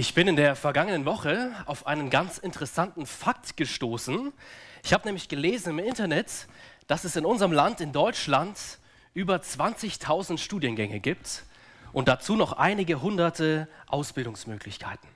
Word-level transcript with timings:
Ich 0.00 0.14
bin 0.14 0.28
in 0.28 0.36
der 0.36 0.54
vergangenen 0.54 1.06
Woche 1.06 1.50
auf 1.66 1.88
einen 1.88 2.08
ganz 2.08 2.38
interessanten 2.38 3.04
Fakt 3.04 3.56
gestoßen. 3.56 4.32
Ich 4.84 4.92
habe 4.92 5.08
nämlich 5.08 5.28
gelesen 5.28 5.70
im 5.70 5.80
Internet, 5.80 6.46
dass 6.86 7.02
es 7.02 7.16
in 7.16 7.26
unserem 7.26 7.50
Land, 7.50 7.80
in 7.80 7.90
Deutschland, 7.90 8.56
über 9.12 9.38
20.000 9.38 10.38
Studiengänge 10.38 11.00
gibt 11.00 11.42
und 11.92 12.06
dazu 12.06 12.36
noch 12.36 12.52
einige 12.52 13.02
hunderte 13.02 13.66
Ausbildungsmöglichkeiten. 13.88 15.08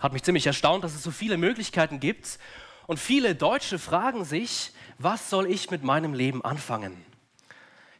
Hat 0.00 0.12
mich 0.12 0.24
ziemlich 0.24 0.48
erstaunt, 0.48 0.82
dass 0.82 0.96
es 0.96 1.04
so 1.04 1.12
viele 1.12 1.36
Möglichkeiten 1.36 2.00
gibt. 2.00 2.40
Und 2.88 2.98
viele 2.98 3.36
Deutsche 3.36 3.78
fragen 3.78 4.24
sich, 4.24 4.72
was 4.98 5.30
soll 5.30 5.48
ich 5.48 5.70
mit 5.70 5.84
meinem 5.84 6.12
Leben 6.12 6.44
anfangen? 6.44 7.06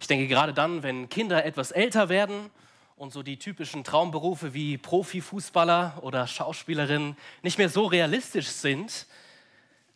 Ich 0.00 0.08
denke 0.08 0.26
gerade 0.26 0.52
dann, 0.52 0.82
wenn 0.82 1.08
Kinder 1.08 1.44
etwas 1.44 1.70
älter 1.70 2.08
werden 2.08 2.50
und 2.96 3.12
so 3.12 3.22
die 3.22 3.38
typischen 3.38 3.84
Traumberufe 3.84 4.54
wie 4.54 4.78
Profifußballer 4.78 5.98
oder 6.00 6.26
Schauspielerin 6.26 7.14
nicht 7.42 7.58
mehr 7.58 7.68
so 7.68 7.84
realistisch 7.84 8.48
sind, 8.48 9.06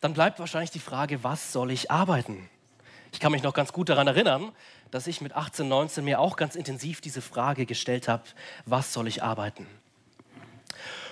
dann 0.01 0.13
bleibt 0.13 0.39
wahrscheinlich 0.39 0.69
die 0.69 0.79
Frage, 0.79 1.23
was 1.23 1.51
soll 1.51 1.71
ich 1.71 1.89
arbeiten? 1.89 2.47
Ich 3.11 3.19
kann 3.19 3.31
mich 3.31 3.41
noch 3.41 3.53
ganz 3.53 3.73
gut 3.73 3.89
daran 3.89 4.07
erinnern, 4.07 4.51
dass 4.91 5.07
ich 5.07 5.19
mit 5.19 5.33
18, 5.33 5.67
19 5.67 6.05
mir 6.05 6.19
auch 6.19 6.35
ganz 6.35 6.55
intensiv 6.55 7.01
diese 7.01 7.21
Frage 7.21 7.65
gestellt 7.65 8.07
habe, 8.07 8.23
was 8.65 8.93
soll 8.93 9.07
ich 9.07 9.23
arbeiten? 9.23 9.65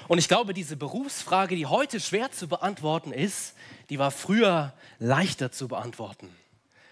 Und 0.08 0.20
ich 0.20 0.28
glaube, 0.28 0.54
diese 0.54 0.76
Berufsfrage, 0.76 1.56
die 1.56 1.66
heute 1.66 2.00
schwer 2.00 2.32
zu 2.32 2.48
beantworten 2.48 3.12
ist, 3.12 3.56
die 3.90 3.98
war 3.98 4.12
früher 4.12 4.74
leichter 5.00 5.52
zu 5.52 5.68
beantworten. 5.68 6.36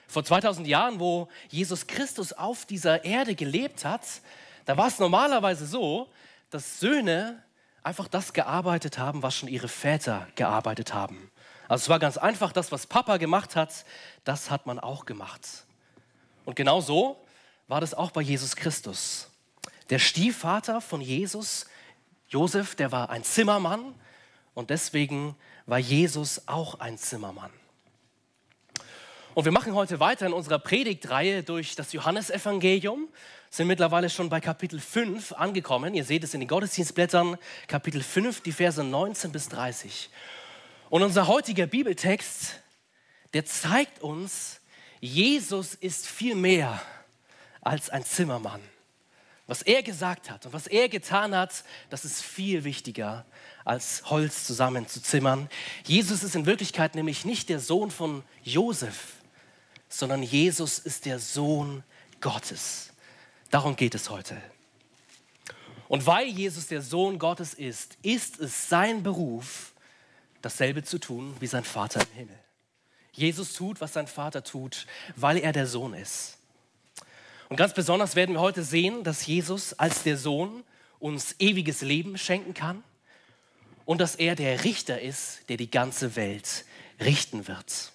Vor 0.08 0.24
2000 0.24 0.68
Jahren, 0.68 1.00
wo 1.00 1.28
Jesus 1.50 1.86
Christus 1.86 2.34
auf 2.34 2.66
dieser 2.66 3.06
Erde 3.06 3.36
gelebt 3.36 3.86
hat, 3.86 4.02
da 4.68 4.76
war 4.76 4.88
es 4.88 5.00
normalerweise 5.00 5.66
so, 5.66 6.10
dass 6.50 6.82
Söhne 6.82 7.42
einfach 7.84 8.10
das 8.10 8.34
gearbeitet 8.34 8.98
haben, 8.98 9.24
was 9.24 9.34
schon 9.34 9.48
ihre 9.48 9.70
Väter 9.70 10.28
gearbeitet 10.36 10.94
haben. 10.94 11.32
Also 11.70 11.84
es 11.84 11.90
war 11.90 12.00
ganz 12.00 12.18
einfach, 12.18 12.52
das, 12.52 12.70
was 12.70 12.86
Papa 12.86 13.16
gemacht 13.16 13.56
hat, 13.56 13.86
das 14.26 14.52
hat 14.52 14.66
man 14.66 14.78
auch 14.78 15.06
gemacht. 15.06 15.48
Und 16.44 16.58
genau 16.58 16.82
so 16.82 17.26
war 17.70 17.80
das 17.80 17.94
auch 17.94 18.12
bei 18.12 18.22
Jesus 18.22 18.58
Christus. 18.58 19.30
Der 19.90 20.00
Stiefvater 20.00 20.82
von 20.82 21.00
Jesus, 21.00 21.66
Josef, 22.28 22.76
der 22.76 22.92
war 22.92 23.10
ein 23.10 23.24
Zimmermann 23.24 23.96
und 24.54 24.70
deswegen 24.70 25.38
war 25.66 25.80
Jesus 25.80 26.46
auch 26.50 26.82
ein 26.82 26.98
Zimmermann. 26.98 27.52
Und 29.34 29.46
wir 29.46 29.52
machen 29.54 29.76
heute 29.76 30.02
weiter 30.02 30.26
in 30.26 30.34
unserer 30.34 30.60
Predigtreihe 30.60 31.44
durch 31.44 31.76
das 31.76 31.94
Johannesevangelium, 31.94 33.08
sind 33.50 33.68
mittlerweile 33.68 34.10
schon 34.10 34.30
bei 34.30 34.40
Kapitel 34.40 34.80
5 34.80 35.34
angekommen. 35.34 35.94
Ihr 35.94 36.04
seht 36.04 36.24
es 36.24 36.34
in 36.34 36.42
den 36.42 36.50
Gottesdienstblättern, 36.50 37.38
Kapitel 37.68 38.04
5, 38.04 38.42
die 38.42 38.52
Verse 38.52 38.84
19 38.84 39.32
bis 39.32 39.50
30. 39.50 40.10
Und 40.90 41.04
unser 41.04 41.28
heutiger 41.28 41.68
Bibeltext, 41.68 42.62
der 43.34 43.46
zeigt 43.46 44.02
uns, 44.02 44.62
Jesus 45.00 45.76
ist 45.76 46.08
viel 46.08 46.36
mehr 46.36 46.82
als 47.62 47.90
ein 47.90 48.04
Zimmermann. 48.04 48.62
Was 49.48 49.62
er 49.62 49.82
gesagt 49.82 50.30
hat 50.30 50.46
und 50.46 50.54
was 50.54 50.68
er 50.68 50.90
getan 50.90 51.34
hat, 51.34 51.64
das 51.90 52.04
ist 52.04 52.22
viel 52.22 52.66
wichtiger 52.66 53.26
als 53.64 54.10
Holz 54.10 54.46
zusammenzuzimmern. 54.46 55.50
Jesus 55.86 56.24
ist 56.24 56.36
in 56.36 56.46
Wirklichkeit 56.46 56.96
nämlich 56.96 57.24
nicht 57.24 57.48
der 57.48 57.60
Sohn 57.60 57.90
von 57.90 58.24
Josef, 58.44 59.14
sondern 59.88 60.22
Jesus 60.22 60.80
ist 60.80 61.06
der 61.06 61.20
Sohn 61.20 61.84
Gottes. 62.20 62.87
Darum 63.50 63.76
geht 63.76 63.96
es 63.96 64.10
heute. 64.10 64.42
Und 65.88 66.06
weil 66.06 66.28
Jesus 66.28 66.68
der 66.68 66.82
Sohn 66.82 67.18
Gottes 67.18 67.54
ist, 67.54 67.98
ist 68.02 68.40
es 68.40 68.70
sein 68.70 69.04
Beruf, 69.04 69.74
dasselbe 70.42 70.84
zu 70.84 71.00
tun 71.00 71.36
wie 71.40 71.48
sein 71.48 71.64
Vater 71.64 72.02
im 72.02 72.18
Himmel. 72.18 72.40
Jesus 73.14 73.54
tut, 73.54 73.82
was 73.82 73.94
sein 73.94 74.08
Vater 74.08 74.44
tut, 74.44 74.86
weil 75.16 75.38
er 75.38 75.52
der 75.52 75.66
Sohn 75.66 75.94
ist. 75.94 76.38
Und 77.50 77.56
ganz 77.56 77.74
besonders 77.74 78.16
werden 78.16 78.36
wir 78.36 78.42
heute 78.42 78.64
sehen, 78.64 79.04
dass 79.04 79.26
Jesus 79.26 79.74
als 79.74 80.04
der 80.04 80.18
Sohn 80.18 80.64
uns 81.00 81.36
ewiges 81.40 81.82
Leben 81.82 82.18
schenken 82.18 82.54
kann 82.54 82.84
und 83.86 84.02
dass 84.02 84.16
er 84.16 84.36
der 84.36 84.66
Richter 84.66 85.00
ist, 85.02 85.50
der 85.50 85.58
die 85.58 85.72
ganze 85.72 86.16
Welt 86.16 86.66
richten 87.00 87.48
wird. 87.48 87.94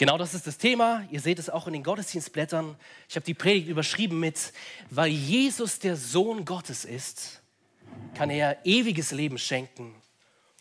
Genau 0.00 0.16
das 0.16 0.32
ist 0.32 0.46
das 0.46 0.56
Thema. 0.56 1.06
Ihr 1.10 1.20
seht 1.20 1.38
es 1.38 1.50
auch 1.50 1.66
in 1.66 1.74
den 1.74 1.82
Gottesdienstblättern. 1.82 2.74
Ich 3.06 3.16
habe 3.16 3.26
die 3.26 3.34
Predigt 3.34 3.68
überschrieben 3.68 4.18
mit, 4.18 4.54
weil 4.88 5.10
Jesus 5.10 5.78
der 5.78 5.94
Sohn 5.94 6.46
Gottes 6.46 6.86
ist, 6.86 7.42
kann 8.14 8.30
er 8.30 8.64
ewiges 8.64 9.10
Leben 9.10 9.36
schenken 9.36 9.94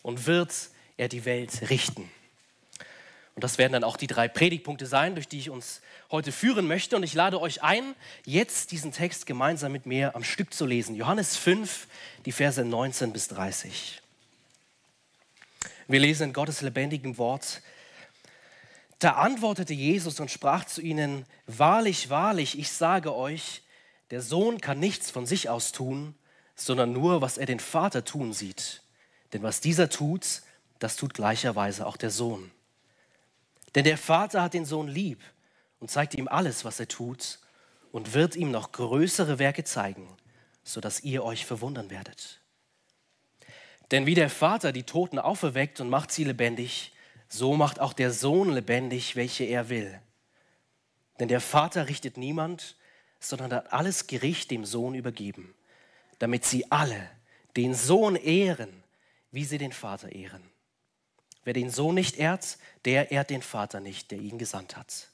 und 0.02 0.28
wird 0.28 0.54
er 0.98 1.08
die 1.08 1.24
Welt 1.24 1.70
richten. 1.70 2.12
Und 3.34 3.46
das 3.46 3.58
werden 3.58 3.72
dann 3.72 3.86
auch 3.86 3.96
die 3.96 4.08
drei 4.08 4.28
Predigtpunkte 4.28 4.86
sein, 4.86 5.16
durch 5.16 5.30
die 5.30 5.40
ich 5.40 5.50
uns 5.50 5.80
heute 6.12 6.34
führen 6.34 6.68
möchte. 6.68 6.98
Und 6.98 7.04
ich 7.04 7.14
lade 7.14 7.40
euch 7.40 7.64
ein, 7.64 7.96
jetzt 8.26 8.74
diesen 8.74 8.92
Text 8.92 9.26
gemeinsam 9.26 9.72
mit 9.72 9.86
mir 9.86 10.18
am 10.18 10.26
Stück 10.26 10.54
zu 10.54 10.66
lesen. 10.66 10.96
Johannes 10.96 11.38
5, 11.38 11.88
die 12.26 12.34
Verse 12.34 12.66
19 12.66 13.14
bis 13.14 13.30
30. 13.30 14.02
Wir 15.88 16.02
lesen 16.02 16.24
in 16.24 16.34
Gottes 16.34 16.60
lebendigem 16.60 17.18
Wort 17.18 17.62
da 19.00 19.14
antwortete 19.14 19.74
Jesus 19.74 20.20
und 20.20 20.30
sprach 20.30 20.66
zu 20.66 20.82
ihnen, 20.82 21.26
Wahrlich, 21.48 22.10
wahrlich, 22.10 22.60
ich 22.60 22.72
sage 22.72 23.16
euch, 23.16 23.64
der 24.12 24.22
Sohn 24.22 24.60
kann 24.60 24.80
nichts 24.80 25.10
von 25.10 25.26
sich 25.26 25.50
aus 25.50 25.72
tun, 25.72 26.16
sondern 26.56 26.92
nur, 26.92 27.22
was 27.22 27.38
er 27.38 27.46
den 27.46 27.60
Vater 27.60 28.04
tun 28.04 28.34
sieht. 28.34 28.82
Denn 29.32 29.42
was 29.42 29.62
dieser 29.62 29.90
tut, 29.90 30.42
das 30.80 30.98
tut 30.98 31.14
gleicherweise 31.14 31.86
auch 31.86 31.96
der 31.96 32.10
Sohn. 32.10 32.52
Denn 33.76 33.86
der 33.86 33.98
Vater 33.98 34.42
hat 34.42 34.54
den 34.54 34.66
Sohn 34.66 34.88
lieb 34.88 35.22
und 35.80 35.90
zeigt 35.90 36.16
ihm 36.16 36.28
alles, 36.28 36.66
was 36.66 36.80
er 36.80 36.88
tut, 36.88 37.40
und 37.92 38.14
wird 38.14 38.36
ihm 38.36 38.52
noch 38.52 38.72
größere 38.72 39.40
Werke 39.40 39.64
zeigen, 39.64 40.08
sodass 40.64 41.04
ihr 41.04 41.24
euch 41.24 41.46
verwundern 41.46 41.90
werdet. 41.90 42.40
Denn 43.92 44.06
wie 44.06 44.14
der 44.14 44.30
Vater 44.30 44.72
die 44.72 44.84
Toten 44.84 45.18
auferweckt 45.18 45.80
und 45.80 45.90
macht 45.90 46.12
sie 46.12 46.24
lebendig, 46.24 46.92
so 47.30 47.56
macht 47.56 47.80
auch 47.80 47.94
der 47.94 48.12
Sohn 48.12 48.52
lebendig, 48.52 49.16
welche 49.16 49.44
er 49.46 49.70
will. 49.70 50.02
Denn 51.20 51.28
der 51.28 51.42
Vater 51.42 51.88
richtet 51.88 52.18
niemand, 52.18 52.76
sondern 53.20 53.54
hat 53.54 53.72
alles 53.72 54.08
Gericht 54.08 54.52
dem 54.52 54.66
Sohn 54.66 54.96
übergeben, 54.96 55.54
damit 56.18 56.46
sie 56.46 56.72
alle 56.72 57.10
den 57.56 57.76
Sohn 57.76 58.16
ehren, 58.16 58.84
wie 59.32 59.46
sie 59.46 59.58
den 59.58 59.74
Vater 59.74 60.12
ehren. 60.12 60.50
Wer 61.44 61.54
den 61.54 61.70
Sohn 61.70 61.96
nicht 61.96 62.18
ehrt, 62.18 62.58
der 62.86 63.12
ehrt 63.12 63.30
den 63.30 63.42
Vater 63.42 63.80
nicht, 63.80 64.12
der 64.12 64.20
ihn 64.20 64.38
gesandt 64.38 64.76
hat. 64.76 65.10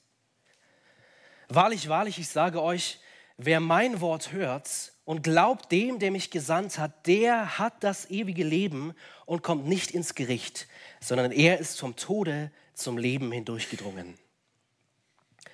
Wahrlich, 1.47 1.89
wahrlich, 1.89 2.17
ich 2.17 2.29
sage 2.29 2.61
euch, 2.61 2.99
wer 3.37 3.59
mein 3.59 4.01
Wort 4.01 4.31
hört 4.31 4.93
und 5.05 5.21
glaubt 5.21 5.71
dem, 5.71 5.99
der 5.99 6.11
mich 6.11 6.31
gesandt 6.31 6.79
hat, 6.79 7.05
der 7.07 7.59
hat 7.59 7.83
das 7.83 8.09
ewige 8.09 8.43
Leben 8.43 8.93
und 9.25 9.43
kommt 9.43 9.67
nicht 9.67 9.91
ins 9.91 10.15
Gericht, 10.15 10.67
sondern 10.99 11.31
er 11.31 11.59
ist 11.59 11.79
vom 11.79 11.95
Tode 11.95 12.51
zum 12.73 12.97
Leben 12.97 13.31
hindurchgedrungen. 13.31 14.15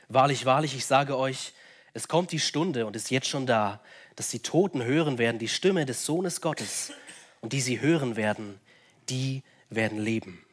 Wahrlich, 0.08 0.46
wahrlich, 0.46 0.76
ich 0.76 0.86
sage 0.86 1.18
euch, 1.18 1.54
es 1.94 2.08
kommt 2.08 2.32
die 2.32 2.40
Stunde 2.40 2.86
und 2.86 2.96
ist 2.96 3.12
jetzt 3.12 3.28
schon 3.28 3.46
da, 3.46 3.82
dass 4.16 4.30
die 4.30 4.40
Toten 4.40 4.84
hören 4.84 5.18
werden 5.18 5.40
die 5.40 5.48
Stimme 5.50 5.86
des 5.86 6.06
Sohnes 6.06 6.42
Gottes 6.42 6.94
und 7.42 7.54
die 7.54 7.62
sie 7.62 7.82
hören 7.82 8.16
werden, 8.16 8.60
die 9.10 9.44
werden 9.70 10.00
leben. 10.00 10.46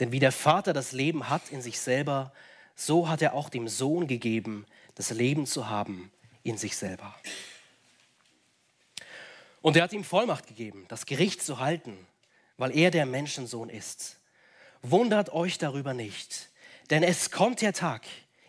Denn 0.00 0.12
wie 0.12 0.18
der 0.18 0.32
Vater 0.32 0.72
das 0.72 0.92
Leben 0.92 1.28
hat 1.28 1.50
in 1.50 1.62
sich 1.62 1.80
selber, 1.80 2.32
so 2.74 3.08
hat 3.08 3.22
er 3.22 3.34
auch 3.34 3.48
dem 3.48 3.68
Sohn 3.68 4.06
gegeben, 4.06 4.66
das 4.94 5.10
Leben 5.10 5.46
zu 5.46 5.68
haben 5.68 6.12
in 6.42 6.58
sich 6.58 6.76
selber. 6.76 7.14
Und 9.60 9.76
er 9.76 9.84
hat 9.84 9.92
ihm 9.92 10.04
Vollmacht 10.04 10.46
gegeben, 10.46 10.86
das 10.88 11.06
Gericht 11.06 11.42
zu 11.42 11.58
halten, 11.58 11.96
weil 12.56 12.76
er 12.76 12.90
der 12.90 13.06
Menschensohn 13.06 13.68
ist. 13.68 14.18
Wundert 14.82 15.32
euch 15.32 15.58
darüber 15.58 15.94
nicht, 15.94 16.50
denn 16.90 17.02
es 17.02 17.30
kommt 17.30 17.60
der 17.60 17.72
Tag, 17.72 18.02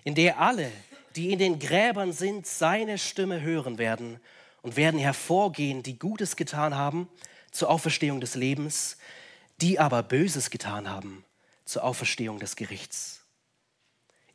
in 0.04 0.16
der 0.16 0.40
alle, 0.40 0.72
die 1.16 1.32
in 1.32 1.40
den 1.40 1.60
Gräbern 1.60 2.14
sind, 2.14 2.46
seine 2.46 2.98
Stimme 2.98 3.42
hören 3.42 3.78
werden 3.78 4.20
und 4.62 4.76
werden 4.76 5.00
hervorgehen, 5.00 5.84
die 5.84 5.98
Gutes 5.98 6.36
getan 6.36 6.76
haben 6.76 7.10
zur 7.52 7.70
Auferstehung 7.70 8.22
des 8.22 8.36
Lebens, 8.36 8.98
die 9.62 9.80
aber 9.80 10.04
Böses 10.04 10.50
getan 10.50 10.90
haben 10.90 11.26
zur 11.66 11.84
Auferstehung 11.84 12.40
des 12.40 12.56
Gerichts. 12.56 13.26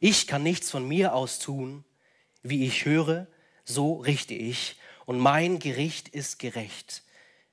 Ich 0.01 0.27
kann 0.27 0.43
nichts 0.43 0.71
von 0.71 0.87
mir 0.87 1.15
aus 1.15 1.39
tun, 1.39 1.85
wie 2.43 2.67
ich 2.67 2.85
höre, 2.85 3.27
so 3.65 3.95
richte 3.95 4.35
ich, 4.35 4.77
und 5.07 5.19
mein 5.19 5.59
Gericht 5.59 6.09
ist 6.09 6.39
gerecht, 6.39 7.03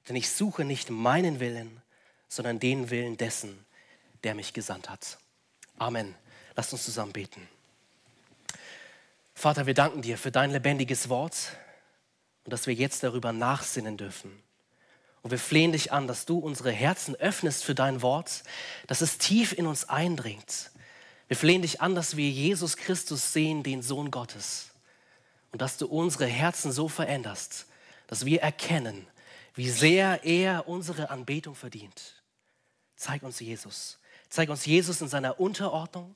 denn 0.07 0.15
ich 0.15 0.29
suche 0.29 0.65
nicht 0.65 0.89
meinen 0.89 1.39
Willen, 1.39 1.81
sondern 2.27 2.59
den 2.59 2.89
Willen 2.89 3.17
dessen, 3.17 3.65
der 4.23 4.35
mich 4.35 4.53
gesandt 4.53 4.89
hat. 4.89 5.17
Amen. 5.77 6.15
Lasst 6.55 6.73
uns 6.73 6.83
zusammen 6.83 7.11
beten. 7.11 7.47
Vater, 9.33 9.65
wir 9.65 9.73
danken 9.73 10.01
dir 10.01 10.17
für 10.17 10.31
dein 10.31 10.51
lebendiges 10.51 11.09
Wort 11.09 11.57
und 12.45 12.53
dass 12.53 12.67
wir 12.67 12.73
jetzt 12.73 13.03
darüber 13.03 13.33
nachsinnen 13.33 13.97
dürfen 13.97 14.31
Und 15.23 15.31
wir 15.31 15.39
flehen 15.39 15.71
dich 15.71 15.91
an, 15.91 16.07
dass 16.07 16.25
du 16.25 16.39
unsere 16.39 16.71
Herzen 16.71 17.15
öffnest 17.15 17.63
für 17.63 17.75
dein 17.75 18.01
Wort, 18.01 18.43
dass 18.87 19.01
es 19.01 19.17
tief 19.17 19.53
in 19.53 19.67
uns 19.67 19.89
eindringt. 19.89 20.71
Wir 21.27 21.37
flehen 21.37 21.61
dich 21.61 21.81
an, 21.81 21.95
dass 21.95 22.17
wir 22.17 22.29
Jesus 22.29 22.77
Christus 22.77 23.31
sehen, 23.31 23.63
den 23.63 23.81
Sohn 23.81 24.11
Gottes. 24.11 24.70
Und 25.51 25.61
dass 25.61 25.77
du 25.77 25.87
unsere 25.87 26.25
Herzen 26.25 26.71
so 26.71 26.87
veränderst, 26.87 27.67
dass 28.07 28.25
wir 28.25 28.41
erkennen, 28.41 29.07
wie 29.55 29.69
sehr 29.69 30.23
er 30.23 30.67
unsere 30.67 31.09
Anbetung 31.09 31.55
verdient. 31.55 32.21
Zeig 32.95 33.23
uns 33.23 33.39
Jesus. 33.39 33.99
Zeig 34.29 34.49
uns 34.49 34.65
Jesus 34.65 35.01
in 35.01 35.07
seiner 35.07 35.39
Unterordnung 35.39 36.15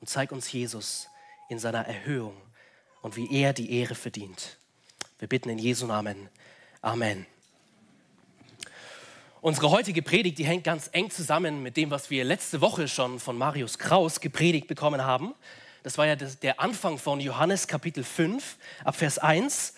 und 0.00 0.08
zeig 0.08 0.32
uns 0.32 0.50
Jesus 0.50 1.08
in 1.48 1.58
seiner 1.58 1.86
Erhöhung 1.86 2.36
und 3.00 3.16
wie 3.16 3.32
er 3.32 3.52
die 3.52 3.72
Ehre 3.72 3.94
verdient. 3.94 4.58
Wir 5.18 5.28
bitten 5.28 5.50
in 5.50 5.58
Jesu 5.58 5.86
Namen. 5.86 6.28
Amen. 6.80 7.26
Unsere 9.40 9.70
heutige 9.70 10.02
Predigt, 10.02 10.38
die 10.38 10.46
hängt 10.46 10.64
ganz 10.64 10.88
eng 10.92 11.10
zusammen 11.10 11.62
mit 11.62 11.76
dem, 11.76 11.90
was 11.90 12.10
wir 12.10 12.24
letzte 12.24 12.60
Woche 12.60 12.88
schon 12.88 13.20
von 13.20 13.36
Marius 13.36 13.78
Kraus 13.78 14.20
gepredigt 14.20 14.66
bekommen 14.66 15.04
haben. 15.04 15.34
Das 15.82 15.98
war 15.98 16.06
ja 16.06 16.14
der 16.14 16.60
Anfang 16.60 16.96
von 16.96 17.18
Johannes 17.18 17.66
Kapitel 17.66 18.04
5 18.04 18.56
ab 18.84 18.94
Vers 18.94 19.18
1. 19.18 19.74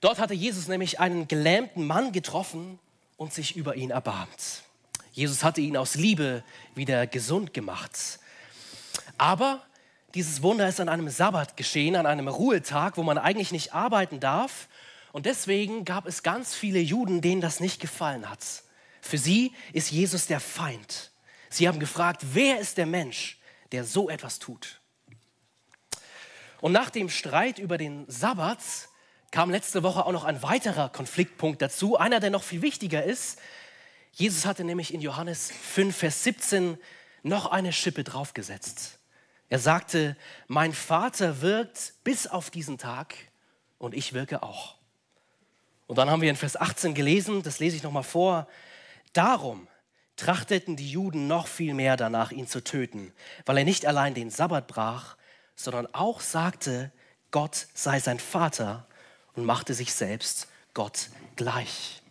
Dort 0.00 0.18
hatte 0.18 0.32
Jesus 0.32 0.66
nämlich 0.66 0.98
einen 0.98 1.28
gelähmten 1.28 1.86
Mann 1.86 2.12
getroffen 2.12 2.78
und 3.18 3.34
sich 3.34 3.54
über 3.54 3.76
ihn 3.76 3.90
erbarmt. 3.90 4.62
Jesus 5.12 5.44
hatte 5.44 5.60
ihn 5.60 5.76
aus 5.76 5.94
Liebe 5.94 6.42
wieder 6.74 7.06
gesund 7.06 7.52
gemacht. 7.52 8.18
Aber 9.18 9.62
dieses 10.14 10.42
Wunder 10.42 10.66
ist 10.66 10.80
an 10.80 10.88
einem 10.88 11.10
Sabbat 11.10 11.58
geschehen, 11.58 11.96
an 11.96 12.06
einem 12.06 12.28
Ruhetag, 12.28 12.96
wo 12.96 13.02
man 13.02 13.18
eigentlich 13.18 13.52
nicht 13.52 13.74
arbeiten 13.74 14.20
darf. 14.20 14.68
Und 15.12 15.26
deswegen 15.26 15.84
gab 15.84 16.06
es 16.06 16.22
ganz 16.22 16.54
viele 16.54 16.78
Juden, 16.78 17.20
denen 17.20 17.42
das 17.42 17.60
nicht 17.60 17.78
gefallen 17.78 18.30
hat. 18.30 18.62
Für 19.02 19.18
sie 19.18 19.52
ist 19.74 19.90
Jesus 19.90 20.26
der 20.26 20.40
Feind. 20.40 21.10
Sie 21.50 21.68
haben 21.68 21.78
gefragt, 21.78 22.22
wer 22.32 22.58
ist 22.58 22.78
der 22.78 22.86
Mensch, 22.86 23.38
der 23.72 23.84
so 23.84 24.08
etwas 24.08 24.38
tut? 24.38 24.79
Und 26.60 26.72
nach 26.72 26.90
dem 26.90 27.08
Streit 27.08 27.58
über 27.58 27.78
den 27.78 28.04
Sabbat 28.08 28.58
kam 29.30 29.50
letzte 29.50 29.82
Woche 29.82 30.04
auch 30.04 30.12
noch 30.12 30.24
ein 30.24 30.42
weiterer 30.42 30.88
Konfliktpunkt 30.88 31.62
dazu, 31.62 31.96
einer, 31.96 32.20
der 32.20 32.30
noch 32.30 32.42
viel 32.42 32.62
wichtiger 32.62 33.02
ist. 33.04 33.38
Jesus 34.12 34.44
hatte 34.44 34.64
nämlich 34.64 34.92
in 34.92 35.00
Johannes 35.00 35.50
5, 35.50 35.96
Vers 35.96 36.24
17 36.24 36.78
noch 37.22 37.46
eine 37.46 37.72
Schippe 37.72 38.04
draufgesetzt. 38.04 38.98
Er 39.48 39.58
sagte, 39.58 40.16
mein 40.48 40.72
Vater 40.72 41.40
wirkt 41.40 41.94
bis 42.04 42.26
auf 42.26 42.50
diesen 42.50 42.78
Tag 42.78 43.14
und 43.78 43.94
ich 43.94 44.12
wirke 44.12 44.42
auch. 44.42 44.76
Und 45.86 45.96
dann 45.96 46.10
haben 46.10 46.22
wir 46.22 46.30
in 46.30 46.36
Vers 46.36 46.56
18 46.56 46.94
gelesen, 46.94 47.42
das 47.42 47.58
lese 47.58 47.76
ich 47.76 47.82
nochmal 47.82 48.04
vor, 48.04 48.46
darum 49.12 49.66
trachteten 50.16 50.76
die 50.76 50.90
Juden 50.90 51.26
noch 51.26 51.46
viel 51.46 51.74
mehr 51.74 51.96
danach, 51.96 52.30
ihn 52.30 52.46
zu 52.46 52.62
töten, 52.62 53.12
weil 53.46 53.58
er 53.58 53.64
nicht 53.64 53.86
allein 53.86 54.14
den 54.14 54.30
Sabbat 54.30 54.66
brach, 54.66 55.16
sondern 55.64 55.86
auch 55.94 56.20
sagte, 56.20 56.92
Gott 57.30 57.68
sei 57.74 58.00
sein 58.00 58.18
Vater 58.18 58.86
und 59.34 59.44
machte 59.44 59.74
sich 59.74 59.92
selbst 59.92 60.48
Gott 60.74 61.08
gleich. 61.36 62.02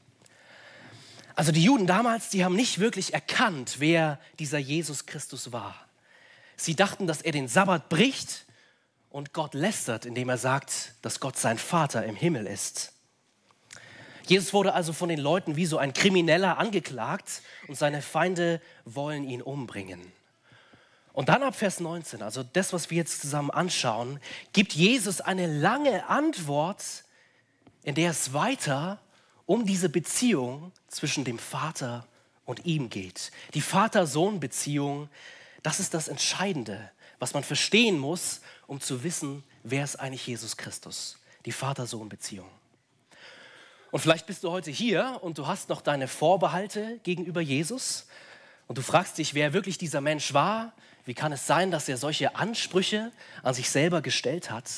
Also 1.35 1.51
die 1.51 1.63
Juden 1.63 1.87
damals, 1.87 2.29
die 2.29 2.43
haben 2.43 2.55
nicht 2.55 2.79
wirklich 2.79 3.13
erkannt, 3.13 3.77
wer 3.79 4.19
dieser 4.39 4.57
Jesus 4.57 5.05
Christus 5.05 5.51
war. 5.51 5.75
Sie 6.57 6.75
dachten, 6.75 7.07
dass 7.07 7.21
er 7.21 7.31
den 7.31 7.47
Sabbat 7.47 7.87
bricht 7.87 8.45
und 9.09 9.33
Gott 9.33 9.53
lästert, 9.53 10.05
indem 10.05 10.29
er 10.29 10.37
sagt, 10.37 10.95
dass 11.01 11.19
Gott 11.19 11.37
sein 11.37 11.57
Vater 11.57 12.05
im 12.05 12.15
Himmel 12.15 12.45
ist. 12.45 12.91
Jesus 14.27 14.53
wurde 14.53 14.73
also 14.73 14.93
von 14.93 15.09
den 15.09 15.19
Leuten 15.19 15.55
wie 15.55 15.65
so 15.65 15.77
ein 15.77 15.93
Krimineller 15.93 16.57
angeklagt 16.57 17.41
und 17.67 17.75
seine 17.75 18.01
Feinde 18.01 18.61
wollen 18.85 19.23
ihn 19.23 19.41
umbringen. 19.41 20.11
Und 21.19 21.27
dann 21.27 21.43
ab 21.43 21.53
Vers 21.53 21.81
19, 21.81 22.21
also 22.21 22.43
das, 22.43 22.71
was 22.71 22.89
wir 22.89 22.95
jetzt 22.95 23.19
zusammen 23.19 23.51
anschauen, 23.51 24.21
gibt 24.53 24.71
Jesus 24.71 25.19
eine 25.19 25.47
lange 25.47 26.07
Antwort 26.07 27.03
in 27.83 27.93
der 27.93 28.11
es 28.11 28.31
weiter 28.31 29.01
um 29.45 29.65
diese 29.65 29.89
Beziehung 29.89 30.71
zwischen 30.87 31.25
dem 31.25 31.37
Vater 31.37 32.07
und 32.45 32.65
ihm 32.65 32.89
geht. 32.89 33.33
Die 33.53 33.59
Vater-Sohn-Beziehung, 33.59 35.09
das 35.61 35.81
ist 35.81 35.93
das 35.93 36.07
Entscheidende, 36.07 36.89
was 37.19 37.33
man 37.33 37.43
verstehen 37.43 37.99
muss, 37.99 38.39
um 38.65 38.79
zu 38.79 39.03
wissen, 39.03 39.43
wer 39.63 39.83
ist 39.83 39.97
eigentlich 39.97 40.25
Jesus 40.25 40.55
Christus. 40.55 41.19
Die 41.45 41.51
Vater-Sohn-Beziehung. 41.51 42.47
Und 43.91 43.99
vielleicht 43.99 44.25
bist 44.25 44.45
du 44.45 44.51
heute 44.51 44.71
hier 44.71 45.19
und 45.21 45.37
du 45.37 45.47
hast 45.47 45.67
noch 45.67 45.81
deine 45.81 46.07
Vorbehalte 46.07 47.01
gegenüber 47.03 47.41
Jesus 47.41 48.07
und 48.67 48.77
du 48.77 48.83
fragst 48.83 49.17
dich, 49.17 49.33
wer 49.33 49.51
wirklich 49.51 49.77
dieser 49.77 49.99
Mensch 49.99 50.33
war. 50.33 50.71
Wie 51.05 51.13
kann 51.13 51.31
es 51.31 51.47
sein, 51.47 51.71
dass 51.71 51.89
er 51.89 51.97
solche 51.97 52.35
Ansprüche 52.35 53.11
an 53.43 53.53
sich 53.53 53.69
selber 53.69 54.01
gestellt 54.01 54.51
hat? 54.51 54.69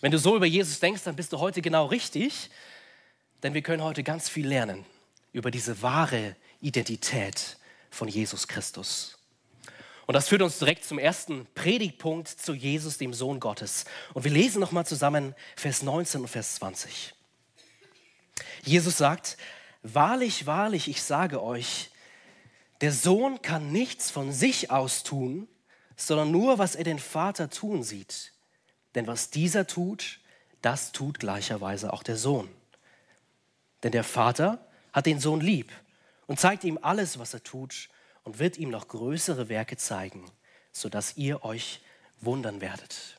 Wenn 0.00 0.12
du 0.12 0.18
so 0.18 0.36
über 0.36 0.46
Jesus 0.46 0.80
denkst, 0.80 1.02
dann 1.04 1.16
bist 1.16 1.32
du 1.32 1.38
heute 1.38 1.62
genau 1.62 1.86
richtig, 1.86 2.50
denn 3.42 3.54
wir 3.54 3.62
können 3.62 3.82
heute 3.82 4.02
ganz 4.02 4.28
viel 4.28 4.46
lernen 4.46 4.84
über 5.32 5.50
diese 5.50 5.82
wahre 5.82 6.36
Identität 6.60 7.56
von 7.90 8.08
Jesus 8.08 8.48
Christus. 8.48 9.18
Und 10.06 10.14
das 10.14 10.28
führt 10.28 10.42
uns 10.42 10.58
direkt 10.58 10.84
zum 10.84 10.98
ersten 10.98 11.46
Predigtpunkt 11.54 12.28
zu 12.28 12.52
Jesus, 12.52 12.98
dem 12.98 13.14
Sohn 13.14 13.40
Gottes. 13.40 13.86
Und 14.12 14.24
wir 14.24 14.30
lesen 14.30 14.60
nochmal 14.60 14.84
zusammen 14.84 15.34
Vers 15.56 15.82
19 15.82 16.22
und 16.22 16.28
Vers 16.28 16.56
20. 16.56 17.14
Jesus 18.62 18.98
sagt, 18.98 19.36
wahrlich, 19.82 20.46
wahrlich, 20.46 20.88
ich 20.88 21.02
sage 21.02 21.42
euch, 21.42 21.90
der 22.80 22.92
Sohn 22.92 23.40
kann 23.42 23.72
nichts 23.72 24.10
von 24.10 24.32
sich 24.32 24.70
aus 24.70 25.02
tun, 25.02 25.48
sondern 25.96 26.30
nur, 26.30 26.58
was 26.58 26.74
er 26.74 26.84
den 26.84 26.98
Vater 26.98 27.50
tun 27.50 27.82
sieht. 27.82 28.32
Denn 28.94 29.06
was 29.06 29.30
dieser 29.30 29.66
tut, 29.66 30.20
das 30.62 30.92
tut 30.92 31.18
gleicherweise 31.18 31.92
auch 31.92 32.02
der 32.02 32.16
Sohn. 32.16 32.48
Denn 33.82 33.92
der 33.92 34.04
Vater 34.04 34.66
hat 34.92 35.06
den 35.06 35.20
Sohn 35.20 35.40
lieb 35.40 35.70
und 36.26 36.40
zeigt 36.40 36.64
ihm 36.64 36.78
alles, 36.80 37.18
was 37.18 37.34
er 37.34 37.42
tut 37.42 37.88
und 38.22 38.38
wird 38.38 38.56
ihm 38.56 38.70
noch 38.70 38.88
größere 38.88 39.48
Werke 39.48 39.76
zeigen, 39.76 40.24
sodass 40.72 41.16
ihr 41.16 41.44
euch 41.44 41.80
wundern 42.20 42.60
werdet. 42.60 43.18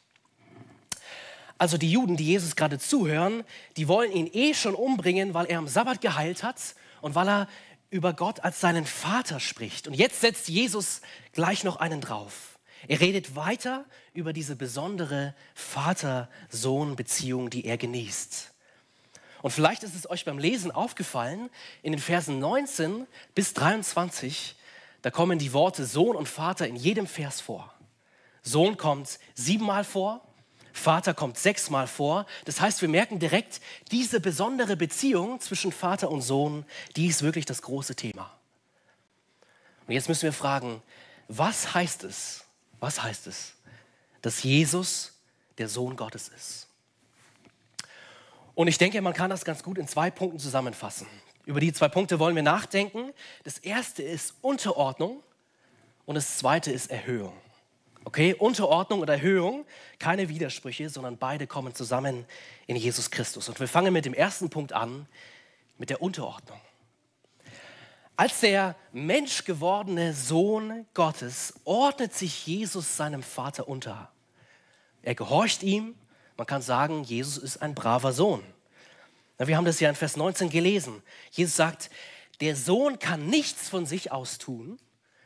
Also 1.57 1.77
die 1.77 1.91
Juden, 1.91 2.17
die 2.17 2.25
Jesus 2.25 2.55
gerade 2.55 2.79
zuhören, 2.79 3.43
die 3.77 3.87
wollen 3.87 4.11
ihn 4.11 4.29
eh 4.33 4.53
schon 4.53 4.75
umbringen, 4.75 5.33
weil 5.33 5.45
er 5.45 5.59
am 5.59 5.67
Sabbat 5.67 6.01
geheilt 6.01 6.43
hat 6.43 6.75
und 7.01 7.15
weil 7.15 7.29
er 7.29 7.47
über 7.95 8.11
Gott 8.11 8.41
als 8.41 8.59
seinen 8.59 8.85
Vater 8.85 9.39
spricht. 9.39 9.87
Und 9.87 9.93
jetzt 9.93 10.19
setzt 10.19 10.49
Jesus 10.49 10.99
gleich 11.31 11.63
noch 11.63 11.77
einen 11.77 12.01
drauf. 12.01 12.59
Er 12.89 12.99
redet 12.99 13.37
weiter 13.37 13.85
über 14.13 14.33
diese 14.33 14.57
besondere 14.57 15.33
Vater-Sohn-Beziehung, 15.53 17.49
die 17.49 17.63
er 17.63 17.77
genießt. 17.77 18.51
Und 19.41 19.51
vielleicht 19.51 19.83
ist 19.83 19.95
es 19.95 20.09
euch 20.09 20.25
beim 20.25 20.39
Lesen 20.39 20.71
aufgefallen, 20.71 21.49
in 21.83 21.93
den 21.93 22.01
Versen 22.01 22.39
19 22.39 23.07
bis 23.33 23.53
23, 23.53 24.55
da 25.01 25.09
kommen 25.09 25.39
die 25.39 25.53
Worte 25.53 25.85
Sohn 25.85 26.17
und 26.17 26.27
Vater 26.27 26.67
in 26.67 26.75
jedem 26.75 27.07
Vers 27.07 27.39
vor. 27.39 27.73
Sohn 28.41 28.75
kommt 28.75 29.19
siebenmal 29.35 29.85
vor, 29.85 30.21
Vater 30.75 31.13
kommt 31.13 31.37
sechsmal 31.37 31.87
vor. 31.87 32.25
Das 32.43 32.59
heißt, 32.59 32.81
wir 32.81 32.89
merken 32.89 33.17
direkt, 33.17 33.61
diese 33.91 34.19
besondere 34.19 34.75
Beziehung 34.75 35.39
zwischen 35.39 35.71
Vater 35.71 36.11
und 36.11 36.21
Sohn, 36.21 36.65
die 36.95 37.07
ist 37.07 37.21
wirklich 37.21 37.45
das 37.45 37.61
große 37.61 37.95
Thema. 37.95 38.29
Und 39.87 39.93
jetzt 39.93 40.09
müssen 40.09 40.23
wir 40.23 40.33
fragen, 40.33 40.81
was 41.29 41.73
heißt 41.73 42.03
es, 42.03 42.43
was 42.79 43.01
heißt 43.01 43.27
es? 43.27 43.53
Dass 44.21 44.43
Jesus 44.43 45.13
der 45.57 45.69
Sohn 45.69 45.95
Gottes 45.95 46.27
ist. 46.27 46.67
Und 48.53 48.67
ich 48.67 48.77
denke, 48.77 49.01
man 49.01 49.13
kann 49.13 49.29
das 49.29 49.45
ganz 49.45 49.63
gut 49.63 49.77
in 49.77 49.87
zwei 49.87 50.11
Punkten 50.11 50.39
zusammenfassen. 50.39 51.07
Über 51.45 51.61
die 51.61 51.71
zwei 51.71 51.87
Punkte 51.87 52.19
wollen 52.19 52.35
wir 52.35 52.43
nachdenken. 52.43 53.13
Das 53.43 53.59
erste 53.59 54.03
ist 54.03 54.33
Unterordnung 54.41 55.23
und 56.05 56.15
das 56.15 56.37
zweite 56.37 56.71
ist 56.71 56.91
Erhöhung. 56.91 57.33
Okay, 58.05 58.35
Unterordnung 58.35 59.01
und 59.01 59.09
Erhöhung, 59.09 59.65
keine 59.97 60.29
Widersprüche, 60.29 60.89
sondern 60.89 61.17
beide 61.17 61.47
kommen 61.47 61.73
zusammen 61.73 62.25
in 62.67 62.75
Jesus 62.75 63.09
Christus. 63.09 63.49
Und 63.49 63.59
wir 63.59 63.67
fangen 63.67 63.91
mit 63.91 64.05
dem 64.05 64.13
ersten 64.13 64.51
Punkt 64.51 64.73
an, 64.73 65.07
mit 65.79 65.89
der 65.89 66.03
Unterordnung. 66.03 66.61
Als 68.15 68.39
der 68.41 68.75
menschgewordene 68.93 70.13
Sohn 70.13 70.85
Gottes 70.93 71.55
ordnet 71.65 72.13
sich 72.13 72.45
Jesus 72.45 72.95
seinem 72.95 73.23
Vater 73.23 73.67
unter. 73.67 74.11
Er 75.01 75.15
gehorcht 75.15 75.63
ihm. 75.63 75.95
Man 76.37 76.47
kann 76.47 76.61
sagen, 76.61 77.03
Jesus 77.03 77.37
ist 77.37 77.57
ein 77.57 77.73
braver 77.73 78.13
Sohn. 78.13 78.43
Wir 79.39 79.57
haben 79.57 79.65
das 79.65 79.79
ja 79.79 79.89
in 79.89 79.95
Vers 79.95 80.15
19 80.15 80.49
gelesen. 80.49 81.01
Jesus 81.31 81.55
sagt, 81.55 81.89
der 82.39 82.55
Sohn 82.55 82.99
kann 82.99 83.27
nichts 83.27 83.67
von 83.67 83.85
sich 83.85 84.11
aus 84.11 84.37
tun, 84.37 84.79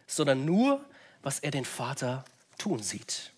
sondern 0.08 0.46
nur, 0.46 0.84
was 1.22 1.40
er 1.40 1.52
den 1.52 1.66
Vater 1.66 2.24
tun 2.60 2.84
sieht. 2.84 3.32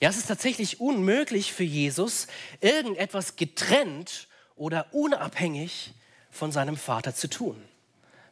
Ja, 0.00 0.08
es 0.08 0.16
ist 0.16 0.26
tatsächlich 0.26 0.80
unmöglich 0.80 1.52
für 1.52 1.62
Jesus, 1.62 2.26
irgendetwas 2.60 3.36
getrennt 3.36 4.26
oder 4.56 4.92
unabhängig 4.92 5.94
von 6.30 6.50
seinem 6.50 6.76
Vater 6.76 7.14
zu 7.14 7.30
tun. 7.30 7.62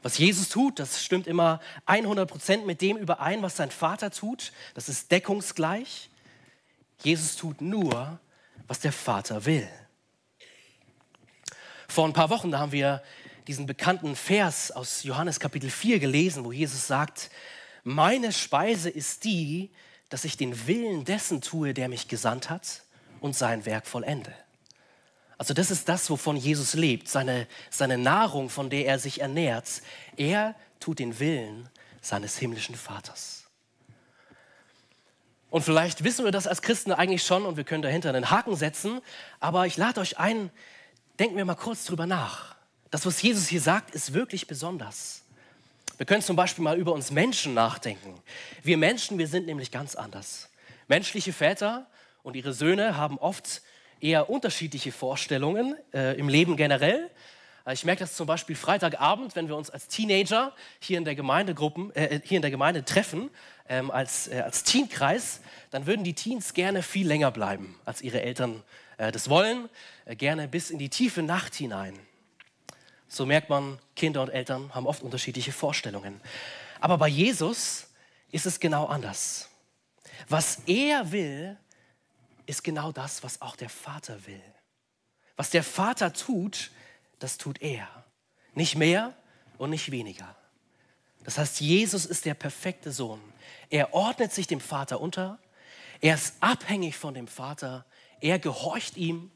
Was 0.02 0.18
Jesus 0.18 0.48
tut, 0.48 0.78
das 0.78 1.04
stimmt 1.04 1.26
immer 1.26 1.60
100% 1.86 2.64
mit 2.64 2.80
dem 2.80 2.96
überein, 2.96 3.42
was 3.42 3.56
sein 3.56 3.70
Vater 3.70 4.10
tut. 4.10 4.52
Das 4.74 4.88
ist 4.88 5.12
deckungsgleich. 5.12 6.08
Jesus 7.02 7.36
tut 7.36 7.60
nur, 7.60 8.18
was 8.66 8.80
der 8.80 8.92
Vater 8.92 9.44
will. 9.44 9.68
Vor 11.86 12.06
ein 12.06 12.12
paar 12.12 12.30
Wochen, 12.30 12.50
da 12.50 12.58
haben 12.58 12.72
wir 12.72 13.02
diesen 13.46 13.66
bekannten 13.66 14.16
Vers 14.16 14.70
aus 14.70 15.02
Johannes 15.02 15.40
Kapitel 15.40 15.70
4 15.70 15.98
gelesen, 15.98 16.44
wo 16.44 16.52
Jesus 16.52 16.86
sagt, 16.86 17.30
meine 17.84 18.32
Speise 18.32 18.88
ist 18.88 19.24
die, 19.24 19.70
dass 20.10 20.24
ich 20.24 20.36
den 20.36 20.66
Willen 20.66 21.04
dessen 21.04 21.40
tue, 21.40 21.72
der 21.72 21.88
mich 21.88 22.08
gesandt 22.08 22.50
hat 22.50 22.82
und 23.20 23.34
sein 23.34 23.64
Werk 23.64 23.86
vollende. 23.86 24.34
Also 25.38 25.54
das 25.54 25.70
ist 25.70 25.88
das, 25.88 26.10
wovon 26.10 26.36
Jesus 26.36 26.74
lebt, 26.74 27.08
seine, 27.08 27.46
seine 27.70 27.96
Nahrung, 27.96 28.50
von 28.50 28.68
der 28.68 28.84
er 28.84 28.98
sich 28.98 29.22
ernährt. 29.22 29.80
Er 30.16 30.54
tut 30.80 30.98
den 30.98 31.18
Willen 31.18 31.70
seines 32.02 32.36
himmlischen 32.36 32.74
Vaters. 32.74 33.44
Und 35.48 35.62
vielleicht 35.62 36.04
wissen 36.04 36.24
wir 36.24 36.32
das 36.32 36.46
als 36.46 36.62
Christen 36.62 36.92
eigentlich 36.92 37.24
schon 37.24 37.46
und 37.46 37.56
wir 37.56 37.64
können 37.64 37.82
dahinter 37.82 38.10
einen 38.10 38.30
Haken 38.30 38.54
setzen, 38.54 39.00
aber 39.40 39.66
ich 39.66 39.76
lade 39.76 40.00
euch 40.00 40.18
ein, 40.18 40.50
denken 41.18 41.36
wir 41.36 41.44
mal 41.44 41.54
kurz 41.54 41.84
drüber 41.84 42.06
nach. 42.06 42.56
Das, 42.90 43.06
was 43.06 43.20
Jesus 43.22 43.48
hier 43.48 43.60
sagt, 43.60 43.94
ist 43.94 44.12
wirklich 44.12 44.46
besonders. 44.46 45.22
Wir 46.00 46.06
können 46.06 46.22
zum 46.22 46.34
Beispiel 46.34 46.64
mal 46.64 46.78
über 46.78 46.94
uns 46.94 47.10
Menschen 47.10 47.52
nachdenken. 47.52 48.22
Wir 48.62 48.78
Menschen, 48.78 49.18
wir 49.18 49.26
sind 49.26 49.44
nämlich 49.44 49.70
ganz 49.70 49.96
anders. 49.96 50.48
Menschliche 50.88 51.34
Väter 51.34 51.90
und 52.22 52.36
ihre 52.36 52.54
Söhne 52.54 52.96
haben 52.96 53.18
oft 53.18 53.60
eher 54.00 54.30
unterschiedliche 54.30 54.92
Vorstellungen 54.92 55.76
äh, 55.92 56.18
im 56.18 56.30
Leben 56.30 56.56
generell. 56.56 57.10
Äh, 57.66 57.74
ich 57.74 57.84
merke 57.84 58.00
das 58.00 58.16
zum 58.16 58.26
Beispiel 58.26 58.56
Freitagabend, 58.56 59.36
wenn 59.36 59.48
wir 59.48 59.56
uns 59.56 59.68
als 59.68 59.88
Teenager 59.88 60.54
hier 60.78 60.96
in 60.96 61.04
der 61.04 61.14
Gemeindegruppen, 61.14 61.94
äh, 61.94 62.18
hier 62.24 62.36
in 62.36 62.42
der 62.42 62.50
Gemeinde 62.50 62.82
treffen, 62.82 63.28
ähm, 63.68 63.90
als, 63.90 64.28
äh, 64.28 64.40
als 64.40 64.64
Teenkreis, 64.64 65.42
dann 65.70 65.84
würden 65.84 66.02
die 66.02 66.14
Teens 66.14 66.54
gerne 66.54 66.82
viel 66.82 67.06
länger 67.06 67.30
bleiben, 67.30 67.78
als 67.84 68.00
ihre 68.00 68.22
Eltern 68.22 68.62
äh, 68.96 69.12
das 69.12 69.28
wollen, 69.28 69.68
äh, 70.06 70.16
gerne 70.16 70.48
bis 70.48 70.70
in 70.70 70.78
die 70.78 70.88
tiefe 70.88 71.20
Nacht 71.20 71.54
hinein. 71.54 71.92
So 73.12 73.26
merkt 73.26 73.50
man, 73.50 73.80
Kinder 73.96 74.22
und 74.22 74.28
Eltern 74.28 74.72
haben 74.72 74.86
oft 74.86 75.02
unterschiedliche 75.02 75.50
Vorstellungen. 75.50 76.20
Aber 76.80 76.96
bei 76.96 77.08
Jesus 77.08 77.88
ist 78.30 78.46
es 78.46 78.60
genau 78.60 78.86
anders. 78.86 79.48
Was 80.28 80.60
er 80.66 81.10
will, 81.10 81.58
ist 82.46 82.62
genau 82.62 82.92
das, 82.92 83.24
was 83.24 83.42
auch 83.42 83.56
der 83.56 83.68
Vater 83.68 84.26
will. 84.26 84.42
Was 85.34 85.50
der 85.50 85.64
Vater 85.64 86.12
tut, 86.12 86.70
das 87.18 87.36
tut 87.36 87.60
er. 87.60 87.88
Nicht 88.54 88.76
mehr 88.76 89.12
und 89.58 89.70
nicht 89.70 89.90
weniger. 89.90 90.36
Das 91.24 91.36
heißt, 91.36 91.60
Jesus 91.60 92.06
ist 92.06 92.24
der 92.24 92.34
perfekte 92.34 92.92
Sohn. 92.92 93.20
Er 93.70 93.92
ordnet 93.92 94.32
sich 94.32 94.46
dem 94.46 94.60
Vater 94.60 95.00
unter. 95.00 95.40
Er 96.00 96.14
ist 96.14 96.34
abhängig 96.38 96.96
von 96.96 97.14
dem 97.14 97.26
Vater. 97.26 97.84
Er 98.20 98.38
gehorcht 98.38 98.96
ihm. 98.96 99.32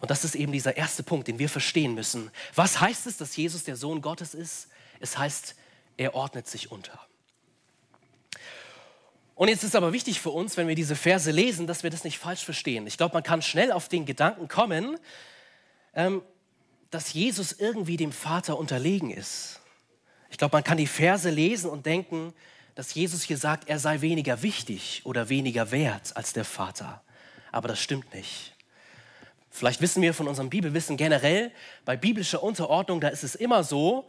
Und 0.00 0.10
das 0.10 0.24
ist 0.24 0.34
eben 0.34 0.52
dieser 0.52 0.76
erste 0.76 1.02
Punkt, 1.02 1.28
den 1.28 1.38
wir 1.38 1.48
verstehen 1.48 1.94
müssen. 1.94 2.30
Was 2.54 2.80
heißt 2.80 3.06
es, 3.06 3.18
dass 3.18 3.36
Jesus 3.36 3.64
der 3.64 3.76
Sohn 3.76 4.00
Gottes 4.00 4.34
ist? 4.34 4.68
Es 4.98 5.18
heißt, 5.18 5.54
er 5.96 6.14
ordnet 6.14 6.48
sich 6.48 6.70
unter. 6.72 6.98
Und 9.34 9.48
jetzt 9.48 9.64
ist 9.64 9.76
aber 9.76 9.92
wichtig 9.92 10.20
für 10.20 10.30
uns, 10.30 10.56
wenn 10.56 10.68
wir 10.68 10.74
diese 10.74 10.96
Verse 10.96 11.30
lesen, 11.30 11.66
dass 11.66 11.82
wir 11.82 11.90
das 11.90 12.04
nicht 12.04 12.18
falsch 12.18 12.44
verstehen. 12.44 12.86
Ich 12.86 12.98
glaube, 12.98 13.14
man 13.14 13.22
kann 13.22 13.40
schnell 13.40 13.72
auf 13.72 13.88
den 13.88 14.04
Gedanken 14.04 14.48
kommen, 14.48 14.98
ähm, 15.94 16.22
dass 16.90 17.12
Jesus 17.12 17.52
irgendwie 17.52 17.96
dem 17.96 18.12
Vater 18.12 18.58
unterlegen 18.58 19.10
ist. 19.10 19.60
Ich 20.30 20.38
glaube, 20.38 20.56
man 20.56 20.64
kann 20.64 20.76
die 20.76 20.86
Verse 20.86 21.28
lesen 21.28 21.70
und 21.70 21.86
denken, 21.86 22.34
dass 22.74 22.94
Jesus 22.94 23.22
hier 23.22 23.38
sagt, 23.38 23.68
er 23.68 23.78
sei 23.78 24.00
weniger 24.00 24.42
wichtig 24.42 25.02
oder 25.04 25.28
weniger 25.28 25.70
wert 25.70 26.16
als 26.16 26.32
der 26.32 26.44
Vater. 26.44 27.02
Aber 27.52 27.68
das 27.68 27.80
stimmt 27.80 28.12
nicht. 28.14 28.54
Vielleicht 29.50 29.80
wissen 29.80 30.00
wir 30.00 30.14
von 30.14 30.28
unserem 30.28 30.48
Bibelwissen 30.48 30.96
generell, 30.96 31.50
bei 31.84 31.96
biblischer 31.96 32.42
Unterordnung, 32.42 33.00
da 33.00 33.08
ist 33.08 33.24
es 33.24 33.34
immer 33.34 33.64
so, 33.64 34.08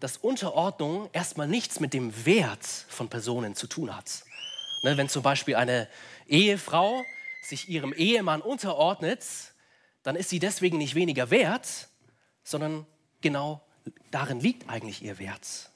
dass 0.00 0.16
Unterordnung 0.16 1.08
erstmal 1.12 1.46
nichts 1.46 1.78
mit 1.78 1.94
dem 1.94 2.26
Wert 2.26 2.64
von 2.64 3.08
Personen 3.08 3.54
zu 3.54 3.66
tun 3.66 3.94
hat. 3.94 4.24
Ne, 4.82 4.96
wenn 4.96 5.08
zum 5.08 5.22
Beispiel 5.22 5.56
eine 5.56 5.88
Ehefrau 6.26 7.04
sich 7.42 7.68
ihrem 7.68 7.92
Ehemann 7.92 8.40
unterordnet, 8.40 9.24
dann 10.02 10.16
ist 10.16 10.30
sie 10.30 10.38
deswegen 10.38 10.78
nicht 10.78 10.94
weniger 10.94 11.30
wert, 11.30 11.88
sondern 12.42 12.86
genau 13.20 13.60
darin 14.10 14.40
liegt 14.40 14.68
eigentlich 14.68 15.02
ihr 15.02 15.18
Wert. 15.18 15.70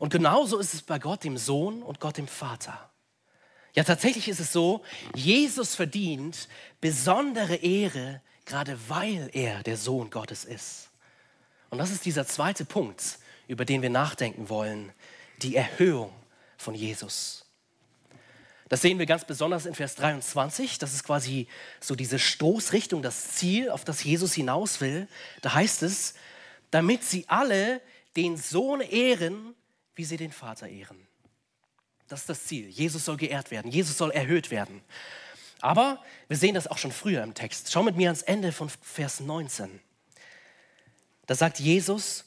Und 0.00 0.10
genauso 0.10 0.58
ist 0.58 0.74
es 0.74 0.82
bei 0.82 0.98
Gott 0.98 1.24
dem 1.24 1.38
Sohn 1.38 1.82
und 1.82 2.00
Gott 2.00 2.18
dem 2.18 2.28
Vater. 2.28 2.90
Ja, 3.78 3.84
tatsächlich 3.84 4.26
ist 4.26 4.40
es 4.40 4.52
so, 4.52 4.82
Jesus 5.14 5.76
verdient 5.76 6.48
besondere 6.80 7.54
Ehre, 7.54 8.20
gerade 8.44 8.76
weil 8.88 9.30
er 9.32 9.62
der 9.62 9.76
Sohn 9.76 10.10
Gottes 10.10 10.44
ist. 10.44 10.90
Und 11.70 11.78
das 11.78 11.92
ist 11.92 12.04
dieser 12.04 12.26
zweite 12.26 12.64
Punkt, 12.64 13.20
über 13.46 13.64
den 13.64 13.80
wir 13.80 13.88
nachdenken 13.88 14.48
wollen, 14.48 14.92
die 15.42 15.54
Erhöhung 15.54 16.12
von 16.56 16.74
Jesus. 16.74 17.46
Das 18.68 18.82
sehen 18.82 18.98
wir 18.98 19.06
ganz 19.06 19.24
besonders 19.24 19.64
in 19.64 19.76
Vers 19.76 19.94
23. 19.94 20.80
Das 20.80 20.92
ist 20.92 21.04
quasi 21.04 21.46
so 21.78 21.94
diese 21.94 22.18
Stoßrichtung, 22.18 23.00
das 23.00 23.36
Ziel, 23.36 23.70
auf 23.70 23.84
das 23.84 24.02
Jesus 24.02 24.34
hinaus 24.34 24.80
will. 24.80 25.06
Da 25.40 25.54
heißt 25.54 25.84
es, 25.84 26.14
damit 26.72 27.04
sie 27.04 27.26
alle 27.28 27.80
den 28.16 28.38
Sohn 28.38 28.80
ehren, 28.80 29.54
wie 29.94 30.04
sie 30.04 30.16
den 30.16 30.32
Vater 30.32 30.66
ehren. 30.66 31.07
Das 32.08 32.20
ist 32.20 32.28
das 32.28 32.44
Ziel. 32.44 32.68
Jesus 32.68 33.04
soll 33.04 33.16
geehrt 33.16 33.50
werden. 33.50 33.70
Jesus 33.70 33.98
soll 33.98 34.10
erhöht 34.10 34.50
werden. 34.50 34.82
Aber 35.60 36.02
wir 36.28 36.36
sehen 36.36 36.54
das 36.54 36.66
auch 36.66 36.78
schon 36.78 36.92
früher 36.92 37.22
im 37.22 37.34
Text. 37.34 37.70
Schau 37.72 37.82
mit 37.82 37.96
mir 37.96 38.08
ans 38.08 38.22
Ende 38.22 38.52
von 38.52 38.70
Vers 38.80 39.20
19. 39.20 39.80
Da 41.26 41.34
sagt 41.34 41.58
Jesus, 41.58 42.24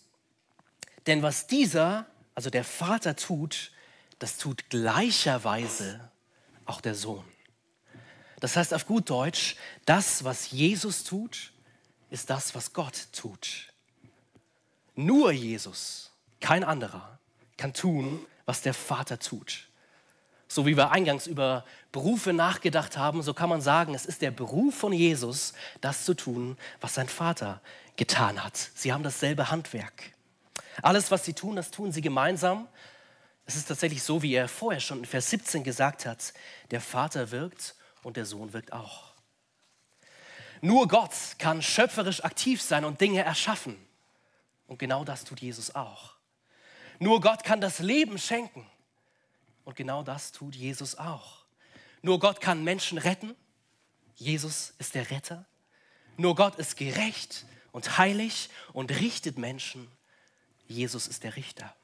denn 1.07 1.23
was 1.23 1.47
dieser, 1.47 2.05
also 2.35 2.49
der 2.49 2.63
Vater 2.63 3.15
tut, 3.15 3.71
das 4.19 4.37
tut 4.37 4.69
gleicherweise 4.69 6.11
auch 6.65 6.81
der 6.81 6.93
Sohn. 6.93 7.25
Das 8.39 8.55
heißt 8.55 8.73
auf 8.73 8.85
gut 8.85 9.09
Deutsch, 9.09 9.55
das, 9.85 10.23
was 10.23 10.51
Jesus 10.51 11.03
tut, 11.03 11.53
ist 12.09 12.29
das, 12.29 12.53
was 12.53 12.73
Gott 12.73 13.07
tut. 13.13 13.73
Nur 14.95 15.31
Jesus, 15.31 16.11
kein 16.39 16.63
anderer, 16.63 17.19
kann 17.57 17.73
tun, 17.73 18.25
was 18.45 18.61
der 18.61 18.73
Vater 18.73 19.17
tut. 19.17 19.70
So 20.53 20.65
wie 20.65 20.75
wir 20.75 20.91
eingangs 20.91 21.27
über 21.27 21.63
Berufe 21.91 22.33
nachgedacht 22.33 22.97
haben, 22.97 23.21
so 23.21 23.33
kann 23.33 23.49
man 23.49 23.61
sagen, 23.61 23.93
es 23.93 24.05
ist 24.05 24.21
der 24.21 24.31
Beruf 24.31 24.75
von 24.75 24.91
Jesus, 24.91 25.53
das 25.79 26.03
zu 26.03 26.13
tun, 26.13 26.57
was 26.79 26.95
sein 26.95 27.07
Vater 27.07 27.61
getan 27.95 28.43
hat. 28.43 28.57
Sie 28.75 28.91
haben 28.91 29.03
dasselbe 29.03 29.49
Handwerk. 29.49 30.11
Alles, 30.81 31.11
was 31.11 31.25
sie 31.25 31.33
tun, 31.33 31.55
das 31.55 31.71
tun 31.71 31.91
sie 31.91 32.01
gemeinsam 32.01 32.67
es 33.45 33.57
ist 33.57 33.67
tatsächlich 33.67 34.01
so, 34.01 34.21
wie 34.21 34.33
er 34.33 34.47
vorher 34.47 34.79
schon 34.79 34.99
in 34.99 35.05
Vers 35.05 35.29
17 35.29 35.63
gesagt 35.63 36.05
hat, 36.05 36.33
der 36.71 36.79
Vater 36.79 37.31
wirkt 37.31 37.75
und 38.01 38.15
der 38.15 38.25
Sohn 38.25 38.53
wirkt 38.53 38.71
auch. 38.71 39.11
Nur 40.61 40.87
Gott 40.87 41.11
kann 41.37 41.61
schöpferisch 41.61 42.23
aktiv 42.23 42.61
sein 42.61 42.85
und 42.85 43.01
Dinge 43.01 43.23
erschaffen. 43.23 43.75
Und 44.67 44.79
genau 44.79 45.03
das 45.03 45.25
tut 45.25 45.41
Jesus 45.41 45.75
auch. 45.75 46.13
Nur 46.99 47.19
Gott 47.19 47.43
kann 47.43 47.59
das 47.59 47.79
Leben 47.79 48.17
schenken. 48.17 48.65
Und 49.63 49.75
genau 49.75 50.03
das 50.03 50.31
tut 50.31 50.55
Jesus 50.55 50.95
auch. 50.95 51.45
Nur 52.01 52.19
Gott 52.19 52.41
kann 52.41 52.63
Menschen 52.63 52.97
retten. 52.97 53.35
Jesus 54.15 54.73
ist 54.79 54.95
der 54.95 55.09
Retter. 55.11 55.45
Nur 56.17 56.35
Gott 56.35 56.55
ist 56.55 56.77
gerecht 56.77 57.45
und 57.71 57.97
heilig 57.97 58.49
und 58.73 58.91
richtet 58.91 59.37
Menschen. 59.37 59.87
Jesus 60.67 61.07
ist 61.07 61.23
der 61.23 61.35
Richter. 61.35 61.75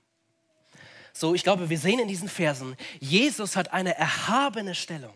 So, 1.13 1.33
ich 1.33 1.43
glaube, 1.43 1.69
wir 1.69 1.79
sehen 1.79 1.99
in 1.99 2.07
diesen 2.07 2.29
Versen, 2.29 2.77
Jesus 2.99 3.55
hat 3.55 3.73
eine 3.73 3.95
erhabene 3.95 4.75
Stellung. 4.75 5.15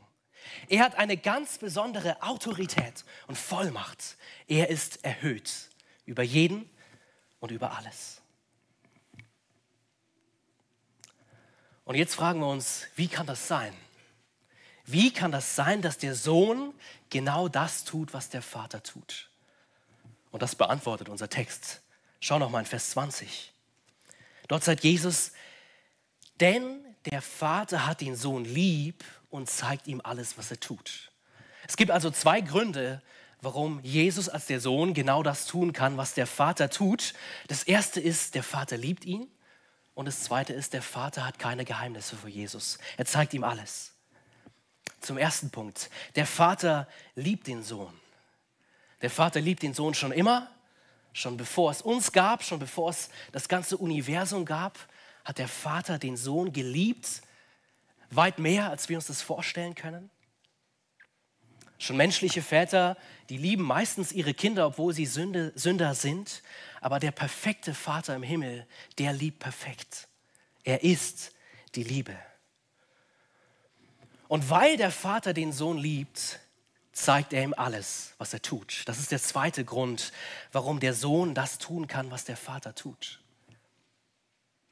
Er 0.67 0.83
hat 0.83 0.95
eine 0.95 1.17
ganz 1.17 1.57
besondere 1.57 2.21
Autorität 2.23 3.05
und 3.27 3.37
Vollmacht. 3.37 4.17
Er 4.47 4.69
ist 4.69 5.03
erhöht 5.03 5.69
über 6.05 6.23
jeden 6.23 6.69
und 7.39 7.51
über 7.51 7.77
alles. 7.77 8.20
Und 11.91 11.97
jetzt 11.97 12.15
fragen 12.15 12.39
wir 12.39 12.47
uns, 12.47 12.87
wie 12.95 13.09
kann 13.09 13.27
das 13.27 13.49
sein? 13.49 13.73
Wie 14.85 15.11
kann 15.11 15.33
das 15.33 15.57
sein, 15.57 15.81
dass 15.81 15.97
der 15.97 16.15
Sohn 16.15 16.73
genau 17.09 17.49
das 17.49 17.83
tut, 17.83 18.13
was 18.13 18.29
der 18.29 18.41
Vater 18.41 18.81
tut? 18.81 19.29
Und 20.31 20.41
das 20.41 20.55
beantwortet 20.55 21.09
unser 21.09 21.27
Text. 21.27 21.81
Schau 22.21 22.39
noch 22.39 22.49
mal 22.49 22.61
in 22.61 22.65
Vers 22.65 22.91
20. 22.91 23.51
Dort 24.47 24.63
sagt 24.63 24.85
Jesus, 24.85 25.33
denn 26.39 26.79
der 27.11 27.21
Vater 27.21 27.85
hat 27.85 27.99
den 27.99 28.15
Sohn 28.15 28.45
lieb 28.45 29.03
und 29.29 29.49
zeigt 29.49 29.85
ihm 29.87 29.99
alles, 30.01 30.37
was 30.37 30.49
er 30.49 30.61
tut. 30.61 31.11
Es 31.67 31.75
gibt 31.75 31.91
also 31.91 32.09
zwei 32.09 32.39
Gründe, 32.39 33.01
warum 33.41 33.81
Jesus 33.83 34.29
als 34.29 34.45
der 34.45 34.61
Sohn 34.61 34.93
genau 34.93 35.23
das 35.23 35.45
tun 35.45 35.73
kann, 35.73 35.97
was 35.97 36.13
der 36.13 36.25
Vater 36.25 36.69
tut. 36.69 37.13
Das 37.49 37.63
erste 37.63 37.99
ist, 37.99 38.35
der 38.35 38.43
Vater 38.43 38.77
liebt 38.77 39.03
ihn. 39.03 39.27
Und 40.01 40.07
das 40.07 40.23
zweite 40.23 40.51
ist, 40.51 40.73
der 40.73 40.81
Vater 40.81 41.27
hat 41.27 41.37
keine 41.37 41.63
Geheimnisse 41.63 42.15
vor 42.15 42.27
Jesus. 42.27 42.79
Er 42.97 43.05
zeigt 43.05 43.35
ihm 43.35 43.43
alles. 43.43 43.93
Zum 44.99 45.15
ersten 45.15 45.51
Punkt. 45.51 45.91
Der 46.15 46.25
Vater 46.25 46.87
liebt 47.13 47.45
den 47.45 47.61
Sohn. 47.61 47.93
Der 49.03 49.11
Vater 49.11 49.39
liebt 49.39 49.61
den 49.61 49.75
Sohn 49.75 49.93
schon 49.93 50.11
immer, 50.11 50.49
schon 51.13 51.37
bevor 51.37 51.69
es 51.69 51.83
uns 51.83 52.11
gab, 52.13 52.43
schon 52.43 52.57
bevor 52.57 52.89
es 52.89 53.09
das 53.31 53.47
ganze 53.47 53.77
Universum 53.77 54.43
gab, 54.43 54.79
hat 55.23 55.37
der 55.37 55.47
Vater 55.47 55.99
den 55.99 56.17
Sohn 56.17 56.51
geliebt, 56.51 57.21
weit 58.09 58.39
mehr, 58.39 58.71
als 58.71 58.89
wir 58.89 58.97
uns 58.97 59.05
das 59.05 59.21
vorstellen 59.21 59.75
können. 59.75 60.09
Schon 61.77 61.97
menschliche 61.97 62.41
Väter, 62.41 62.97
die 63.29 63.37
lieben 63.37 63.63
meistens 63.63 64.11
ihre 64.11 64.33
Kinder, 64.33 64.65
obwohl 64.65 64.95
sie 64.95 65.05
Sünde, 65.05 65.51
Sünder 65.53 65.93
sind. 65.93 66.41
Aber 66.81 66.99
der 66.99 67.11
perfekte 67.11 67.73
Vater 67.73 68.15
im 68.15 68.23
Himmel, 68.23 68.67
der 68.97 69.13
liebt 69.13 69.39
perfekt. 69.39 70.09
Er 70.63 70.83
ist 70.83 71.31
die 71.75 71.83
Liebe. 71.83 72.17
Und 74.27 74.49
weil 74.49 74.77
der 74.77 74.91
Vater 74.91 75.33
den 75.33 75.53
Sohn 75.53 75.77
liebt, 75.77 76.39
zeigt 76.91 77.33
er 77.33 77.43
ihm 77.43 77.53
alles, 77.53 78.13
was 78.17 78.33
er 78.33 78.41
tut. 78.41 78.83
Das 78.85 78.99
ist 78.99 79.11
der 79.11 79.21
zweite 79.21 79.63
Grund, 79.63 80.11
warum 80.51 80.79
der 80.79 80.93
Sohn 80.93 81.33
das 81.35 81.57
tun 81.57 81.87
kann, 81.87 82.11
was 82.11 82.25
der 82.25 82.37
Vater 82.37 82.75
tut. 82.75 83.21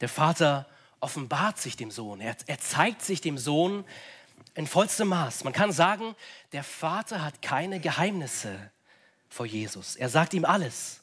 Der 0.02 0.10
Vater 0.10 0.68
offenbart 1.00 1.60
sich 1.60 1.78
dem 1.78 1.92
Sohn. 1.92 2.22
Er, 2.22 2.36
er 2.48 2.60
zeigt 2.60 3.02
sich 3.02 3.22
dem 3.22 3.38
Sohn 3.38 3.86
in 4.56 4.68
vollstem 4.68 5.10
Maß. 5.10 5.44
Man 5.44 5.54
kann 5.54 5.72
sagen, 5.72 6.16
der 6.52 6.64
Vater 6.64 7.24
hat 7.24 7.42
keine 7.42 7.80
Geheimnisse 7.80 8.72
vor 9.30 9.46
Jesus. 9.46 9.96
Er 9.96 10.10
sagt 10.10 10.34
ihm 10.34 10.46
alles. 10.46 11.02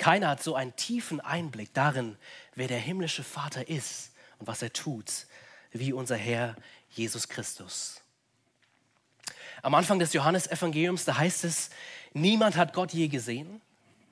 Keiner 0.00 0.28
hat 0.28 0.42
so 0.42 0.54
einen 0.54 0.74
tiefen 0.76 1.20
Einblick 1.20 1.74
darin, 1.74 2.16
wer 2.54 2.68
der 2.68 2.78
himmlische 2.78 3.22
Vater 3.22 3.68
ist 3.68 4.12
und 4.38 4.46
was 4.46 4.62
er 4.62 4.72
tut, 4.72 5.26
wie 5.72 5.92
unser 5.92 6.16
Herr 6.16 6.56
Jesus 6.88 7.28
Christus. 7.28 8.00
Am 9.60 9.74
Anfang 9.74 9.98
des 9.98 10.14
Johannesevangeliums, 10.14 11.04
da 11.04 11.18
heißt 11.18 11.44
es, 11.44 11.68
niemand 12.14 12.56
hat 12.56 12.72
Gott 12.72 12.94
je 12.94 13.08
gesehen, 13.08 13.60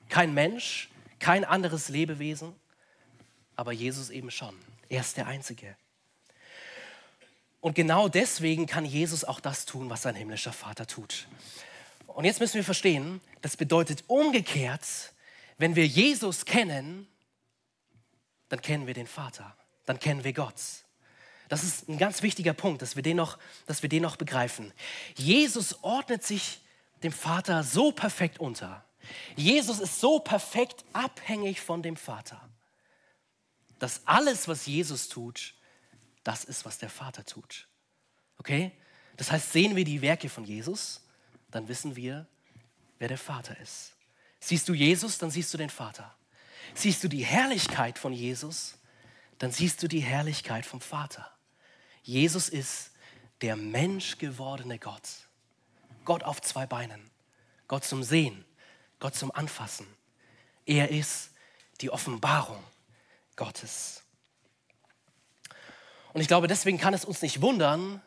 kein 0.09 0.31
Mensch, 0.35 0.89
kein 1.17 1.43
anderes 1.43 1.89
Lebewesen, 1.89 2.53
aber 3.55 3.71
Jesus 3.71 4.11
eben 4.11 4.29
schon. 4.29 4.55
Er 4.89 5.01
ist 5.01 5.17
der 5.17 5.25
Einzige. 5.25 5.75
Und 7.61 7.73
genau 7.73 8.09
deswegen 8.09 8.67
kann 8.67 8.85
Jesus 8.85 9.23
auch 9.23 9.39
das 9.39 9.65
tun, 9.65 9.89
was 9.89 10.03
sein 10.03 10.13
himmlischer 10.13 10.53
Vater 10.53 10.85
tut. 10.85 11.27
Und 12.05 12.25
jetzt 12.25 12.39
müssen 12.39 12.53
wir 12.53 12.63
verstehen, 12.63 13.21
das 13.41 13.57
bedeutet 13.57 14.03
umgekehrt, 14.05 15.13
wenn 15.59 15.75
wir 15.75 15.85
Jesus 15.85 16.45
kennen, 16.45 17.07
dann 18.47 18.61
kennen 18.61 18.87
wir 18.87 18.95
den 18.95 19.05
Vater, 19.05 19.55
dann 19.85 19.99
kennen 19.99 20.23
wir 20.23 20.33
Gott. 20.33 20.55
Das 21.49 21.63
ist 21.63 21.89
ein 21.89 21.97
ganz 21.97 22.21
wichtiger 22.21 22.53
Punkt, 22.53 22.81
dass 22.81 22.95
wir 22.95 23.03
den 23.03 23.17
noch, 23.17 23.37
dass 23.67 23.81
wir 23.81 23.89
den 23.89 24.01
noch 24.01 24.15
begreifen. 24.15 24.73
Jesus 25.15 25.83
ordnet 25.83 26.23
sich 26.23 26.61
dem 27.03 27.11
Vater 27.11 27.63
so 27.63 27.91
perfekt 27.91 28.39
unter. 28.39 28.85
Jesus 29.35 29.79
ist 29.79 29.99
so 29.99 30.19
perfekt 30.19 30.85
abhängig 30.93 31.61
von 31.61 31.83
dem 31.83 31.97
Vater, 31.97 32.49
dass 33.79 34.01
alles, 34.05 34.47
was 34.47 34.65
Jesus 34.65 35.09
tut, 35.09 35.55
das 36.23 36.43
ist, 36.43 36.65
was 36.65 36.77
der 36.77 36.89
Vater 36.89 37.25
tut. 37.25 37.67
Okay? 38.37 38.71
Das 39.17 39.31
heißt, 39.31 39.51
sehen 39.51 39.75
wir 39.75 39.83
die 39.83 40.01
Werke 40.01 40.29
von 40.29 40.45
Jesus, 40.45 41.01
dann 41.51 41.67
wissen 41.67 41.95
wir, 41.95 42.27
wer 42.97 43.07
der 43.07 43.17
Vater 43.17 43.57
ist. 43.59 43.95
Siehst 44.39 44.69
du 44.69 44.73
Jesus, 44.73 45.17
dann 45.17 45.31
siehst 45.31 45.53
du 45.53 45.57
den 45.57 45.69
Vater. 45.69 46.15
Siehst 46.73 47.03
du 47.03 47.07
die 47.07 47.25
Herrlichkeit 47.25 47.99
von 47.99 48.13
Jesus, 48.13 48.77
dann 49.37 49.51
siehst 49.51 49.81
du 49.83 49.87
die 49.87 49.99
Herrlichkeit 49.99 50.65
vom 50.65 50.81
Vater. 50.81 51.29
Jesus 52.03 52.49
ist 52.49 52.91
der 53.41 53.55
menschgewordene 53.55 54.79
Gott. 54.79 55.09
Gott 56.05 56.23
auf 56.23 56.41
zwei 56.41 56.65
Beinen. 56.65 57.09
Gott 57.67 57.83
zum 57.83 58.03
Sehen, 58.03 58.45
Gott 58.99 59.15
zum 59.15 59.31
Anfassen. 59.31 59.87
Er 60.65 60.89
ist 60.89 61.31
die 61.81 61.91
Offenbarung 61.91 62.63
Gottes. 63.35 64.03
Und 66.13 66.21
ich 66.21 66.27
glaube, 66.27 66.47
deswegen 66.47 66.79
kann 66.79 66.93
es 66.93 67.05
uns 67.05 67.21
nicht 67.21 67.41
wundern, 67.41 68.01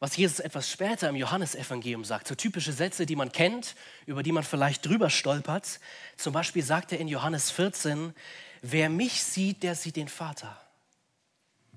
was 0.00 0.16
Jesus 0.16 0.40
etwas 0.40 0.70
später 0.70 1.10
im 1.10 1.16
Johannesevangelium 1.16 2.04
sagt. 2.04 2.26
So 2.26 2.34
typische 2.34 2.72
Sätze, 2.72 3.04
die 3.04 3.16
man 3.16 3.32
kennt, 3.32 3.76
über 4.06 4.22
die 4.22 4.32
man 4.32 4.42
vielleicht 4.42 4.86
drüber 4.86 5.10
stolpert. 5.10 5.78
Zum 6.16 6.32
Beispiel 6.32 6.62
sagt 6.62 6.92
er 6.92 6.98
in 6.98 7.06
Johannes 7.06 7.50
14, 7.50 8.14
wer 8.62 8.88
mich 8.88 9.22
sieht, 9.22 9.62
der 9.62 9.74
sieht 9.74 9.96
den 9.96 10.08
Vater. 10.08 10.58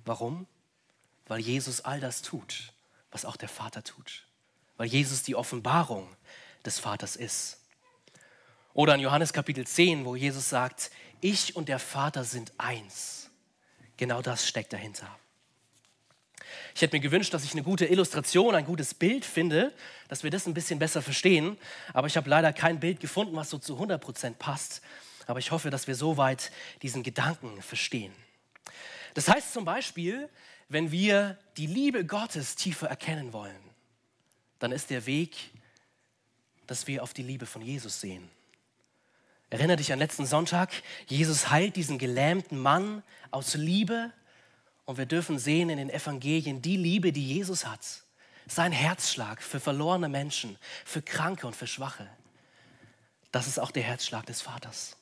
Warum? 0.05 0.47
Weil 1.27 1.41
Jesus 1.41 1.81
all 1.81 1.99
das 1.99 2.21
tut, 2.21 2.73
was 3.11 3.25
auch 3.25 3.35
der 3.35 3.49
Vater 3.49 3.83
tut. 3.83 4.25
Weil 4.77 4.87
Jesus 4.87 5.23
die 5.23 5.35
Offenbarung 5.35 6.07
des 6.65 6.79
Vaters 6.79 7.17
ist. 7.17 7.59
Oder 8.73 8.95
in 8.95 9.01
Johannes 9.01 9.33
Kapitel 9.33 9.67
10, 9.67 10.05
wo 10.05 10.15
Jesus 10.15 10.49
sagt, 10.49 10.91
ich 11.19 11.55
und 11.57 11.67
der 11.67 11.79
Vater 11.79 12.23
sind 12.23 12.53
eins. 12.57 13.29
Genau 13.97 14.21
das 14.21 14.47
steckt 14.47 14.71
dahinter. 14.71 15.07
Ich 16.75 16.81
hätte 16.81 16.95
mir 16.95 17.01
gewünscht, 17.01 17.33
dass 17.33 17.43
ich 17.43 17.53
eine 17.53 17.63
gute 17.63 17.85
Illustration, 17.85 18.55
ein 18.55 18.65
gutes 18.65 18.93
Bild 18.93 19.25
finde, 19.25 19.71
dass 20.07 20.23
wir 20.23 20.31
das 20.31 20.47
ein 20.47 20.53
bisschen 20.53 20.79
besser 20.79 21.01
verstehen. 21.01 21.57
Aber 21.93 22.07
ich 22.07 22.17
habe 22.17 22.29
leider 22.29 22.51
kein 22.51 22.79
Bild 22.79 22.99
gefunden, 22.99 23.35
was 23.35 23.49
so 23.49 23.59
zu 23.59 23.73
100 23.73 24.01
Prozent 24.01 24.39
passt. 24.39 24.81
Aber 25.27 25.39
ich 25.39 25.51
hoffe, 25.51 25.69
dass 25.69 25.87
wir 25.87 25.95
soweit 25.95 26.51
diesen 26.81 27.03
Gedanken 27.03 27.61
verstehen. 27.61 28.13
Das 29.13 29.27
heißt 29.27 29.53
zum 29.53 29.65
Beispiel, 29.65 30.29
wenn 30.69 30.91
wir 30.91 31.37
die 31.57 31.67
Liebe 31.67 32.05
Gottes 32.05 32.55
tiefer 32.55 32.87
erkennen 32.87 33.31
wollen, 33.33 33.55
dann 34.59 34.71
ist 34.71 34.89
der 34.89 35.05
Weg, 35.05 35.35
dass 36.65 36.87
wir 36.87 37.03
auf 37.03 37.13
die 37.13 37.23
Liebe 37.23 37.45
von 37.45 37.61
Jesus 37.61 38.01
sehen. 38.01 38.27
Erinnere 39.51 39.77
dich 39.77 39.93
an 39.93 39.99
letzten 39.99 40.25
Sonntag, 40.25 40.71
Jesus 41.05 41.51
heilt 41.51 41.75
diesen 41.75 41.99
gelähmten 41.99 42.57
Mann 42.57 43.03
aus 43.29 43.53
Liebe 43.53 44.11
und 44.85 44.97
wir 44.97 45.05
dürfen 45.05 45.39
sehen 45.39 45.69
in 45.69 45.77
den 45.77 45.89
Evangelien 45.89 46.61
die 46.61 46.77
Liebe, 46.77 47.11
die 47.11 47.27
Jesus 47.27 47.65
hat. 47.65 48.03
Sein 48.47 48.71
Herzschlag 48.71 49.41
für 49.41 49.59
verlorene 49.59 50.09
Menschen, 50.09 50.57
für 50.85 51.01
Kranke 51.01 51.47
und 51.47 51.55
für 51.55 51.67
Schwache. 51.67 52.09
Das 53.31 53.47
ist 53.47 53.59
auch 53.59 53.71
der 53.71 53.83
Herzschlag 53.83 54.25
des 54.25 54.41
Vaters. 54.41 54.97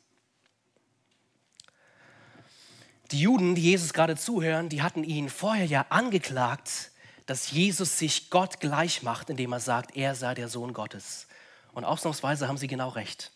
Die 3.10 3.20
Juden, 3.20 3.56
die 3.56 3.64
Jesus 3.64 3.92
gerade 3.92 4.16
zuhören, 4.16 4.70
die 4.70 4.82
hatten 4.82 5.04
ihn 5.04 5.30
vorher 5.30 5.66
ja 5.66 5.86
angeklagt, 5.90 6.92
dass 7.26 7.52
Jesus 7.52 7.98
sich 7.98 8.30
Gott 8.30 8.60
gleich 8.60 9.04
macht, 9.04 9.30
indem 9.30 9.52
er 9.52 9.60
sagt, 9.60 9.98
er 9.98 10.16
sei 10.16 10.34
der 10.34 10.48
Sohn 10.48 10.74
Gottes. 10.74 11.28
Und 11.74 11.84
ausnahmsweise 11.84 12.48
haben 12.48 12.58
sie 12.58 12.68
genau 12.68 12.90
recht. 12.90 13.32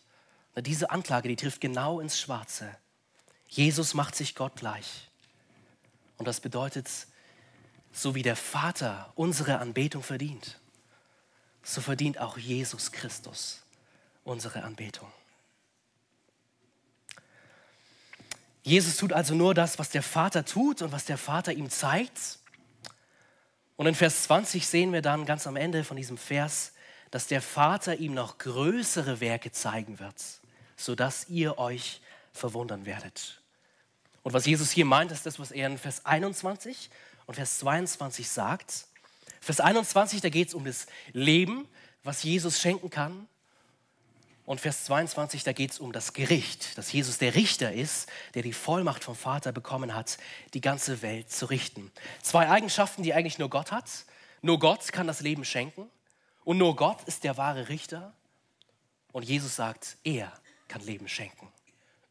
Diese 0.56 0.90
Anklage, 0.90 1.28
die 1.28 1.36
trifft 1.36 1.60
genau 1.60 2.00
ins 2.00 2.18
Schwarze. 2.18 2.74
Jesus 3.48 3.92
macht 3.92 4.14
sich 4.14 4.34
Gott 4.34 4.56
gleich. 4.56 5.10
Und 6.18 6.26
das 6.26 6.40
bedeutet, 6.40 6.88
so 7.92 8.14
wie 8.14 8.22
der 8.22 8.36
Vater 8.36 9.12
unsere 9.14 9.58
Anbetung 9.58 10.02
verdient, 10.02 10.58
so 11.62 11.80
verdient 11.80 12.18
auch 12.18 12.38
Jesus 12.38 12.92
Christus 12.92 13.62
unsere 14.24 14.62
Anbetung. 14.62 15.10
Jesus 18.62 18.96
tut 18.96 19.12
also 19.12 19.34
nur 19.34 19.54
das, 19.54 19.78
was 19.78 19.90
der 19.90 20.02
Vater 20.02 20.44
tut 20.44 20.82
und 20.82 20.90
was 20.90 21.04
der 21.04 21.18
Vater 21.18 21.52
ihm 21.52 21.70
zeigt. 21.70 22.40
Und 23.76 23.86
in 23.86 23.94
Vers 23.94 24.24
20 24.24 24.66
sehen 24.66 24.92
wir 24.92 25.02
dann 25.02 25.24
ganz 25.24 25.46
am 25.46 25.54
Ende 25.54 25.84
von 25.84 25.96
diesem 25.96 26.18
Vers, 26.18 26.72
dass 27.12 27.28
der 27.28 27.40
Vater 27.40 27.96
ihm 27.96 28.14
noch 28.14 28.38
größere 28.38 29.20
Werke 29.20 29.52
zeigen 29.52 30.00
wird, 30.00 30.20
sodass 30.76 31.28
ihr 31.28 31.58
euch 31.58 32.00
verwundern 32.32 32.86
werdet. 32.86 33.40
Und 34.26 34.32
was 34.32 34.44
Jesus 34.44 34.72
hier 34.72 34.84
meint, 34.84 35.12
ist 35.12 35.24
das, 35.24 35.38
was 35.38 35.52
er 35.52 35.68
in 35.68 35.78
Vers 35.78 36.04
21 36.04 36.90
und 37.26 37.36
Vers 37.36 37.60
22 37.60 38.28
sagt. 38.28 38.86
Vers 39.40 39.60
21, 39.60 40.20
da 40.20 40.30
geht 40.30 40.48
es 40.48 40.54
um 40.54 40.64
das 40.64 40.88
Leben, 41.12 41.68
was 42.02 42.24
Jesus 42.24 42.60
schenken 42.60 42.90
kann. 42.90 43.28
Und 44.44 44.60
Vers 44.60 44.82
22, 44.86 45.44
da 45.44 45.52
geht 45.52 45.70
es 45.70 45.78
um 45.78 45.92
das 45.92 46.12
Gericht, 46.12 46.76
dass 46.76 46.90
Jesus 46.90 47.18
der 47.18 47.36
Richter 47.36 47.72
ist, 47.72 48.08
der 48.34 48.42
die 48.42 48.52
Vollmacht 48.52 49.04
vom 49.04 49.14
Vater 49.14 49.52
bekommen 49.52 49.94
hat, 49.94 50.18
die 50.54 50.60
ganze 50.60 51.02
Welt 51.02 51.30
zu 51.30 51.46
richten. 51.46 51.92
Zwei 52.20 52.48
Eigenschaften, 52.48 53.04
die 53.04 53.14
eigentlich 53.14 53.38
nur 53.38 53.48
Gott 53.48 53.70
hat. 53.70 53.88
Nur 54.42 54.58
Gott 54.58 54.90
kann 54.92 55.06
das 55.06 55.20
Leben 55.20 55.44
schenken 55.44 55.88
und 56.42 56.58
nur 56.58 56.74
Gott 56.74 57.04
ist 57.04 57.22
der 57.22 57.36
wahre 57.36 57.68
Richter. 57.68 58.12
Und 59.12 59.22
Jesus 59.22 59.54
sagt, 59.54 59.98
er 60.02 60.32
kann 60.66 60.80
Leben 60.80 61.06
schenken. 61.06 61.46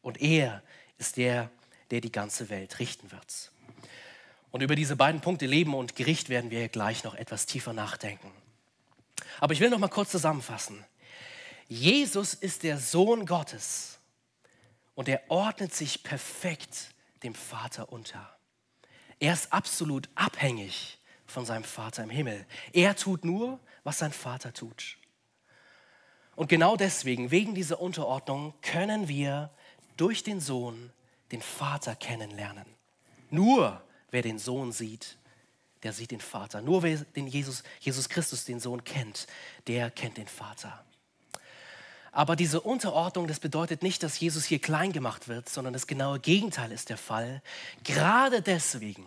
Und 0.00 0.22
er 0.22 0.62
ist 0.96 1.18
der, 1.18 1.50
der 1.90 2.00
die 2.00 2.12
ganze 2.12 2.48
Welt 2.48 2.78
richten 2.78 3.10
wird. 3.12 3.50
Und 4.50 4.62
über 4.62 4.74
diese 4.74 4.96
beiden 4.96 5.20
Punkte 5.20 5.46
Leben 5.46 5.74
und 5.74 5.96
Gericht 5.96 6.28
werden 6.28 6.50
wir 6.50 6.68
gleich 6.68 7.04
noch 7.04 7.14
etwas 7.14 7.46
tiefer 7.46 7.72
nachdenken. 7.72 8.30
Aber 9.40 9.52
ich 9.52 9.60
will 9.60 9.70
noch 9.70 9.78
mal 9.78 9.88
kurz 9.88 10.10
zusammenfassen. 10.10 10.84
Jesus 11.68 12.34
ist 12.34 12.62
der 12.62 12.78
Sohn 12.78 13.26
Gottes 13.26 13.98
und 14.94 15.08
er 15.08 15.22
ordnet 15.28 15.74
sich 15.74 16.02
perfekt 16.02 16.94
dem 17.22 17.34
Vater 17.34 17.92
unter. 17.92 18.36
Er 19.18 19.32
ist 19.32 19.52
absolut 19.52 20.08
abhängig 20.14 20.98
von 21.26 21.44
seinem 21.44 21.64
Vater 21.64 22.02
im 22.02 22.10
Himmel. 22.10 22.46
Er 22.72 22.96
tut 22.96 23.24
nur, 23.24 23.58
was 23.84 23.98
sein 23.98 24.12
Vater 24.12 24.52
tut. 24.52 24.96
Und 26.34 26.48
genau 26.48 26.76
deswegen, 26.76 27.30
wegen 27.30 27.54
dieser 27.54 27.80
Unterordnung, 27.80 28.54
können 28.60 29.08
wir 29.08 29.50
durch 29.96 30.22
den 30.22 30.40
Sohn 30.40 30.92
den 31.32 31.42
Vater 31.42 31.94
kennenlernen. 31.94 32.66
Nur 33.30 33.82
wer 34.10 34.22
den 34.22 34.38
Sohn 34.38 34.72
sieht, 34.72 35.16
der 35.82 35.92
sieht 35.92 36.10
den 36.10 36.20
Vater. 36.20 36.62
Nur 36.62 36.82
wer 36.82 36.96
den 36.98 37.26
Jesus, 37.26 37.62
Jesus 37.80 38.08
Christus, 38.08 38.44
den 38.44 38.60
Sohn 38.60 38.84
kennt, 38.84 39.26
der 39.66 39.90
kennt 39.90 40.16
den 40.16 40.28
Vater. 40.28 40.84
Aber 42.12 42.34
diese 42.34 42.62
Unterordnung, 42.62 43.26
das 43.26 43.40
bedeutet 43.40 43.82
nicht, 43.82 44.02
dass 44.02 44.18
Jesus 44.18 44.46
hier 44.46 44.58
klein 44.58 44.92
gemacht 44.92 45.28
wird, 45.28 45.50
sondern 45.50 45.74
das 45.74 45.86
genaue 45.86 46.18
Gegenteil 46.18 46.72
ist 46.72 46.88
der 46.88 46.96
Fall. 46.96 47.42
Gerade 47.84 48.40
deswegen, 48.40 49.04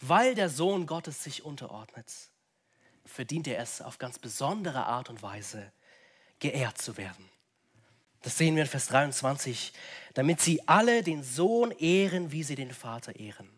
weil 0.00 0.36
der 0.36 0.48
Sohn 0.48 0.86
Gottes 0.86 1.24
sich 1.24 1.44
unterordnet, 1.44 2.06
verdient 3.04 3.48
er 3.48 3.58
es 3.58 3.82
auf 3.82 3.98
ganz 3.98 4.18
besondere 4.18 4.86
Art 4.86 5.10
und 5.10 5.22
Weise, 5.22 5.72
geehrt 6.38 6.78
zu 6.78 6.96
werden. 6.96 7.28
Das 8.22 8.36
sehen 8.36 8.54
wir 8.54 8.62
in 8.62 8.68
Vers 8.68 8.88
23, 8.88 9.72
damit 10.14 10.40
sie 10.40 10.66
alle 10.68 11.02
den 11.02 11.22
Sohn 11.22 11.70
ehren, 11.70 12.32
wie 12.32 12.42
sie 12.42 12.54
den 12.54 12.72
Vater 12.72 13.16
ehren. 13.16 13.48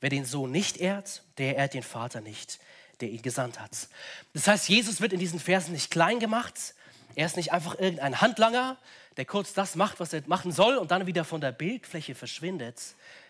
Wer 0.00 0.10
den 0.10 0.24
Sohn 0.24 0.50
nicht 0.50 0.76
ehrt, 0.76 1.22
der 1.38 1.56
ehrt 1.56 1.74
den 1.74 1.82
Vater 1.82 2.20
nicht, 2.20 2.58
der 3.00 3.08
ihn 3.08 3.22
gesandt 3.22 3.60
hat. 3.60 3.88
Das 4.34 4.46
heißt, 4.46 4.68
Jesus 4.68 5.00
wird 5.00 5.12
in 5.12 5.20
diesen 5.20 5.40
Versen 5.40 5.72
nicht 5.72 5.90
klein 5.90 6.20
gemacht. 6.20 6.74
Er 7.14 7.26
ist 7.26 7.36
nicht 7.36 7.52
einfach 7.52 7.78
irgendein 7.78 8.20
Handlanger, 8.20 8.76
der 9.16 9.24
kurz 9.24 9.54
das 9.54 9.74
macht, 9.74 10.00
was 10.00 10.12
er 10.12 10.22
machen 10.26 10.52
soll 10.52 10.76
und 10.76 10.90
dann 10.90 11.06
wieder 11.06 11.24
von 11.24 11.40
der 11.40 11.52
Bildfläche 11.52 12.14
verschwindet. 12.14 12.78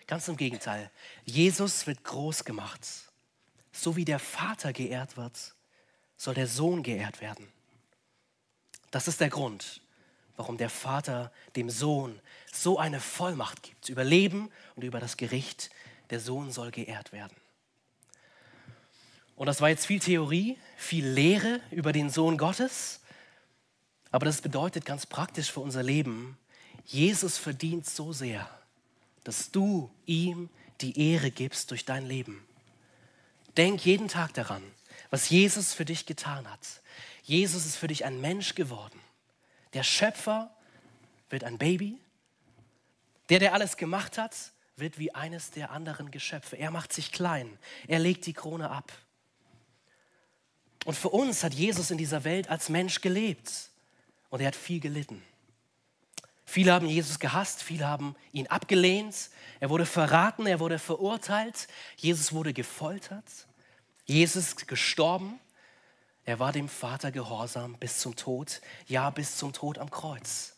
Ganz 0.08 0.26
im 0.26 0.36
Gegenteil. 0.36 0.90
Jesus 1.24 1.86
wird 1.86 2.02
groß 2.02 2.44
gemacht. 2.44 2.80
So 3.72 3.94
wie 3.94 4.04
der 4.04 4.18
Vater 4.18 4.72
geehrt 4.72 5.16
wird, 5.16 5.54
soll 6.16 6.34
der 6.34 6.48
Sohn 6.48 6.82
geehrt 6.82 7.20
werden. 7.20 7.46
Das 8.90 9.06
ist 9.06 9.20
der 9.20 9.28
Grund, 9.28 9.80
warum 10.36 10.56
der 10.56 10.70
Vater 10.70 11.32
dem 11.56 11.70
Sohn 11.70 12.20
so 12.52 12.78
eine 12.78 13.00
Vollmacht 13.00 13.62
gibt 13.62 13.88
über 13.88 14.04
Leben 14.04 14.50
und 14.74 14.84
über 14.84 15.00
das 15.00 15.16
Gericht. 15.16 15.70
Der 16.10 16.20
Sohn 16.20 16.52
soll 16.52 16.70
geehrt 16.70 17.12
werden. 17.12 17.36
Und 19.34 19.46
das 19.46 19.60
war 19.60 19.68
jetzt 19.68 19.86
viel 19.86 20.00
Theorie, 20.00 20.58
viel 20.76 21.06
Lehre 21.06 21.60
über 21.70 21.92
den 21.92 22.10
Sohn 22.10 22.38
Gottes. 22.38 23.00
Aber 24.10 24.24
das 24.24 24.40
bedeutet 24.40 24.84
ganz 24.84 25.04
praktisch 25.04 25.50
für 25.50 25.60
unser 25.60 25.82
Leben, 25.82 26.38
Jesus 26.86 27.36
verdient 27.36 27.84
so 27.84 28.12
sehr, 28.12 28.48
dass 29.24 29.50
du 29.50 29.90
ihm 30.06 30.48
die 30.80 31.12
Ehre 31.12 31.32
gibst 31.32 31.72
durch 31.72 31.84
dein 31.84 32.06
Leben. 32.06 32.46
Denk 33.56 33.84
jeden 33.84 34.08
Tag 34.08 34.34
daran, 34.34 34.62
was 35.10 35.28
Jesus 35.28 35.74
für 35.74 35.84
dich 35.84 36.06
getan 36.06 36.50
hat. 36.50 36.60
Jesus 37.24 37.66
ist 37.66 37.76
für 37.76 37.88
dich 37.88 38.04
ein 38.04 38.20
Mensch 38.20 38.54
geworden. 38.54 39.00
Der 39.76 39.82
Schöpfer 39.82 40.50
wird 41.28 41.44
ein 41.44 41.58
Baby. 41.58 42.00
Der, 43.28 43.40
der 43.40 43.52
alles 43.52 43.76
gemacht 43.76 44.16
hat, 44.16 44.34
wird 44.76 44.98
wie 44.98 45.14
eines 45.14 45.50
der 45.50 45.70
anderen 45.70 46.10
Geschöpfe. 46.10 46.56
Er 46.56 46.70
macht 46.70 46.94
sich 46.94 47.12
klein. 47.12 47.58
Er 47.86 47.98
legt 47.98 48.24
die 48.24 48.32
Krone 48.32 48.70
ab. 48.70 48.90
Und 50.86 50.96
für 50.96 51.10
uns 51.10 51.44
hat 51.44 51.52
Jesus 51.52 51.90
in 51.90 51.98
dieser 51.98 52.24
Welt 52.24 52.48
als 52.48 52.70
Mensch 52.70 53.02
gelebt. 53.02 53.68
Und 54.30 54.40
er 54.40 54.46
hat 54.46 54.56
viel 54.56 54.80
gelitten. 54.80 55.22
Viele 56.46 56.72
haben 56.72 56.86
Jesus 56.86 57.18
gehasst, 57.18 57.62
viele 57.62 57.86
haben 57.86 58.16
ihn 58.32 58.46
abgelehnt. 58.46 59.28
Er 59.60 59.68
wurde 59.68 59.84
verraten, 59.84 60.46
er 60.46 60.58
wurde 60.58 60.78
verurteilt. 60.78 61.68
Jesus 61.96 62.32
wurde 62.32 62.54
gefoltert. 62.54 63.46
Jesus 64.06 64.46
ist 64.46 64.68
gestorben. 64.68 65.38
Er 66.26 66.40
war 66.40 66.52
dem 66.52 66.68
Vater 66.68 67.12
gehorsam 67.12 67.78
bis 67.78 68.00
zum 68.00 68.16
Tod, 68.16 68.60
ja 68.88 69.10
bis 69.10 69.36
zum 69.36 69.52
Tod 69.52 69.78
am 69.78 69.90
Kreuz. 69.90 70.56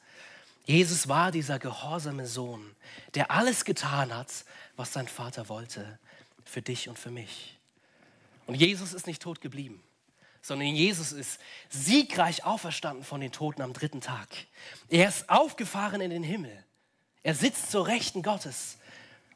Jesus 0.65 1.09
war 1.09 1.31
dieser 1.31 1.59
gehorsame 1.59 2.27
Sohn, 2.27 2.75
der 3.15 3.31
alles 3.31 3.65
getan 3.65 4.15
hat, 4.15 4.45
was 4.77 4.93
sein 4.93 5.09
Vater 5.09 5.49
wollte, 5.49 5.99
für 6.45 6.63
dich 6.63 6.89
und 6.89 6.99
für 6.99 7.11
mich. 7.11 7.59
Und 8.47 8.55
Jesus 8.55 8.95
ist 8.95 9.07
nicht 9.07 9.21
tot 9.21 9.43
geblieben, 9.43 9.83
sondern 10.41 10.69
Jesus 10.69 11.13
ist 11.13 11.39
siegreich 11.69 12.45
auferstanden 12.45 13.05
von 13.05 13.21
den 13.21 13.33
Toten 13.33 13.61
am 13.61 13.75
dritten 13.75 14.01
Tag. 14.01 14.29
Er 14.89 15.09
ist 15.09 15.29
aufgefahren 15.29 16.01
in 16.01 16.11
den 16.11 16.23
Himmel. 16.23 16.65
Er 17.23 17.35
sitzt 17.35 17.71
zur 17.71 17.87
Rechten 17.87 18.23
Gottes. 18.23 18.79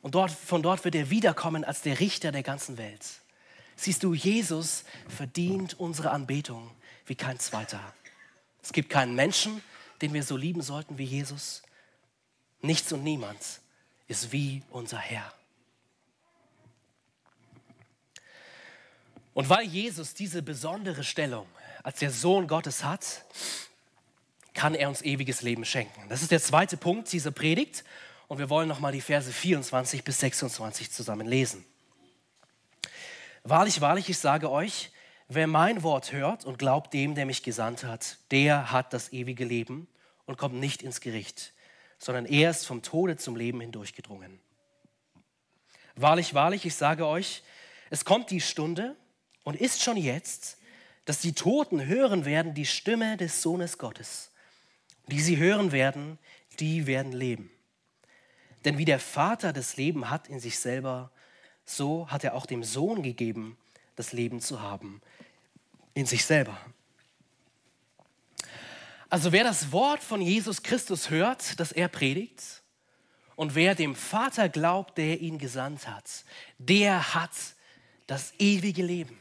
Und 0.01 0.15
dort, 0.15 0.31
von 0.31 0.63
dort 0.63 0.83
wird 0.85 0.95
er 0.95 1.11
wiederkommen 1.11 1.63
als 1.63 1.83
der 1.83 2.01
Richter 2.01 2.33
der 2.33 2.43
ganzen 2.43 2.79
Welt. 2.79 3.22
Siehst 3.77 4.03
du, 4.03 4.15
Jesus 4.15 4.85
verdient 5.09 5.79
unsere 5.79 6.11
Anbetung 6.11 6.71
wie 7.07 7.15
kein 7.15 7.39
zweiter. 7.39 7.81
Es 8.63 8.73
gibt 8.73 8.91
keinen 8.91 9.15
Menschen, 9.15 9.63
den 10.01 10.13
wir 10.15 10.23
so 10.23 10.37
lieben 10.37 10.63
sollten 10.63 10.99
wie 10.99 11.05
Jesus. 11.05 11.63
Nichts 12.61 12.93
und 12.93 13.03
niemand 13.03 13.39
ist 14.09 14.33
wie 14.33 14.63
unser 14.71 14.99
Herr. 14.99 15.33
Und 19.35 19.49
weil 19.49 19.67
Jesus 19.67 20.15
diese 20.15 20.43
besondere 20.43 21.05
Stellung 21.05 21.47
als 21.83 21.99
der 21.99 22.11
Sohn 22.11 22.47
Gottes 22.47 22.85
hat, 22.85 23.25
kann 24.55 24.75
er 24.75 24.89
uns 24.89 25.03
ewiges 25.03 25.43
Leben 25.43 25.65
schenken. 25.65 26.09
Das 26.09 26.23
ist 26.23 26.31
der 26.31 26.43
zweite 26.43 26.77
Punkt 26.77 27.11
dieser 27.13 27.31
Predigt. 27.31 27.85
Und 28.29 28.39
wir 28.39 28.51
wollen 28.51 28.69
nochmal 28.69 28.93
die 28.93 29.01
Verse 29.01 29.31
24 29.31 30.05
bis 30.05 30.21
26 30.21 30.91
zusammen 30.91 31.27
lesen. 31.27 31.65
Wahrlich, 33.45 33.81
wahrlich, 33.81 34.09
ich 34.09 34.19
sage 34.19 34.51
euch, 34.51 34.93
wer 35.27 35.49
mein 35.49 35.83
Wort 35.83 36.13
hört 36.13 36.45
und 36.45 36.59
glaubt 36.59 36.95
dem, 36.95 37.17
der 37.17 37.27
mich 37.27 37.43
gesandt 37.43 37.83
hat, 37.83 38.19
der 38.31 38.71
hat 38.71 38.93
das 38.93 39.13
ewige 39.13 39.45
Leben 39.45 39.89
und 40.27 40.39
kommt 40.39 40.55
nicht 40.55 40.83
ins 40.83 41.01
Gericht, 41.01 41.53
sondern 41.99 42.25
er 42.25 42.51
ist 42.51 42.67
vom 42.67 42.83
Tode 42.83 43.17
zum 43.17 43.35
Leben 43.35 43.61
hindurchgedrungen. 43.61 44.41
Wahrlich, 45.97 46.35
wahrlich, 46.35 46.65
ich 46.65 46.75
sage 46.75 47.07
euch, 47.07 47.43
es 47.91 48.05
kommt 48.05 48.31
die 48.31 48.41
Stunde 48.41 48.97
und 49.43 49.61
ist 49.61 49.83
schon 49.83 49.97
jetzt, 49.97 50.59
dass 51.05 51.19
die 51.19 51.33
Toten 51.33 51.85
hören 51.85 52.25
werden 52.25 52.55
die 52.55 52.67
Stimme 52.67 53.17
des 53.17 53.43
Sohnes 53.43 53.77
Gottes. 53.77 54.31
Die 55.09 55.21
sie 55.21 55.37
hören 55.37 55.73
werden, 55.73 56.19
die 56.61 56.87
werden 56.87 57.13
leben. 57.13 57.51
Denn 58.65 58.79
wie 58.79 58.85
der 58.85 59.01
Vater 59.01 59.53
das 59.53 59.77
Leben 59.77 60.11
hat 60.11 60.29
in 60.29 60.39
sich 60.39 60.61
selber, 60.61 61.11
so 61.65 62.09
hat 62.09 62.25
er 62.25 62.35
auch 62.35 62.47
dem 62.47 62.65
Sohn 62.65 63.03
gegeben, 63.03 63.57
das 63.97 64.13
Leben 64.13 64.41
zu 64.41 64.61
haben 64.61 65.01
in 65.95 66.07
sich 66.07 66.25
selber. 66.25 66.59
Also 69.09 69.33
wer 69.33 69.45
das 69.45 69.73
Wort 69.73 70.03
von 70.03 70.23
Jesus 70.23 70.63
Christus 70.63 71.11
hört, 71.11 71.61
das 71.61 71.73
er 71.73 71.89
predigt, 71.89 72.63
und 73.37 73.55
wer 73.55 73.75
dem 73.75 73.95
Vater 73.95 74.49
glaubt, 74.49 74.99
der 74.99 75.21
ihn 75.21 75.39
gesandt 75.39 75.89
hat, 75.89 76.25
der 76.59 77.15
hat 77.15 77.33
das 78.07 78.33
ewige 78.39 78.83
Leben. 78.83 79.19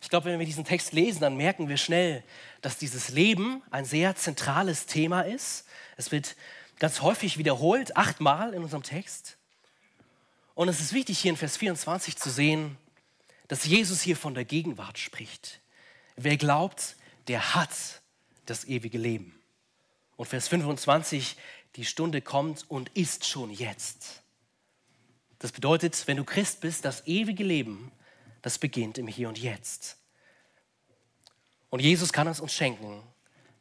Ich 0.00 0.08
glaube, 0.08 0.26
wenn 0.26 0.38
wir 0.38 0.46
diesen 0.46 0.64
Text 0.64 0.92
lesen, 0.92 1.20
dann 1.20 1.36
merken 1.36 1.68
wir 1.68 1.76
schnell, 1.76 2.24
dass 2.60 2.78
dieses 2.78 3.10
Leben 3.10 3.62
ein 3.70 3.84
sehr 3.84 4.16
zentrales 4.16 4.86
Thema 4.86 5.22
ist. 5.22 5.66
Es 5.96 6.10
wird 6.10 6.34
ganz 6.78 7.00
häufig 7.00 7.38
wiederholt, 7.38 7.96
achtmal 7.96 8.54
in 8.54 8.62
unserem 8.62 8.82
Text. 8.82 9.36
Und 10.54 10.68
es 10.68 10.80
ist 10.80 10.92
wichtig, 10.92 11.18
hier 11.18 11.30
in 11.30 11.36
Vers 11.36 11.56
24 11.56 12.16
zu 12.16 12.30
sehen, 12.30 12.76
dass 13.48 13.64
Jesus 13.64 14.00
hier 14.02 14.16
von 14.16 14.34
der 14.34 14.44
Gegenwart 14.44 14.98
spricht. 14.98 15.60
Wer 16.16 16.36
glaubt, 16.36 16.96
der 17.28 17.54
hat 17.54 18.02
das 18.46 18.64
ewige 18.64 18.98
Leben. 18.98 19.38
Und 20.16 20.26
Vers 20.26 20.48
25, 20.48 21.36
die 21.76 21.84
Stunde 21.84 22.20
kommt 22.20 22.70
und 22.70 22.90
ist 22.90 23.26
schon 23.26 23.50
jetzt. 23.50 24.22
Das 25.38 25.52
bedeutet, 25.52 26.06
wenn 26.06 26.18
du 26.18 26.24
Christ 26.24 26.60
bist, 26.60 26.84
das 26.84 27.06
ewige 27.06 27.44
Leben, 27.44 27.90
das 28.42 28.58
beginnt 28.58 28.98
im 28.98 29.06
Hier 29.06 29.28
und 29.28 29.38
Jetzt. 29.38 29.96
Und 31.70 31.80
Jesus 31.80 32.12
kann 32.12 32.28
es 32.28 32.40
uns 32.40 32.52
schenken, 32.52 33.02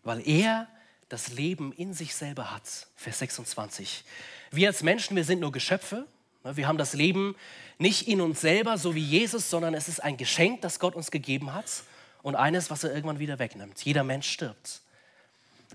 weil 0.03 0.27
er 0.27 0.67
das 1.09 1.29
Leben 1.29 1.71
in 1.73 1.93
sich 1.93 2.13
selber 2.13 2.51
hat. 2.51 2.87
Vers 2.95 3.19
26. 3.19 4.03
Wir 4.51 4.67
als 4.67 4.83
Menschen, 4.83 5.15
wir 5.15 5.23
sind 5.23 5.39
nur 5.39 5.51
Geschöpfe, 5.51 6.07
wir 6.43 6.67
haben 6.67 6.77
das 6.77 6.93
Leben 6.93 7.35
nicht 7.77 8.07
in 8.07 8.21
uns 8.21 8.41
selber, 8.41 8.77
so 8.77 8.95
wie 8.95 9.03
Jesus, 9.03 9.49
sondern 9.49 9.73
es 9.73 9.87
ist 9.87 10.03
ein 10.03 10.17
Geschenk, 10.17 10.61
das 10.61 10.79
Gott 10.79 10.95
uns 10.95 11.11
gegeben 11.11 11.53
hat 11.53 11.83
und 12.21 12.35
eines, 12.35 12.69
was 12.69 12.83
er 12.83 12.93
irgendwann 12.93 13.19
wieder 13.19 13.39
wegnimmt. 13.39 13.83
Jeder 13.83 14.03
Mensch 14.03 14.29
stirbt. 14.29 14.81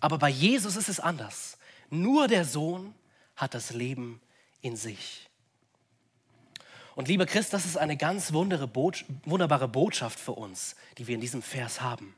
Aber 0.00 0.18
bei 0.18 0.29
Jesus 0.29 0.76
ist 0.76 0.88
es 0.88 1.00
anders. 1.00 1.59
Nur 1.90 2.29
der 2.29 2.44
Sohn 2.44 2.94
hat 3.37 3.55
das 3.55 3.70
Leben 3.70 4.20
in 4.61 4.76
sich. 4.76 5.29
Und 6.94 7.09
lieber 7.09 7.26
Christ, 7.26 7.52
das 7.52 7.66
ist 7.66 7.76
eine 7.76 7.96
ganz 7.96 8.33
wunderbare 8.33 9.68
Botschaft 9.68 10.18
für 10.18 10.33
uns, 10.33 10.76
die 10.96 11.07
wir 11.07 11.14
in 11.14 11.20
diesem 11.20 11.42
Vers 11.42 11.83
haben. 11.83 12.14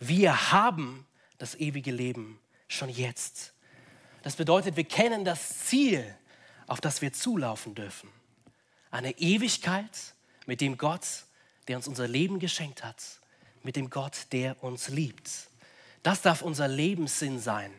Wir 0.00 0.52
haben 0.52 1.06
das 1.38 1.54
ewige 1.54 1.92
Leben 1.92 2.40
schon 2.66 2.88
jetzt. 2.88 3.54
Das 4.22 4.36
bedeutet, 4.36 4.76
wir 4.76 4.84
kennen 4.84 5.24
das 5.24 5.60
Ziel, 5.66 6.04
auf 6.68 6.80
das 6.80 7.02
wir 7.02 7.12
zulaufen 7.12 7.74
dürfen. 7.74 8.10
Eine 8.90 9.18
Ewigkeit 9.18 10.14
mit 10.46 10.60
dem 10.60 10.78
Gott, 10.78 11.06
der 11.66 11.76
uns 11.76 11.88
unser 11.88 12.06
Leben 12.06 12.38
geschenkt 12.38 12.84
hat, 12.84 13.02
mit 13.62 13.76
dem 13.76 13.90
Gott, 13.90 14.26
der 14.32 14.62
uns 14.62 14.88
liebt. 14.88 15.30
Das 16.02 16.22
darf 16.22 16.42
unser 16.42 16.68
Lebenssinn 16.68 17.40
sein. 17.40 17.72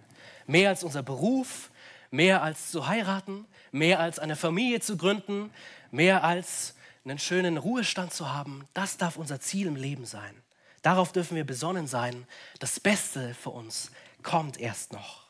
Mehr 0.45 0.69
als 0.69 0.83
unser 0.83 1.03
Beruf, 1.03 1.69
mehr 2.11 2.43
als 2.43 2.71
zu 2.71 2.87
heiraten, 2.87 3.45
mehr 3.71 3.99
als 3.99 4.19
eine 4.19 4.35
Familie 4.35 4.81
zu 4.81 4.97
gründen, 4.97 5.51
mehr 5.91 6.23
als 6.23 6.75
einen 7.05 7.19
schönen 7.19 7.57
Ruhestand 7.57 8.13
zu 8.13 8.31
haben. 8.31 8.67
Das 8.73 8.97
darf 8.97 9.15
unser 9.15 9.39
Ziel 9.39 9.67
im 9.67 9.75
Leben 9.75 10.05
sein. 10.05 10.35
Darauf 10.81 11.11
dürfen 11.11 11.35
wir 11.35 11.45
besonnen 11.45 11.87
sein. 11.87 12.27
Das 12.59 12.79
Beste 12.79 13.33
für 13.33 13.49
uns 13.49 13.91
kommt 14.23 14.59
erst 14.59 14.93
noch. 14.93 15.27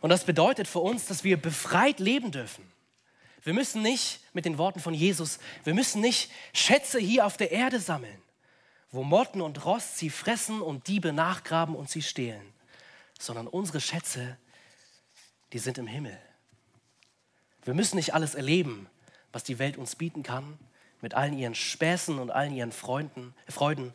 Und 0.00 0.10
das 0.10 0.24
bedeutet 0.24 0.66
für 0.66 0.78
uns, 0.78 1.06
dass 1.06 1.24
wir 1.24 1.40
befreit 1.40 2.00
leben 2.00 2.30
dürfen. 2.30 2.70
Wir 3.42 3.54
müssen 3.54 3.82
nicht, 3.82 4.20
mit 4.32 4.44
den 4.44 4.58
Worten 4.58 4.80
von 4.80 4.94
Jesus, 4.94 5.38
wir 5.64 5.74
müssen 5.74 6.00
nicht 6.00 6.30
Schätze 6.52 6.98
hier 6.98 7.24
auf 7.26 7.36
der 7.36 7.52
Erde 7.52 7.80
sammeln, 7.80 8.20
wo 8.90 9.02
Motten 9.02 9.40
und 9.40 9.64
Rost 9.64 9.98
sie 9.98 10.10
fressen 10.10 10.60
und 10.60 10.88
Diebe 10.88 11.12
nachgraben 11.12 11.74
und 11.74 11.88
sie 11.88 12.02
stehlen, 12.02 12.52
sondern 13.18 13.46
unsere 13.46 13.80
Schätze, 13.80 14.36
die 15.52 15.58
sind 15.58 15.78
im 15.78 15.86
Himmel. 15.86 16.18
Wir 17.64 17.74
müssen 17.74 17.96
nicht 17.96 18.14
alles 18.14 18.34
erleben, 18.34 18.88
was 19.32 19.44
die 19.44 19.58
Welt 19.58 19.76
uns 19.76 19.96
bieten 19.96 20.22
kann, 20.22 20.58
mit 21.00 21.14
allen 21.14 21.38
ihren 21.38 21.54
Späßen 21.54 22.18
und 22.18 22.30
allen 22.30 22.54
ihren 22.54 22.72
Freunden, 22.72 23.34
Freuden, 23.48 23.94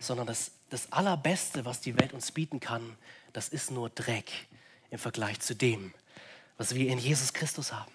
sondern 0.00 0.26
das, 0.26 0.52
das 0.70 0.92
Allerbeste, 0.92 1.64
was 1.64 1.80
die 1.80 1.98
Welt 1.98 2.12
uns 2.12 2.32
bieten 2.32 2.58
kann, 2.58 2.96
das 3.32 3.48
ist 3.48 3.70
nur 3.70 3.90
Dreck 3.90 4.32
im 4.90 4.98
Vergleich 4.98 5.40
zu 5.40 5.54
dem, 5.54 5.92
was 6.56 6.74
wir 6.74 6.88
in 6.88 6.98
Jesus 6.98 7.32
Christus 7.32 7.72
haben. 7.72 7.92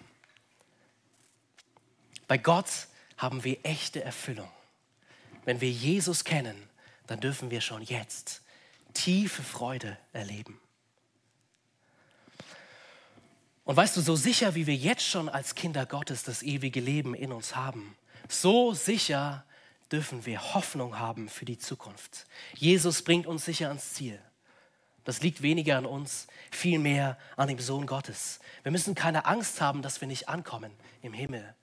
Bei 2.28 2.38
Gott 2.38 2.88
haben 3.16 3.44
wir 3.44 3.58
echte 3.64 4.02
Erfüllung. 4.02 4.50
Wenn 5.44 5.60
wir 5.60 5.70
Jesus 5.70 6.24
kennen, 6.24 6.68
dann 7.06 7.20
dürfen 7.20 7.50
wir 7.50 7.60
schon 7.60 7.82
jetzt 7.82 8.42
tiefe 8.94 9.42
Freude 9.42 9.98
erleben. 10.12 10.60
Und 13.64 13.76
weißt 13.76 13.96
du, 13.96 14.00
so 14.00 14.16
sicher 14.16 14.54
wie 14.54 14.66
wir 14.66 14.74
jetzt 14.74 15.06
schon 15.06 15.28
als 15.28 15.54
Kinder 15.54 15.86
Gottes 15.86 16.24
das 16.24 16.42
ewige 16.42 16.80
Leben 16.80 17.14
in 17.14 17.32
uns 17.32 17.54
haben, 17.54 17.96
so 18.28 18.74
sicher 18.74 19.44
dürfen 19.90 20.24
wir 20.26 20.54
Hoffnung 20.54 20.98
haben 20.98 21.28
für 21.28 21.44
die 21.44 21.58
Zukunft. 21.58 22.26
Jesus 22.54 23.02
bringt 23.02 23.26
uns 23.26 23.44
sicher 23.44 23.68
ans 23.68 23.92
Ziel. 23.92 24.18
Das 25.04 25.20
liegt 25.20 25.42
weniger 25.42 25.78
an 25.78 25.86
uns, 25.86 26.28
vielmehr 26.50 27.18
an 27.36 27.48
dem 27.48 27.58
Sohn 27.58 27.86
Gottes. 27.86 28.38
Wir 28.62 28.70
müssen 28.70 28.94
keine 28.94 29.26
Angst 29.26 29.60
haben, 29.60 29.82
dass 29.82 30.00
wir 30.00 30.08
nicht 30.08 30.28
ankommen 30.28 30.72
im 31.02 31.12
Himmel, 31.12 31.54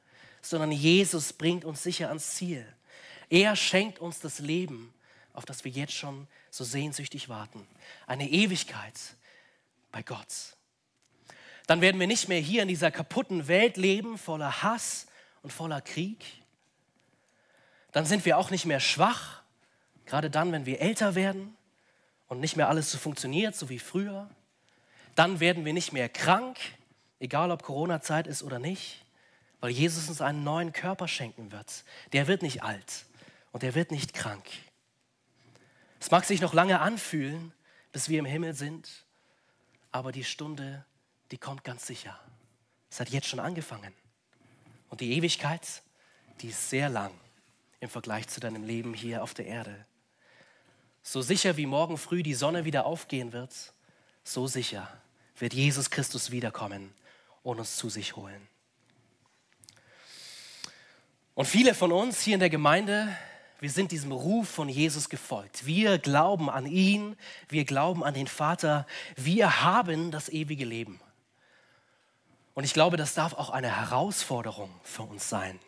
sondern 0.41 0.71
Jesus 0.71 1.33
bringt 1.33 1.63
uns 1.63 1.83
sicher 1.83 2.09
ans 2.09 2.35
Ziel. 2.35 2.65
Er 3.29 3.55
schenkt 3.55 3.99
uns 3.99 4.19
das 4.19 4.39
Leben, 4.39 4.93
auf 5.33 5.45
das 5.45 5.63
wir 5.63 5.71
jetzt 5.71 5.93
schon 5.93 6.27
so 6.49 6.63
sehnsüchtig 6.63 7.29
warten. 7.29 7.65
Eine 8.07 8.29
Ewigkeit 8.29 8.99
bei 9.91 10.03
Gott. 10.03 10.57
Dann 11.67 11.81
werden 11.81 11.99
wir 11.99 12.07
nicht 12.07 12.27
mehr 12.27 12.39
hier 12.39 12.63
in 12.63 12.67
dieser 12.67 12.91
kaputten 12.91 13.47
Welt 13.47 13.77
leben, 13.77 14.17
voller 14.17 14.63
Hass 14.63 15.05
und 15.43 15.53
voller 15.53 15.81
Krieg. 15.81 16.25
Dann 17.91 18.05
sind 18.05 18.25
wir 18.25 18.37
auch 18.37 18.49
nicht 18.49 18.65
mehr 18.65 18.79
schwach, 18.79 19.43
gerade 20.05 20.29
dann, 20.29 20.51
wenn 20.51 20.65
wir 20.65 20.81
älter 20.81 21.15
werden 21.15 21.55
und 22.29 22.39
nicht 22.39 22.55
mehr 22.55 22.69
alles 22.69 22.91
so 22.91 22.97
funktioniert, 22.97 23.55
so 23.55 23.67
wie 23.67 23.79
früher. 23.79 24.29
Dann 25.15 25.41
werden 25.41 25.65
wir 25.65 25.73
nicht 25.73 25.91
mehr 25.91 26.07
krank, 26.07 26.57
egal 27.19 27.51
ob 27.51 27.63
Corona-Zeit 27.63 28.25
ist 28.25 28.41
oder 28.41 28.59
nicht, 28.59 29.03
weil 29.59 29.71
Jesus 29.71 30.07
uns 30.07 30.21
einen 30.21 30.45
neuen 30.45 30.71
Körper 30.71 31.09
schenken 31.09 31.51
wird. 31.51 31.83
Der 32.13 32.27
wird 32.27 32.41
nicht 32.41 32.63
alt 32.63 33.05
und 33.51 33.63
der 33.63 33.75
wird 33.75 33.91
nicht 33.91 34.13
krank. 34.13 34.45
Es 35.99 36.09
mag 36.11 36.23
sich 36.23 36.39
noch 36.39 36.53
lange 36.53 36.79
anfühlen, 36.79 37.51
bis 37.91 38.07
wir 38.07 38.19
im 38.19 38.25
Himmel 38.25 38.53
sind, 38.53 39.03
aber 39.91 40.13
die 40.13 40.23
Stunde 40.23 40.85
die 41.31 41.37
kommt 41.37 41.63
ganz 41.63 41.85
sicher. 41.85 42.19
Es 42.89 42.99
hat 42.99 43.09
jetzt 43.09 43.27
schon 43.27 43.39
angefangen. 43.39 43.93
Und 44.89 45.01
die 45.01 45.13
Ewigkeit, 45.13 45.83
die 46.41 46.49
ist 46.49 46.69
sehr 46.69 46.89
lang 46.89 47.11
im 47.79 47.89
Vergleich 47.89 48.27
zu 48.27 48.39
deinem 48.39 48.63
Leben 48.63 48.93
hier 48.93 49.23
auf 49.23 49.33
der 49.33 49.45
Erde. 49.45 49.85
So 51.03 51.21
sicher 51.21 51.57
wie 51.57 51.65
morgen 51.65 51.97
früh 51.97 52.23
die 52.23 52.33
Sonne 52.33 52.65
wieder 52.65 52.85
aufgehen 52.85 53.33
wird, 53.33 53.53
so 54.23 54.47
sicher 54.47 54.87
wird 55.37 55.53
Jesus 55.53 55.89
Christus 55.89 56.31
wiederkommen 56.31 56.93
und 57.43 57.59
uns 57.59 57.77
zu 57.77 57.89
sich 57.89 58.15
holen. 58.15 58.47
Und 61.33 61.45
viele 61.45 61.73
von 61.73 61.91
uns 61.91 62.21
hier 62.21 62.33
in 62.33 62.41
der 62.41 62.49
Gemeinde, 62.49 63.15
wir 63.61 63.69
sind 63.69 63.91
diesem 63.91 64.11
Ruf 64.11 64.49
von 64.49 64.69
Jesus 64.69 65.09
gefolgt. 65.09 65.65
Wir 65.65 65.97
glauben 65.97 66.49
an 66.49 66.65
ihn, 66.65 67.15
wir 67.47 67.65
glauben 67.65 68.03
an 68.03 68.13
den 68.13 68.27
Vater, 68.27 68.85
wir 69.15 69.61
haben 69.61 70.11
das 70.11 70.29
ewige 70.29 70.65
Leben. 70.65 70.99
Und 72.53 72.65
ich 72.65 72.73
glaube, 72.73 72.97
das 72.97 73.13
darf 73.13 73.33
auch 73.33 73.49
eine 73.49 73.73
Herausforderung 73.73 74.69
für 74.83 75.03
uns 75.03 75.29
sein. 75.29 75.59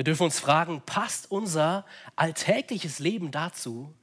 Wir 0.00 0.04
dürfen 0.04 0.22
uns 0.22 0.38
fragen, 0.38 0.80
passt 0.86 1.30
unser 1.30 1.84
alltägliches 2.16 3.00
Leben 3.00 3.30
dazu, 3.30 3.94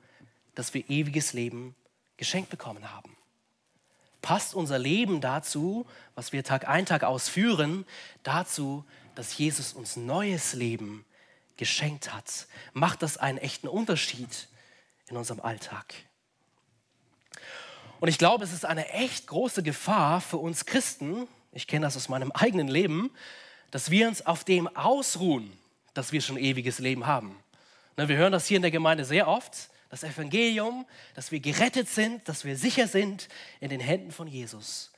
dass 0.53 0.75
wir 0.75 0.87
ewiges 0.91 1.33
Leben 1.33 1.73
geschenkt 2.17 2.51
bekommen 2.51 2.91
haben? 2.93 3.17
Passt 4.21 4.53
unser 4.53 4.77
Leben 4.77 5.21
dazu, 5.21 5.87
was 6.13 6.33
wir 6.33 6.43
Tag 6.43 6.67
ein, 6.67 6.85
Tag 6.85 7.03
ausführen, 7.03 7.83
dazu, 8.21 8.85
dass 9.15 9.35
Jesus 9.39 9.73
uns 9.73 9.95
neues 9.95 10.53
Leben 10.53 11.03
geschenkt 11.55 12.13
hat? 12.13 12.45
Macht 12.73 13.01
das 13.01 13.17
einen 13.17 13.39
echten 13.39 13.67
Unterschied 13.67 14.49
in 15.09 15.17
unserem 15.17 15.39
Alltag? 15.39 15.95
Und 17.99 18.09
ich 18.09 18.19
glaube, 18.19 18.43
es 18.43 18.53
ist 18.53 18.65
eine 18.65 18.87
echt 18.89 19.25
große 19.25 19.63
Gefahr 19.63 20.21
für 20.21 20.37
uns 20.37 20.67
Christen, 20.67 21.27
ich 21.53 21.65
kenne 21.65 21.87
das 21.87 21.97
aus 21.97 22.07
meinem 22.07 22.31
eigenen 22.33 22.67
Leben, 22.67 23.09
dass 23.71 23.89
wir 23.89 24.07
uns 24.07 24.23
auf 24.23 24.43
dem 24.43 24.67
ausruhen, 24.67 25.51
dass 25.97 26.11
wir 26.11 26.21
schon 26.21 26.37
ewiges 26.37 26.79
Leben 26.79 27.07
haben. 27.07 27.37
Ne, 27.97 28.07
wir 28.07 28.17
hören 28.17 28.31
das 28.31 28.45
hier 28.45 28.57
in 28.57 28.61
der 28.61 28.71
Gemeinde 28.71 29.03
sehr 29.03 29.27
oft, 29.27 29.69
das 29.89 30.03
Evangelium, 30.03 30.85
dass 31.15 31.31
wir 31.31 31.39
gerettet 31.39 31.89
sind, 31.89 32.27
dass 32.29 32.45
wir 32.45 32.55
sicher 32.57 32.87
sind 32.87 33.27
in 33.59 33.69
den 33.69 33.79
Händen 33.79 34.11
von 34.11 34.27
Jesus. 34.27 34.91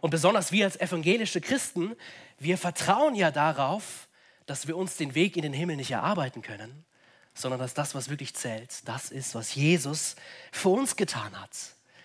Und 0.00 0.10
besonders 0.10 0.52
wir 0.52 0.66
als 0.66 0.76
evangelische 0.76 1.40
Christen, 1.40 1.96
wir 2.38 2.58
vertrauen 2.58 3.14
ja 3.14 3.30
darauf, 3.30 4.08
dass 4.46 4.66
wir 4.66 4.76
uns 4.76 4.96
den 4.96 5.14
Weg 5.14 5.36
in 5.36 5.42
den 5.42 5.54
Himmel 5.54 5.76
nicht 5.76 5.90
erarbeiten 5.90 6.42
können, 6.42 6.84
sondern 7.32 7.58
dass 7.58 7.74
das, 7.74 7.94
was 7.94 8.10
wirklich 8.10 8.34
zählt, 8.34 8.86
das 8.86 9.10
ist, 9.10 9.34
was 9.34 9.54
Jesus 9.54 10.14
für 10.52 10.68
uns 10.68 10.94
getan 10.96 11.40
hat. 11.40 11.50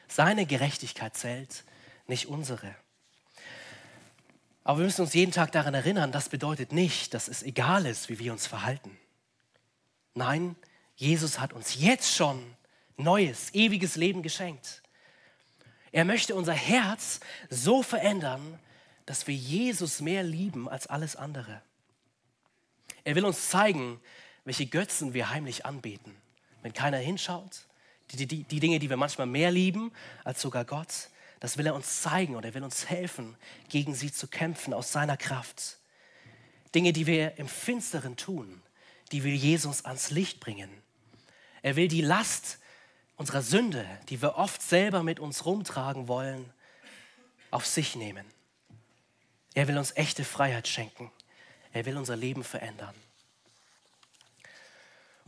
Seine 0.08 0.46
Gerechtigkeit 0.46 1.16
zählt, 1.16 1.66
nicht 2.08 2.28
unsere. 2.28 2.74
Aber 4.70 4.78
wir 4.78 4.86
müssen 4.86 5.02
uns 5.02 5.16
jeden 5.16 5.32
Tag 5.32 5.52
daran 5.52 5.74
erinnern, 5.74 6.12
das 6.12 6.30
bedeutet 6.30 6.74
nicht, 6.74 7.16
dass 7.16 7.28
es 7.28 7.42
egal 7.42 7.88
ist, 7.88 8.08
wie 8.08 8.20
wir 8.20 8.32
uns 8.32 8.46
verhalten. 8.46 8.96
Nein, 10.14 10.56
Jesus 10.96 11.40
hat 11.40 11.54
uns 11.54 11.82
jetzt 11.82 12.16
schon 12.16 12.40
neues, 12.96 13.52
ewiges 13.56 13.96
Leben 13.96 14.22
geschenkt. 14.22 14.84
Er 15.92 16.06
möchte 16.06 16.36
unser 16.36 16.54
Herz 16.54 17.20
so 17.50 17.82
verändern, 17.82 18.60
dass 19.08 19.26
wir 19.26 19.34
Jesus 19.34 20.02
mehr 20.02 20.22
lieben 20.22 20.70
als 20.70 20.86
alles 20.86 21.16
andere. 21.16 21.64
Er 23.06 23.16
will 23.16 23.26
uns 23.26 23.50
zeigen, 23.50 24.00
welche 24.46 24.68
Götzen 24.68 25.16
wir 25.16 25.32
heimlich 25.32 25.66
anbeten. 25.66 26.16
Wenn 26.62 26.74
keiner 26.74 26.98
hinschaut, 26.98 27.66
die, 28.12 28.28
die, 28.28 28.44
die 28.44 28.60
Dinge, 28.60 28.78
die 28.78 28.92
wir 28.92 28.98
manchmal 28.98 29.26
mehr 29.26 29.50
lieben 29.50 29.92
als 30.24 30.42
sogar 30.42 30.64
Gott, 30.64 31.10
das 31.40 31.58
will 31.58 31.68
er 31.68 31.76
uns 31.76 32.02
zeigen 32.02 32.36
und 32.36 32.46
er 32.46 32.54
will 32.54 32.64
uns 32.64 32.90
helfen, 32.90 33.38
gegen 33.70 33.96
sie 33.96 34.12
zu 34.12 34.28
kämpfen 34.28 34.74
aus 34.74 34.92
seiner 34.92 35.18
Kraft. 35.18 35.78
Dinge, 36.76 36.94
die 36.94 37.08
wir 37.08 37.38
im 37.38 37.48
Finsteren 37.48 38.18
tun, 38.18 38.62
die 39.12 39.24
will 39.24 39.34
Jesus 39.34 39.86
ans 39.86 40.12
Licht 40.12 40.40
bringen. 40.40 40.70
Er 41.62 41.76
will 41.76 41.88
die 41.88 42.02
Last 42.02 42.60
unserer 43.16 43.42
Sünde, 43.42 43.86
die 44.10 44.22
wir 44.22 44.36
oft 44.36 44.62
selber 44.62 45.04
mit 45.04 45.20
uns 45.20 45.46
rumtragen 45.46 46.08
wollen, 46.08 46.54
auf 47.52 47.66
sich 47.66 47.96
nehmen. 47.96 48.26
Er 49.54 49.68
will 49.68 49.78
uns 49.78 49.96
echte 49.96 50.24
Freiheit 50.24 50.68
schenken. 50.68 51.12
Er 51.74 51.86
will 51.86 51.98
unser 51.98 52.16
Leben 52.16 52.44
verändern. 52.44 52.96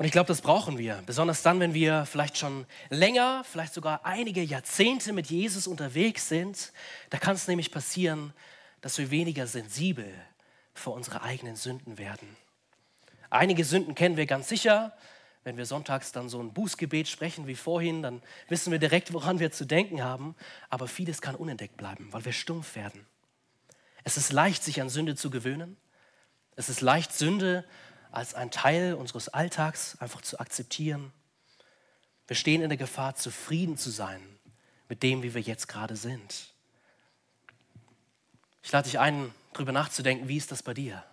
Und 0.02 0.06
ich 0.06 0.14
glaube, 0.14 0.30
das 0.30 0.42
brauchen 0.42 0.80
wir, 0.80 1.04
besonders 1.06 1.44
dann, 1.44 1.60
wenn 1.60 1.76
wir 1.76 2.08
vielleicht 2.08 2.36
schon 2.36 2.66
länger, 2.90 3.44
vielleicht 3.44 3.72
sogar 3.72 4.04
einige 4.04 4.42
Jahrzehnte 4.42 5.14
mit 5.14 5.28
Jesus 5.28 5.68
unterwegs 5.68 6.28
sind. 6.28 6.74
Da 7.12 7.20
kann 7.20 7.36
es 7.36 7.48
nämlich 7.48 7.70
passieren, 7.70 8.34
dass 8.82 8.98
wir 8.98 9.12
weniger 9.12 9.46
sensibel 9.46 10.12
für 10.74 10.90
unsere 10.90 11.22
eigenen 11.22 11.56
Sünden 11.56 12.00
werden. 12.00 12.36
Einige 13.30 13.64
Sünden 13.64 13.94
kennen 13.94 14.18
wir 14.18 14.26
ganz 14.26 14.50
sicher, 14.50 14.92
wenn 15.44 15.56
wir 15.56 15.68
sonntags 15.68 16.12
dann 16.12 16.30
so 16.30 16.42
ein 16.42 16.52
Bußgebet 16.52 17.08
sprechen 17.08 17.46
wie 17.46 17.54
vorhin, 17.54 18.02
dann 18.02 18.24
wissen 18.50 18.72
wir 18.72 18.80
direkt, 18.80 19.14
woran 19.14 19.38
wir 19.38 19.52
zu 19.52 19.66
denken 19.66 20.04
haben. 20.04 20.34
Aber 20.72 20.88
vieles 20.88 21.22
kann 21.22 21.36
unentdeckt 21.36 21.78
bleiben, 21.78 22.08
weil 22.10 22.26
wir 22.26 22.34
stumpf 22.34 22.76
werden. 22.76 23.06
Es 24.04 24.18
ist 24.18 24.32
leicht, 24.32 24.64
sich 24.64 24.82
an 24.82 24.90
Sünde 24.90 25.14
zu 25.14 25.30
gewöhnen. 25.30 25.78
Es 26.56 26.70
ist 26.70 26.82
leicht, 26.82 27.14
Sünde 27.14 27.66
als 28.12 28.34
ein 28.34 28.52
Teil 28.52 28.94
unseres 28.94 29.30
Alltags 29.30 29.98
einfach 30.00 30.22
zu 30.22 30.40
akzeptieren. 30.40 31.12
Wir 32.28 32.36
stehen 32.36 32.62
in 32.62 32.70
der 32.70 32.78
Gefahr, 32.78 33.16
zufrieden 33.16 33.78
zu 33.78 33.90
sein 33.90 34.22
mit 34.90 35.04
dem, 35.04 35.24
wie 35.24 35.34
wir 35.34 35.42
jetzt 35.42 35.68
gerade 35.68 35.96
sind. 35.96 36.54
Ich 38.64 38.72
lade 38.72 38.90
dich 38.90 39.00
ein, 39.00 39.34
darüber 39.54 39.72
nachzudenken, 39.72 40.28
wie 40.28 40.38
ist 40.38 40.52
das 40.52 40.62
bei 40.62 40.74
dir? 40.74 41.04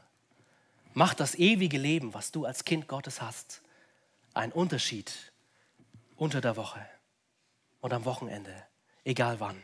Macht 0.94 1.20
das 1.20 1.36
ewige 1.36 1.78
Leben, 1.78 2.12
was 2.14 2.32
du 2.32 2.44
als 2.44 2.64
Kind 2.64 2.88
Gottes 2.88 3.22
hast, 3.22 3.62
einen 4.34 4.52
Unterschied 4.52 5.32
unter 6.16 6.40
der 6.40 6.56
Woche 6.56 6.84
und 7.80 7.92
am 7.92 8.04
Wochenende, 8.04 8.66
egal 9.04 9.40
wann? 9.40 9.62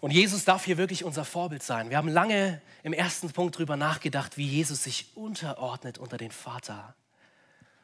Und 0.00 0.12
Jesus 0.12 0.44
darf 0.44 0.64
hier 0.64 0.76
wirklich 0.76 1.04
unser 1.04 1.24
Vorbild 1.24 1.62
sein. 1.62 1.90
Wir 1.90 1.96
haben 1.96 2.08
lange 2.08 2.60
im 2.82 2.92
ersten 2.92 3.32
Punkt 3.32 3.56
darüber 3.56 3.76
nachgedacht, 3.76 4.36
wie 4.36 4.46
Jesus 4.46 4.84
sich 4.84 5.16
unterordnet 5.16 5.98
unter 5.98 6.16
den 6.16 6.30
Vater. 6.30 6.94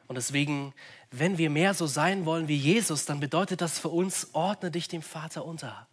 Und 0.07 0.15
deswegen, 0.15 0.73
wenn 1.11 1.37
wir 1.37 1.49
mehr 1.49 1.73
so 1.73 1.87
sein 1.87 2.25
wollen 2.25 2.47
wie 2.47 2.55
Jesus, 2.55 3.05
dann 3.05 3.19
bedeutet 3.19 3.61
das 3.61 3.79
für 3.79 3.89
uns, 3.89 4.29
ordne 4.33 4.71
dich 4.71 4.87
dem 4.87 5.01
Vater 5.01 5.43
unter. 5.43 5.87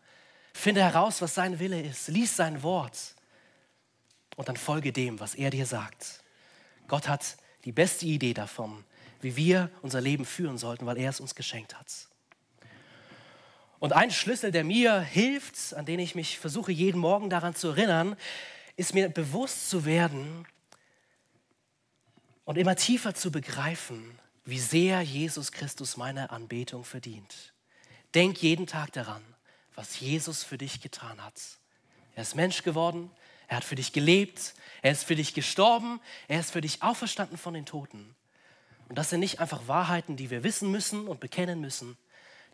Finde 0.52 0.82
heraus, 0.82 1.22
was 1.22 1.34
sein 1.34 1.58
Wille 1.58 1.80
ist. 1.80 2.08
Lies 2.08 2.36
sein 2.36 2.62
Wort. 2.62 3.16
Und 4.36 4.48
dann 4.48 4.56
folge 4.56 4.92
dem, 4.92 5.18
was 5.18 5.34
er 5.34 5.50
dir 5.50 5.66
sagt. 5.66 6.22
Gott 6.88 7.08
hat 7.08 7.36
die 7.64 7.72
beste 7.72 8.06
Idee 8.06 8.34
davon, 8.34 8.84
wie 9.20 9.36
wir 9.36 9.70
unser 9.82 10.00
Leben 10.00 10.24
führen 10.24 10.58
sollten, 10.58 10.86
weil 10.86 10.98
er 10.98 11.10
es 11.10 11.20
uns 11.20 11.34
geschenkt 11.34 11.78
hat. 11.78 12.08
Und 13.82 13.92
ein 13.92 14.12
Schlüssel, 14.12 14.52
der 14.52 14.62
mir 14.62 15.00
hilft, 15.00 15.74
an 15.74 15.84
den 15.84 15.98
ich 15.98 16.14
mich 16.14 16.38
versuche 16.38 16.70
jeden 16.70 17.00
Morgen 17.00 17.28
daran 17.30 17.56
zu 17.56 17.70
erinnern, 17.70 18.14
ist 18.76 18.94
mir 18.94 19.08
bewusst 19.08 19.68
zu 19.70 19.84
werden 19.84 20.46
und 22.44 22.58
immer 22.58 22.76
tiefer 22.76 23.12
zu 23.12 23.32
begreifen, 23.32 24.20
wie 24.44 24.60
sehr 24.60 25.02
Jesus 25.02 25.50
Christus 25.50 25.96
meine 25.96 26.30
Anbetung 26.30 26.84
verdient. 26.84 27.54
Denk 28.14 28.40
jeden 28.40 28.68
Tag 28.68 28.92
daran, 28.92 29.24
was 29.74 29.98
Jesus 29.98 30.44
für 30.44 30.58
dich 30.58 30.80
getan 30.80 31.20
hat. 31.20 31.40
Er 32.14 32.22
ist 32.22 32.36
Mensch 32.36 32.62
geworden, 32.62 33.10
er 33.48 33.56
hat 33.56 33.64
für 33.64 33.74
dich 33.74 33.92
gelebt, 33.92 34.54
er 34.82 34.92
ist 34.92 35.02
für 35.02 35.16
dich 35.16 35.34
gestorben, 35.34 36.00
er 36.28 36.38
ist 36.38 36.52
für 36.52 36.60
dich 36.60 36.84
auferstanden 36.84 37.36
von 37.36 37.52
den 37.52 37.66
Toten. 37.66 38.14
Und 38.88 38.96
das 38.96 39.10
sind 39.10 39.18
nicht 39.18 39.40
einfach 39.40 39.66
Wahrheiten, 39.66 40.14
die 40.16 40.30
wir 40.30 40.44
wissen 40.44 40.70
müssen 40.70 41.08
und 41.08 41.18
bekennen 41.18 41.60
müssen, 41.60 41.98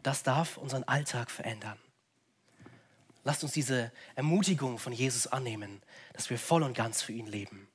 das 0.03 0.23
darf 0.23 0.57
unseren 0.57 0.85
Alltag 0.85 1.31
verändern. 1.31 1.79
Lasst 3.25 3.43
uns 3.43 3.53
diese 3.53 3.93
Ermutigung 4.15 4.79
von 4.79 4.93
Jesus 4.93 5.27
annehmen, 5.27 5.83
dass 6.15 6.31
wir 6.31 6.39
voll 6.39 6.63
und 6.63 6.75
ganz 6.75 7.03
für 7.03 7.13
ihn 7.13 7.27
leben. 7.27 7.69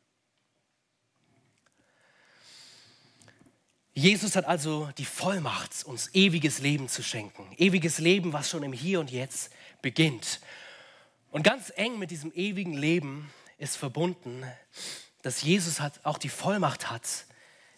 Jesus 3.94 4.36
hat 4.36 4.46
also 4.46 4.90
die 4.98 5.06
Vollmacht, 5.06 5.84
uns 5.86 6.10
ewiges 6.16 6.60
Leben 6.60 6.90
zu 6.90 7.04
schenken. 7.04 7.46
Ewiges 7.58 8.00
Leben, 8.00 8.34
was 8.34 8.50
schon 8.50 8.64
im 8.64 8.74
Hier 8.74 9.00
und 9.00 9.12
Jetzt 9.12 9.52
beginnt. 9.84 10.40
Und 11.30 11.44
ganz 11.44 11.72
eng 11.76 12.00
mit 12.00 12.10
diesem 12.10 12.32
ewigen 12.34 12.74
Leben 12.74 13.32
ist 13.60 13.78
verbunden, 13.78 14.44
dass 15.22 15.44
Jesus 15.44 15.80
hat, 15.80 16.00
auch 16.04 16.18
die 16.18 16.30
Vollmacht 16.30 16.90
hat, 16.90 17.26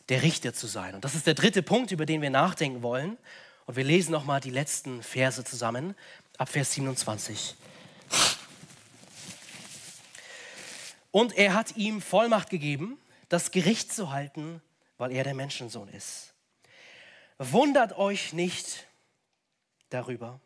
der 0.08 0.24
Richter 0.24 0.54
zu 0.54 0.68
sein. 0.68 0.96
Und 0.96 1.04
das 1.04 1.16
ist 1.16 1.28
der 1.28 1.34
dritte 1.34 1.64
Punkt, 1.64 1.92
über 1.92 2.06
den 2.06 2.22
wir 2.22 2.30
nachdenken 2.30 2.82
wollen. 2.82 3.18
Und 3.66 3.76
wir 3.76 3.84
lesen 3.84 4.12
nochmal 4.12 4.42
die 4.42 4.52
letzten 4.52 5.02
Verse 5.02 5.44
zusammen, 5.44 5.96
ab 6.38 6.50
Vers 6.50 6.74
27. 6.74 7.56
Und 11.12 11.38
er 11.38 11.54
hat 11.54 11.78
ihm 11.78 12.02
Vollmacht 12.02 12.50
gegeben, 12.50 13.00
das 13.30 13.52
Gericht 13.52 13.94
zu 13.94 14.12
halten, 14.12 14.62
weil 14.98 15.12
er 15.12 15.24
der 15.24 15.34
Menschensohn 15.34 15.88
ist. 15.90 16.34
Wundert 17.38 17.98
euch 17.98 18.34
nicht 18.34 18.86
darüber, 19.90 20.40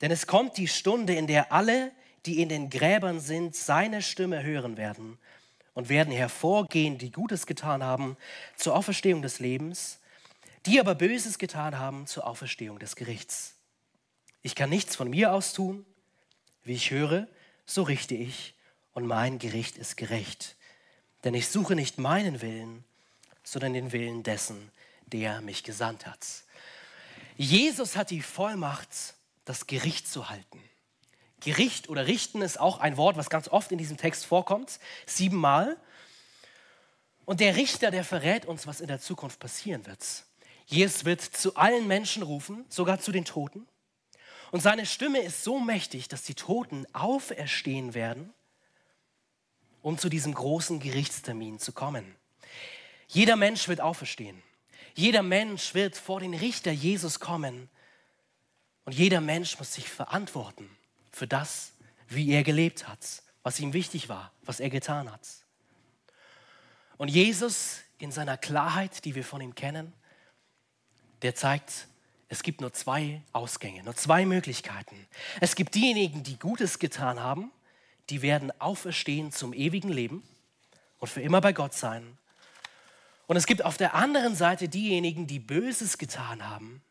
denn 0.00 0.10
es 0.10 0.26
kommt 0.26 0.56
die 0.56 0.68
Stunde, 0.68 1.14
in 1.14 1.26
der 1.26 1.52
alle, 1.52 1.90
die 2.26 2.40
in 2.40 2.48
den 2.48 2.70
Gräbern 2.70 3.20
sind, 3.20 3.56
seine 3.56 4.02
Stimme 4.02 4.42
hören 4.42 4.76
werden 4.76 5.18
und 5.74 5.88
werden 5.88 6.12
hervorgehen, 6.12 6.98
die 6.98 7.10
Gutes 7.10 7.46
getan 7.46 7.82
haben, 7.82 8.16
zur 8.56 8.76
Auferstehung 8.76 9.22
des 9.22 9.38
Lebens 9.38 9.98
die 10.66 10.80
aber 10.80 10.94
Böses 10.94 11.38
getan 11.38 11.78
haben 11.78 12.06
zur 12.06 12.26
Auferstehung 12.26 12.78
des 12.78 12.96
Gerichts. 12.96 13.54
Ich 14.42 14.54
kann 14.54 14.70
nichts 14.70 14.96
von 14.96 15.10
mir 15.10 15.32
aus 15.32 15.52
tun. 15.52 15.84
Wie 16.62 16.74
ich 16.74 16.90
höre, 16.90 17.28
so 17.66 17.82
richte 17.82 18.14
ich 18.14 18.54
und 18.92 19.06
mein 19.06 19.38
Gericht 19.38 19.78
ist 19.78 19.96
gerecht. 19.96 20.56
Denn 21.24 21.34
ich 21.34 21.48
suche 21.48 21.74
nicht 21.74 21.98
meinen 21.98 22.42
Willen, 22.42 22.84
sondern 23.42 23.72
den 23.72 23.92
Willen 23.92 24.22
dessen, 24.22 24.70
der 25.06 25.40
mich 25.40 25.64
gesandt 25.64 26.06
hat. 26.06 26.26
Jesus 27.36 27.96
hat 27.96 28.10
die 28.10 28.22
Vollmacht, 28.22 29.14
das 29.44 29.66
Gericht 29.66 30.08
zu 30.08 30.28
halten. 30.28 30.62
Gericht 31.40 31.88
oder 31.88 32.06
richten 32.06 32.42
ist 32.42 32.58
auch 32.58 32.80
ein 32.80 32.96
Wort, 32.96 33.16
was 33.16 33.30
ganz 33.30 33.48
oft 33.48 33.70
in 33.72 33.78
diesem 33.78 33.96
Text 33.96 34.26
vorkommt, 34.26 34.80
siebenmal. 35.06 35.76
Und 37.24 37.40
der 37.40 37.56
Richter, 37.56 37.90
der 37.90 38.04
verrät 38.04 38.44
uns, 38.44 38.66
was 38.66 38.80
in 38.80 38.88
der 38.88 39.00
Zukunft 39.00 39.38
passieren 39.38 39.86
wird. 39.86 40.24
Jesus 40.68 41.06
wird 41.06 41.22
zu 41.22 41.56
allen 41.56 41.86
Menschen 41.86 42.22
rufen, 42.22 42.66
sogar 42.68 43.00
zu 43.00 43.10
den 43.10 43.24
Toten. 43.24 43.66
Und 44.50 44.62
seine 44.62 44.84
Stimme 44.84 45.20
ist 45.20 45.42
so 45.42 45.58
mächtig, 45.58 46.08
dass 46.08 46.22
die 46.24 46.34
Toten 46.34 46.86
auferstehen 46.92 47.94
werden, 47.94 48.34
um 49.80 49.96
zu 49.96 50.10
diesem 50.10 50.34
großen 50.34 50.78
Gerichtstermin 50.78 51.58
zu 51.58 51.72
kommen. 51.72 52.14
Jeder 53.06 53.36
Mensch 53.36 53.68
wird 53.68 53.80
auferstehen. 53.80 54.42
Jeder 54.94 55.22
Mensch 55.22 55.72
wird 55.72 55.96
vor 55.96 56.20
den 56.20 56.34
Richter 56.34 56.70
Jesus 56.70 57.18
kommen. 57.18 57.70
Und 58.84 58.92
jeder 58.92 59.22
Mensch 59.22 59.58
muss 59.58 59.72
sich 59.72 59.88
verantworten 59.88 60.68
für 61.12 61.26
das, 61.26 61.72
wie 62.08 62.30
er 62.30 62.42
gelebt 62.42 62.86
hat, 62.86 63.22
was 63.42 63.58
ihm 63.58 63.72
wichtig 63.72 64.10
war, 64.10 64.32
was 64.42 64.60
er 64.60 64.68
getan 64.68 65.10
hat. 65.10 65.26
Und 66.98 67.08
Jesus 67.08 67.78
in 67.96 68.12
seiner 68.12 68.36
Klarheit, 68.36 69.06
die 69.06 69.14
wir 69.14 69.24
von 69.24 69.40
ihm 69.40 69.54
kennen, 69.54 69.94
der 71.22 71.34
zeigt, 71.34 71.88
es 72.28 72.42
gibt 72.42 72.60
nur 72.60 72.72
zwei 72.72 73.22
Ausgänge, 73.32 73.82
nur 73.82 73.96
zwei 73.96 74.26
Möglichkeiten. 74.26 75.06
Es 75.40 75.54
gibt 75.54 75.74
diejenigen, 75.74 76.22
die 76.22 76.38
Gutes 76.38 76.78
getan 76.78 77.20
haben, 77.20 77.50
die 78.10 78.22
werden 78.22 78.52
auferstehen 78.60 79.32
zum 79.32 79.52
ewigen 79.52 79.88
Leben 79.88 80.22
und 80.98 81.08
für 81.08 81.22
immer 81.22 81.40
bei 81.40 81.52
Gott 81.52 81.74
sein. 81.74 82.18
Und 83.26 83.36
es 83.36 83.46
gibt 83.46 83.64
auf 83.64 83.76
der 83.76 83.94
anderen 83.94 84.34
Seite 84.34 84.68
diejenigen, 84.68 85.26
die 85.26 85.38
Böses 85.38 85.98
getan 85.98 86.48
haben, 86.48 86.82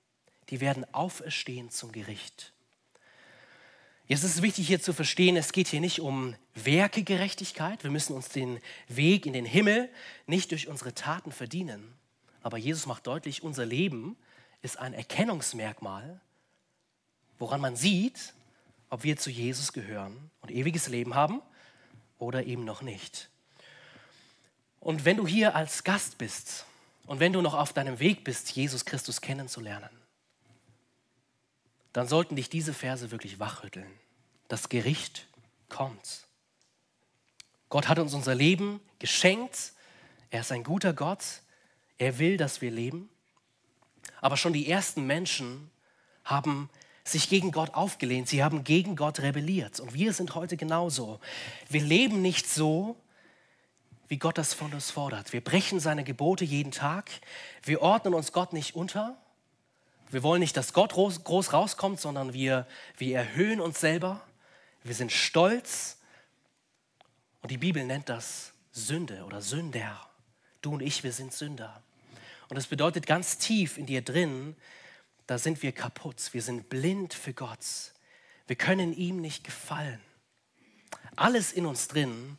die 0.49 0.61
werden 0.61 0.85
auferstehen 0.93 1.69
zum 1.69 1.91
Gericht. 1.91 2.53
Jetzt 4.07 4.23
ist 4.23 4.35
es 4.35 4.41
wichtig 4.41 4.67
hier 4.67 4.81
zu 4.81 4.93
verstehen, 4.93 5.35
es 5.35 5.51
geht 5.51 5.67
hier 5.67 5.81
nicht 5.81 5.99
um 5.99 6.35
Werkegerechtigkeit. 6.55 7.83
Wir 7.83 7.91
müssen 7.91 8.15
uns 8.15 8.29
den 8.29 8.59
Weg 8.87 9.25
in 9.25 9.33
den 9.33 9.45
Himmel 9.45 9.89
nicht 10.27 10.51
durch 10.51 10.67
unsere 10.69 10.93
Taten 10.93 11.33
verdienen, 11.33 11.93
aber 12.43 12.58
Jesus 12.58 12.86
macht 12.86 13.08
deutlich, 13.08 13.43
unser 13.43 13.65
Leben 13.65 14.17
ist 14.62 14.78
ein 14.80 14.93
Erkennungsmerkmal, 14.93 16.19
woran 17.39 17.62
man 17.62 17.76
sieht, 17.76 18.34
ob 18.89 19.04
wir 19.04 19.17
zu 19.17 19.30
Jesus 19.30 19.73
gehören 19.73 20.32
und 20.41 20.52
ewiges 20.52 20.88
Leben 20.88 21.15
haben 21.15 21.41
oder 22.18 22.45
eben 22.45 22.66
noch 22.66 22.82
nicht. 22.82 23.30
Und 24.80 25.05
wenn 25.05 25.18
du 25.18 25.28
hier 25.28 25.55
als 25.55 25.84
Gast 25.84 26.18
bist 26.18 26.66
und 27.05 27.20
wenn 27.20 27.34
du 27.34 27.41
noch 27.41 27.53
auf 27.53 27.74
deinem 27.74 27.99
Weg 27.99 28.24
bist, 28.24 28.51
Jesus 28.51 28.86
Christus 28.86 29.22
kennenzulernen, 29.22 29.89
dann 31.93 32.07
sollten 32.07 32.36
dich 32.36 32.49
diese 32.49 32.74
Verse 32.74 33.11
wirklich 33.11 33.39
wachrütteln. 33.39 33.91
Das 34.47 34.70
Gericht 34.70 35.28
kommt. 35.68 36.28
Gott 37.70 37.88
hat 37.88 37.99
uns 37.99 38.14
unser 38.14 38.36
Leben 38.36 38.80
geschenkt. 38.99 39.74
Er 40.30 40.41
ist 40.41 40.51
ein 40.51 40.64
guter 40.64 40.93
Gott. 40.93 41.41
Er 41.98 42.20
will, 42.20 42.38
dass 42.38 42.62
wir 42.62 42.72
leben. 42.72 43.10
Aber 44.22 44.38
schon 44.38 44.54
die 44.54 44.70
ersten 44.70 45.06
Menschen 45.06 45.70
haben 46.24 46.70
sich 47.04 47.30
gegen 47.30 47.52
Gott 47.52 47.74
aufgelehnt. 47.74 48.28
Sie 48.28 48.43
haben 48.43 48.64
gegen 48.64 48.95
Gott 48.95 49.20
rebelliert. 49.20 49.80
Und 49.80 49.93
wir 49.93 50.14
sind 50.14 50.36
heute 50.36 50.58
genauso. 50.58 51.20
Wir 51.70 51.82
leben 51.82 52.22
nicht 52.22 52.48
so, 52.48 52.98
wie 54.08 54.18
Gott 54.18 54.38
das 54.38 54.54
von 54.54 54.74
uns 54.74 54.91
fordert. 54.91 55.34
Wir 55.34 55.41
brechen 55.41 55.80
seine 55.80 56.04
Gebote 56.04 56.45
jeden 56.45 56.72
Tag. 56.72 57.10
Wir 57.64 57.82
ordnen 57.82 58.14
uns 58.14 58.32
Gott 58.32 58.54
nicht 58.54 58.76
unter. 58.76 59.18
Wir 60.10 60.24
wollen 60.24 60.39
nicht, 60.39 60.56
dass 60.56 60.74
Gott 60.74 60.93
groß 60.93 61.54
rauskommt, 61.54 62.00
sondern 62.00 62.34
wir, 62.34 62.68
wir 62.98 63.18
erhöhen 63.18 63.60
uns 63.60 63.80
selber. 63.80 64.22
Wir 64.84 64.95
sind 64.95 65.12
stolz. 65.12 65.98
Und 67.41 67.52
die 67.52 67.58
Bibel 67.58 67.86
nennt 67.86 68.10
das 68.10 68.54
Sünde 68.72 69.24
oder 69.26 69.41
Sünder. 69.41 70.08
Du 70.62 70.74
und 70.74 70.82
ich, 70.82 71.04
wir 71.04 71.12
sind 71.12 71.34
Sünder. 71.34 71.82
Und 72.50 72.56
das 72.56 72.68
bedeutet 72.68 73.06
ganz 73.06 73.38
tief 73.38 73.78
in 73.78 73.86
dir 73.86 74.02
drin, 74.02 74.56
da 75.26 75.38
sind 75.38 75.62
wir 75.62 75.74
kaputt. 75.74 76.30
Wir 76.32 76.41
sind 76.41 76.70
blind 76.70 77.14
für 77.14 77.34
Gott. 77.34 77.93
Wir 78.48 78.56
können 78.56 78.93
ihm 78.93 79.20
nicht 79.20 79.43
gefallen. 79.43 80.00
Alles 81.18 81.52
in 81.52 81.66
uns 81.66 81.89
drin, 81.89 82.38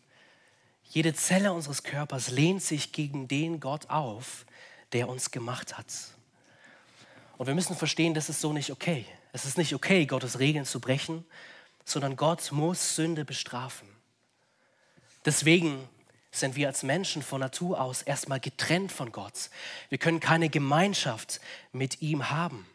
jede 0.84 1.12
Zelle 1.12 1.52
unseres 1.52 1.82
Körpers 1.82 2.30
lehnt 2.30 2.62
sich 2.62 2.92
gegen 2.92 3.28
den 3.28 3.60
Gott 3.60 3.90
auf, 3.90 4.46
der 4.92 5.08
uns 5.08 5.30
gemacht 5.30 5.76
hat. 5.76 5.92
Und 7.36 7.46
wir 7.46 7.54
müssen 7.54 7.76
verstehen, 7.76 8.14
das 8.14 8.30
ist 8.30 8.40
so 8.40 8.54
nicht 8.54 8.72
okay. 8.72 9.04
Es 9.32 9.44
ist 9.44 9.58
nicht 9.58 9.74
okay, 9.74 10.06
Gottes 10.06 10.38
Regeln 10.38 10.64
zu 10.64 10.80
brechen, 10.80 11.26
sondern 11.84 12.16
Gott 12.16 12.50
muss 12.52 12.96
Sünde 12.96 13.26
bestrafen. 13.26 13.88
Deswegen 15.26 15.86
sind 16.30 16.56
wir 16.56 16.68
als 16.68 16.82
Menschen 16.82 17.22
von 17.22 17.40
Natur 17.40 17.80
aus 17.80 18.02
erstmal 18.02 18.40
getrennt 18.40 18.92
von 18.92 19.12
Gott. 19.12 19.50
Wir 19.88 19.98
können 19.98 20.20
keine 20.20 20.48
Gemeinschaft 20.48 21.40
mit 21.72 22.02
ihm 22.02 22.30
haben. 22.30 22.66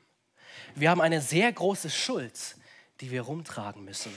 Wir 0.76 0.90
haben 0.90 1.02
eine 1.02 1.22
sehr 1.22 1.52
große 1.52 1.90
Schuld, 1.90 2.56
die 3.00 3.12
wir 3.12 3.22
rumtragen 3.22 3.84
müssen. 3.84 4.14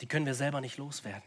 Die 0.00 0.06
können 0.06 0.26
wir 0.26 0.34
selber 0.34 0.60
nicht 0.60 0.78
loswerden. 0.78 1.22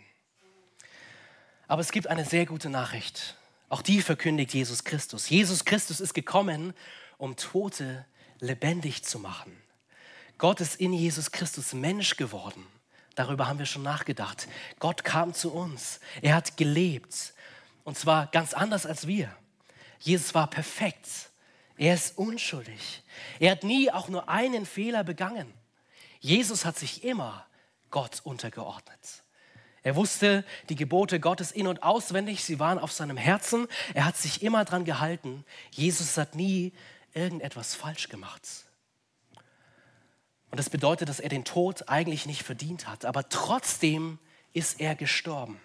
Aber 1.67 1.81
es 1.81 1.91
gibt 1.91 2.07
eine 2.07 2.25
sehr 2.25 2.45
gute 2.45 2.69
Nachricht. 2.69 3.35
Auch 3.69 3.81
die 3.81 4.01
verkündigt 4.01 4.53
Jesus 4.53 4.83
Christus. 4.83 5.29
Jesus 5.29 5.65
Christus 5.65 5.99
ist 5.99 6.13
gekommen, 6.13 6.73
um 7.17 7.35
Tote 7.35 8.05
lebendig 8.39 9.03
zu 9.03 9.19
machen. 9.19 9.51
Gott 10.38 10.61
ist 10.61 10.75
in 10.79 10.93
Jesus 10.93 11.31
Christus 11.31 11.73
Mensch 11.73 12.15
geworden. 12.15 12.65
Darüber 13.18 13.47
haben 13.47 13.57
wir 13.57 13.65
schon 13.65 13.82
nachgedacht. 13.82 14.47
Gott 14.78 15.03
kam 15.03 15.34
zu 15.34 15.51
uns. 15.51 15.99
Er 16.22 16.36
hat 16.36 16.55
gelebt. 16.55 17.34
Und 17.84 17.97
zwar 17.97 18.28
ganz 18.28 18.53
anders 18.53 18.86
als 18.86 19.07
wir. 19.07 19.36
Jesus 19.97 20.36
war 20.36 20.47
perfekt. 20.47 21.07
Er 21.78 21.95
ist 21.95 22.15
unschuldig. 22.20 23.01
Er 23.39 23.53
hat 23.53 23.63
nie 23.63 23.91
auch 23.91 24.07
nur 24.07 24.30
einen 24.30 24.68
Fehler 24.68 25.03
begangen. 25.03 25.51
Jesus 26.20 26.63
hat 26.63 26.78
sich 26.78 27.03
immer 27.03 27.47
Gott 27.89 28.22
untergeordnet. 28.24 29.24
Er 29.82 29.95
wusste 29.95 30.45
die 30.70 30.76
Gebote 30.76 31.20
Gottes 31.20 31.51
in 31.51 31.65
und 31.65 31.82
auswendig, 31.82 32.43
sie 32.43 32.59
waren 32.59 32.78
auf 32.78 32.91
seinem 32.91 33.18
Herzen. 33.18 33.68
Er 33.95 34.05
hat 34.05 34.18
sich 34.18 34.43
immer 34.43 34.63
dran 34.63 34.86
gehalten. 34.86 35.43
Jesus 35.72 36.18
hat 36.18 36.36
nie 36.36 36.72
irgendetwas 37.15 37.74
falsch 37.74 38.09
gemacht. 38.09 38.66
Und 40.51 40.57
das 40.57 40.69
bedeutet, 40.69 41.09
dass 41.09 41.19
er 41.19 41.29
den 41.29 41.45
Tod 41.45 41.89
eigentlich 41.89 42.25
nicht 42.25 42.43
verdient 42.43 42.87
hat, 42.87 43.05
aber 43.05 43.27
trotzdem 43.29 44.19
ist 44.53 44.79
er 44.79 44.95
gestorben. 44.95 45.59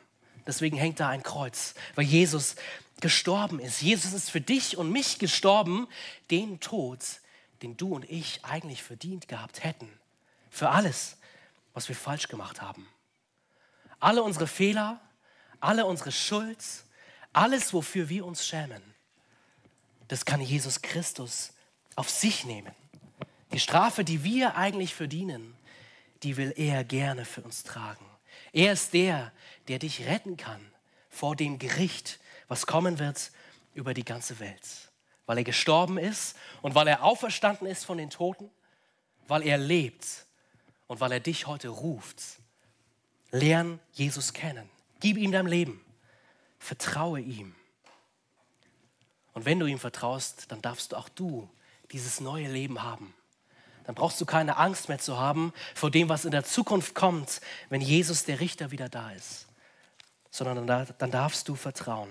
Deswegen 0.47 0.77
hängt 0.77 1.01
da 1.01 1.09
ein 1.09 1.23
Kreuz, 1.23 1.75
weil 1.95 2.05
Jesus 2.05 2.57
gestorben 3.01 3.59
ist. 3.61 3.81
Jesus 3.81 4.13
ist 4.13 4.31
für 4.31 4.41
dich 4.41 4.77
und 4.77 4.91
mich 4.91 5.19
gestorben, 5.19 5.87
den 6.31 6.61
Tod, 6.61 7.01
den 7.63 7.77
du 7.77 7.95
und 7.95 8.09
ich 8.11 8.45
eigentlich 8.45 8.83
verdient 8.83 9.29
gehabt 9.29 9.63
hätten. 9.63 9.89
Für 10.51 10.71
alles, 10.71 11.17
was 11.75 11.89
wir 11.89 11.97
falsch 11.97 12.29
gemacht 12.29 12.61
haben. 12.61 12.89
Alle 14.01 14.23
unsere 14.23 14.47
Fehler, 14.47 15.01
alle 15.61 15.87
unsere 15.87 16.11
Schuld, 16.11 16.59
alles, 17.33 17.73
wofür 17.73 18.09
wir 18.09 18.27
uns 18.27 18.47
schämen, 18.47 18.83
das 20.09 20.25
kann 20.25 20.41
Jesus 20.41 20.83
Christus 20.83 21.53
auf 21.95 22.11
sich 22.11 22.45
nehmen. 22.45 22.75
Die 23.53 23.61
Strafe, 23.61 24.05
die 24.05 24.25
wir 24.25 24.57
eigentlich 24.57 24.95
verdienen, 24.95 25.55
die 26.23 26.37
will 26.37 26.55
er 26.57 26.85
gerne 26.85 27.25
für 27.25 27.43
uns 27.43 27.65
tragen. 27.65 28.05
Er 28.53 28.73
ist 28.73 28.95
der, 28.95 29.33
der 29.69 29.79
dich 29.79 30.07
retten 30.07 30.37
kann 30.37 30.61
vor 31.11 31.37
dem 31.37 31.59
Gericht, 31.59 32.19
was 32.49 32.67
kommen 32.67 32.99
wird 32.99 33.31
über 33.75 33.93
die 33.95 34.05
ganze 34.05 34.39
Welt. 34.39 34.91
Weil 35.27 35.39
er 35.39 35.45
gestorben 35.45 35.99
ist 35.99 36.37
und 36.63 36.75
weil 36.75 36.89
er 36.89 37.03
auferstanden 37.03 37.67
ist 37.67 37.85
von 37.85 37.99
den 37.99 38.11
Toten, 38.11 38.51
weil 39.29 39.47
er 39.47 39.59
lebt 39.59 40.27
und 40.87 41.01
weil 41.01 41.13
er 41.13 41.21
dich 41.21 41.47
heute 41.47 41.69
ruft. 41.69 42.23
Lern 43.31 43.81
Jesus 43.93 44.33
kennen. 44.33 44.69
Gib 45.01 45.17
ihm 45.17 45.33
dein 45.33 45.47
Leben. 45.47 45.85
Vertraue 46.59 47.21
ihm. 47.21 47.55
Und 49.33 49.45
wenn 49.45 49.59
du 49.59 49.67
ihm 49.67 49.79
vertraust, 49.79 50.51
dann 50.51 50.61
darfst 50.63 50.93
du 50.93 50.97
auch 50.97 51.09
du 51.09 51.49
dieses 51.91 52.21
neue 52.21 52.49
Leben 52.49 52.83
haben. 52.83 53.15
Dann 53.85 53.95
brauchst 53.95 54.21
du 54.21 54.27
keine 54.27 54.57
Angst 54.57 54.89
mehr 54.89 54.99
zu 54.99 55.19
haben 55.19 55.53
vor 55.75 55.91
dem, 55.91 56.09
was 56.09 56.25
in 56.25 56.31
der 56.31 56.45
Zukunft 56.45 56.95
kommt, 56.95 57.41
wenn 57.69 57.81
Jesus 57.81 58.25
der 58.25 58.41
Richter 58.41 58.71
wieder 58.71 58.89
da 58.89 59.11
ist. 59.13 59.47
Sondern 60.31 60.67
dann 60.67 61.11
darfst 61.11 61.49
du 61.49 61.55
vertrauen, 61.55 62.11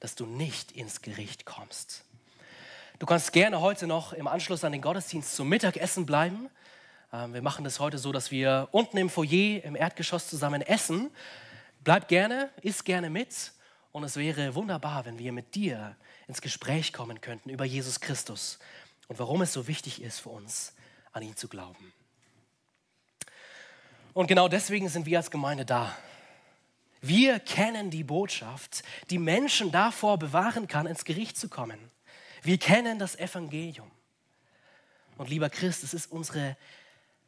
dass 0.00 0.14
du 0.14 0.26
nicht 0.26 0.72
ins 0.72 1.02
Gericht 1.02 1.46
kommst. 1.46 2.04
Du 2.98 3.06
kannst 3.06 3.32
gerne 3.32 3.60
heute 3.60 3.86
noch 3.86 4.12
im 4.12 4.26
Anschluss 4.26 4.64
an 4.64 4.72
den 4.72 4.80
Gottesdienst 4.80 5.34
zum 5.34 5.48
Mittagessen 5.48 6.06
bleiben. 6.06 6.48
Ähm, 7.12 7.34
wir 7.34 7.42
machen 7.42 7.64
das 7.64 7.80
heute 7.80 7.98
so, 7.98 8.12
dass 8.12 8.30
wir 8.30 8.68
unten 8.70 8.96
im 8.98 9.10
Foyer 9.10 9.64
im 9.64 9.76
Erdgeschoss 9.76 10.28
zusammen 10.28 10.62
essen. 10.62 11.10
Bleib 11.82 12.08
gerne, 12.08 12.50
iss 12.62 12.84
gerne 12.84 13.10
mit. 13.10 13.52
Und 13.92 14.04
es 14.04 14.16
wäre 14.16 14.54
wunderbar, 14.54 15.06
wenn 15.06 15.18
wir 15.18 15.32
mit 15.32 15.54
dir 15.54 15.96
ins 16.26 16.40
Gespräch 16.40 16.92
kommen 16.92 17.20
könnten 17.20 17.50
über 17.50 17.64
Jesus 17.64 18.00
Christus 18.00 18.58
und 19.08 19.18
warum 19.18 19.42
es 19.42 19.52
so 19.52 19.68
wichtig 19.68 20.02
ist 20.02 20.20
für 20.20 20.30
uns, 20.30 20.74
an 21.14 21.22
ihn 21.22 21.36
zu 21.36 21.48
glauben. 21.48 21.92
Und 24.12 24.26
genau 24.26 24.48
deswegen 24.48 24.88
sind 24.88 25.06
wir 25.06 25.18
als 25.18 25.30
Gemeinde 25.30 25.64
da. 25.64 25.96
Wir 27.00 27.38
kennen 27.40 27.90
die 27.90 28.04
Botschaft, 28.04 28.82
die 29.10 29.18
Menschen 29.18 29.72
davor 29.72 30.18
bewahren 30.18 30.68
kann, 30.68 30.86
ins 30.86 31.04
Gericht 31.04 31.36
zu 31.36 31.48
kommen. 31.48 31.78
Wir 32.42 32.58
kennen 32.58 32.98
das 32.98 33.16
Evangelium. 33.16 33.90
Und 35.16 35.30
lieber 35.30 35.50
Christ, 35.50 35.84
es 35.84 35.94
ist 35.94 36.10
unsere, 36.10 36.56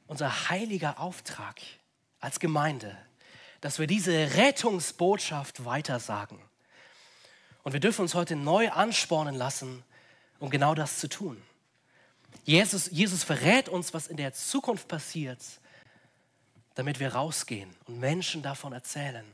unser 0.07 0.49
heiliger 0.49 1.01
Auftrag 1.01 1.61
als 2.20 2.41
Gemeinde, 2.41 2.97
dass 3.61 3.78
wir 3.78 3.87
diese 3.87 4.37
Rettungsbotschaft 4.37 5.64
weitersagen. 5.64 6.39
Und 7.62 7.72
wir 7.72 7.80
dürfen 7.80 8.03
uns 8.03 8.14
heute 8.14 8.37
neu 8.37 8.70
anspornen 8.70 9.34
lassen, 9.34 9.84
um 10.39 10.51
genau 10.51 10.74
das 10.74 10.99
zu 10.99 11.09
tun. 11.09 11.43
Jesus, 12.45 12.89
Jesus 12.91 13.24
verrät 13.24 13.68
uns, 13.68 13.95
was 13.95 14.07
in 14.07 14.16
der 14.16 14.32
Zukunft 14.32 14.89
passiert, 14.89 15.41
damit 16.74 17.01
wir 17.01 17.14
rausgehen 17.14 17.74
und 17.87 17.99
Menschen 17.99 18.43
davon 18.43 18.72
erzählen. 18.72 19.24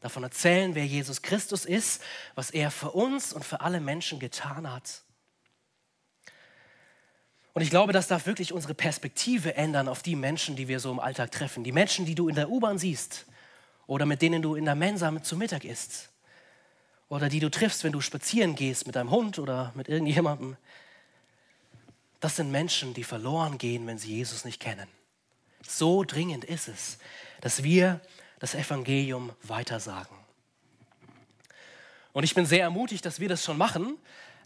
Davon 0.00 0.22
erzählen, 0.22 0.74
wer 0.74 0.86
Jesus 0.86 1.22
Christus 1.22 1.64
ist, 1.64 2.02
was 2.34 2.50
er 2.50 2.70
für 2.70 2.92
uns 2.92 3.32
und 3.32 3.44
für 3.44 3.60
alle 3.60 3.80
Menschen 3.80 4.18
getan 4.18 4.70
hat. 4.70 5.02
Und 7.52 7.62
ich 7.62 7.70
glaube, 7.70 7.92
das 7.92 8.08
darf 8.08 8.26
wirklich 8.26 8.52
unsere 8.52 8.74
Perspektive 8.74 9.56
ändern 9.56 9.88
auf 9.88 10.02
die 10.02 10.16
Menschen, 10.16 10.56
die 10.56 10.68
wir 10.68 10.80
so 10.80 10.90
im 10.90 11.00
Alltag 11.00 11.32
treffen. 11.32 11.64
Die 11.64 11.72
Menschen, 11.72 12.06
die 12.06 12.14
du 12.14 12.28
in 12.28 12.34
der 12.34 12.48
U-Bahn 12.48 12.78
siehst 12.78 13.26
oder 13.86 14.06
mit 14.06 14.22
denen 14.22 14.40
du 14.40 14.54
in 14.54 14.64
der 14.64 14.76
Mensa 14.76 15.22
zu 15.22 15.36
Mittag 15.36 15.64
isst 15.64 16.10
oder 17.08 17.28
die 17.28 17.40
du 17.40 17.50
triffst, 17.50 17.82
wenn 17.84 17.92
du 17.92 18.00
spazieren 18.00 18.54
gehst 18.54 18.86
mit 18.86 18.96
deinem 18.96 19.10
Hund 19.10 19.38
oder 19.38 19.72
mit 19.74 19.88
irgendjemandem. 19.88 20.56
Das 22.20 22.36
sind 22.36 22.50
Menschen, 22.50 22.94
die 22.94 23.04
verloren 23.04 23.58
gehen, 23.58 23.86
wenn 23.86 23.98
sie 23.98 24.14
Jesus 24.14 24.44
nicht 24.44 24.60
kennen. 24.60 24.86
So 25.66 26.04
dringend 26.04 26.44
ist 26.44 26.68
es, 26.68 26.98
dass 27.40 27.62
wir 27.62 28.00
das 28.38 28.54
Evangelium 28.54 29.32
weitersagen. 29.42 30.16
Und 32.12 32.24
ich 32.24 32.34
bin 32.34 32.44
sehr 32.44 32.62
ermutigt, 32.62 33.04
dass 33.06 33.20
wir 33.20 33.28
das 33.28 33.44
schon 33.44 33.56
machen. 33.56 33.96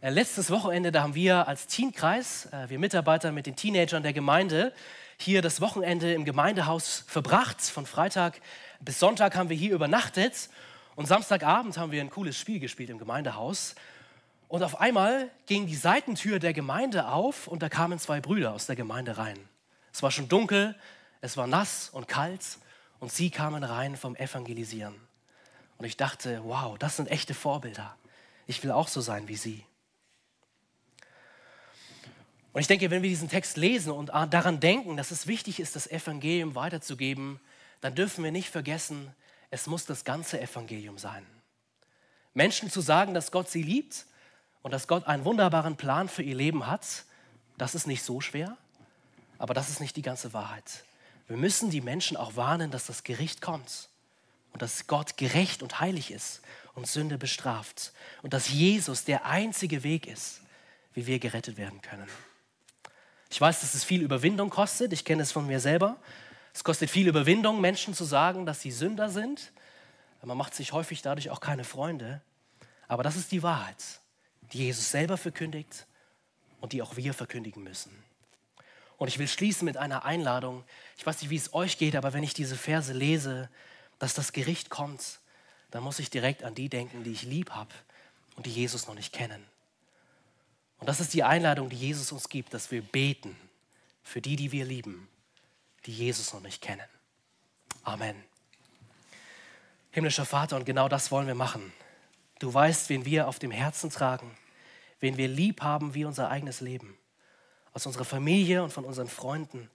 Äh, 0.00 0.10
letztes 0.10 0.50
Wochenende, 0.50 0.92
da 0.92 1.02
haben 1.02 1.14
wir 1.14 1.48
als 1.48 1.66
Teenkreis, 1.66 2.46
äh, 2.46 2.68
wir 2.68 2.78
Mitarbeiter 2.78 3.32
mit 3.32 3.46
den 3.46 3.56
Teenagern 3.56 4.02
der 4.02 4.12
Gemeinde, 4.12 4.72
hier 5.16 5.42
das 5.42 5.60
Wochenende 5.60 6.12
im 6.12 6.24
Gemeindehaus 6.24 7.04
verbracht. 7.06 7.62
Von 7.62 7.86
Freitag 7.86 8.40
bis 8.80 8.98
Sonntag 8.98 9.34
haben 9.34 9.48
wir 9.48 9.56
hier 9.56 9.72
übernachtet 9.72 10.50
und 10.94 11.06
Samstagabend 11.06 11.78
haben 11.78 11.90
wir 11.90 12.00
ein 12.00 12.10
cooles 12.10 12.38
Spiel 12.38 12.60
gespielt 12.60 12.90
im 12.90 12.98
Gemeindehaus. 12.98 13.74
Und 14.48 14.62
auf 14.62 14.80
einmal 14.80 15.30
ging 15.46 15.66
die 15.66 15.74
Seitentür 15.74 16.38
der 16.38 16.52
Gemeinde 16.52 17.08
auf 17.08 17.48
und 17.48 17.62
da 17.62 17.68
kamen 17.68 17.98
zwei 17.98 18.20
Brüder 18.20 18.52
aus 18.52 18.66
der 18.66 18.76
Gemeinde 18.76 19.16
rein. 19.16 19.38
Es 19.92 20.02
war 20.02 20.10
schon 20.10 20.28
dunkel, 20.28 20.74
es 21.20 21.36
war 21.36 21.46
nass 21.46 21.88
und 21.88 22.08
kalt 22.08 22.58
und 23.00 23.12
sie 23.12 23.30
kamen 23.30 23.64
rein 23.64 23.96
vom 23.96 24.16
Evangelisieren. 24.16 24.94
Und 25.78 25.86
ich 25.86 25.96
dachte, 25.96 26.40
wow, 26.44 26.78
das 26.78 26.96
sind 26.96 27.10
echte 27.10 27.34
Vorbilder. 27.34 27.96
Ich 28.46 28.62
will 28.62 28.70
auch 28.70 28.88
so 28.88 29.00
sein 29.00 29.28
wie 29.28 29.36
sie. 29.36 29.64
Und 32.52 32.60
ich 32.60 32.68
denke, 32.68 32.90
wenn 32.90 33.02
wir 33.02 33.10
diesen 33.10 33.28
Text 33.28 33.56
lesen 33.56 33.90
und 33.90 34.10
daran 34.10 34.60
denken, 34.60 34.96
dass 34.96 35.10
es 35.10 35.26
wichtig 35.26 35.58
ist, 35.58 35.74
das 35.74 35.88
Evangelium 35.90 36.54
weiterzugeben, 36.54 37.40
dann 37.80 37.96
dürfen 37.96 38.22
wir 38.22 38.30
nicht 38.30 38.48
vergessen, 38.48 39.12
es 39.50 39.66
muss 39.66 39.86
das 39.86 40.04
ganze 40.04 40.40
Evangelium 40.40 40.96
sein. 40.96 41.26
Menschen 42.32 42.70
zu 42.70 42.80
sagen, 42.80 43.12
dass 43.12 43.32
Gott 43.32 43.50
sie 43.50 43.62
liebt 43.62 44.06
und 44.64 44.70
dass 44.70 44.88
Gott 44.88 45.06
einen 45.06 45.26
wunderbaren 45.26 45.76
Plan 45.76 46.08
für 46.08 46.22
ihr 46.22 46.34
Leben 46.34 46.66
hat, 46.66 47.04
das 47.58 47.74
ist 47.74 47.86
nicht 47.86 48.02
so 48.02 48.22
schwer, 48.22 48.56
aber 49.38 49.52
das 49.52 49.68
ist 49.68 49.78
nicht 49.78 49.94
die 49.94 50.02
ganze 50.02 50.32
Wahrheit. 50.32 50.84
Wir 51.28 51.36
müssen 51.36 51.68
die 51.68 51.82
Menschen 51.82 52.16
auch 52.16 52.34
warnen, 52.34 52.70
dass 52.70 52.86
das 52.86 53.04
Gericht 53.04 53.42
kommt 53.42 53.90
und 54.52 54.62
dass 54.62 54.86
Gott 54.86 55.18
gerecht 55.18 55.62
und 55.62 55.80
heilig 55.80 56.10
ist 56.10 56.40
und 56.74 56.86
Sünde 56.86 57.18
bestraft 57.18 57.92
und 58.22 58.32
dass 58.32 58.48
Jesus 58.48 59.04
der 59.04 59.26
einzige 59.26 59.84
Weg 59.84 60.06
ist, 60.06 60.40
wie 60.94 61.06
wir 61.06 61.18
gerettet 61.18 61.58
werden 61.58 61.82
können. 61.82 62.08
Ich 63.30 63.40
weiß, 63.40 63.60
dass 63.60 63.74
es 63.74 63.84
viel 63.84 64.00
Überwindung 64.00 64.48
kostet, 64.48 64.94
ich 64.94 65.04
kenne 65.04 65.22
es 65.22 65.30
von 65.30 65.46
mir 65.46 65.60
selber. 65.60 65.98
Es 66.54 66.64
kostet 66.64 66.88
viel 66.88 67.06
Überwindung, 67.06 67.60
Menschen 67.60 67.92
zu 67.92 68.04
sagen, 68.04 68.46
dass 68.46 68.62
sie 68.62 68.70
Sünder 68.70 69.10
sind. 69.10 69.52
Man 70.22 70.38
macht 70.38 70.54
sich 70.54 70.72
häufig 70.72 71.02
dadurch 71.02 71.28
auch 71.28 71.40
keine 71.40 71.64
Freunde. 71.64 72.22
Aber 72.88 73.02
das 73.02 73.16
ist 73.16 73.30
die 73.30 73.42
Wahrheit, 73.42 74.00
die 74.52 74.58
Jesus 74.58 74.90
selber 74.90 75.16
verkündigt 75.16 75.86
und 76.60 76.72
die 76.72 76.82
auch 76.82 76.96
wir 76.96 77.14
verkündigen 77.14 77.62
müssen. 77.62 77.90
Und 78.96 79.08
ich 79.08 79.18
will 79.18 79.28
schließen 79.28 79.64
mit 79.64 79.76
einer 79.76 80.04
Einladung. 80.04 80.64
Ich 80.96 81.04
weiß 81.04 81.20
nicht, 81.20 81.30
wie 81.30 81.36
es 81.36 81.52
euch 81.52 81.78
geht, 81.78 81.96
aber 81.96 82.12
wenn 82.12 82.22
ich 82.22 82.34
diese 82.34 82.56
Verse 82.56 82.92
lese, 82.92 83.50
dass 83.98 84.14
das 84.14 84.32
Gericht 84.32 84.70
kommt, 84.70 85.20
dann 85.70 85.82
muss 85.82 85.98
ich 85.98 86.10
direkt 86.10 86.44
an 86.44 86.54
die 86.54 86.68
denken, 86.68 87.02
die 87.04 87.12
ich 87.12 87.22
lieb 87.22 87.50
habe 87.50 87.74
und 88.36 88.46
die 88.46 88.52
Jesus 88.52 88.86
noch 88.86 88.94
nicht 88.94 89.12
kennen. 89.12 89.44
Und 90.78 90.88
das 90.88 91.00
ist 91.00 91.14
die 91.14 91.24
Einladung, 91.24 91.68
die 91.68 91.76
Jesus 91.76 92.12
uns 92.12 92.28
gibt, 92.28 92.54
dass 92.54 92.70
wir 92.70 92.82
beten 92.82 93.36
für 94.02 94.20
die, 94.20 94.36
die 94.36 94.52
wir 94.52 94.64
lieben, 94.64 95.08
die 95.86 95.92
Jesus 95.92 96.32
noch 96.32 96.40
nicht 96.40 96.62
kennen. 96.62 96.86
Amen. 97.82 98.22
Himmlischer 99.90 100.26
Vater, 100.26 100.56
und 100.56 100.64
genau 100.64 100.88
das 100.88 101.10
wollen 101.10 101.26
wir 101.26 101.34
machen. 101.34 101.72
Du 102.38 102.52
weißt, 102.52 102.88
wen 102.88 103.04
wir 103.04 103.28
auf 103.28 103.38
dem 103.38 103.50
Herzen 103.50 103.90
tragen, 103.90 104.36
wen 105.00 105.16
wir 105.16 105.28
lieb 105.28 105.62
haben 105.62 105.94
wie 105.94 106.04
unser 106.04 106.30
eigenes 106.30 106.60
Leben 106.60 106.98
aus 107.74 107.86
unserer 107.86 108.04
Familie 108.04 108.62
und 108.62 108.72
von 108.72 108.84
unseren 108.84 109.08
Freunden. 109.08 109.68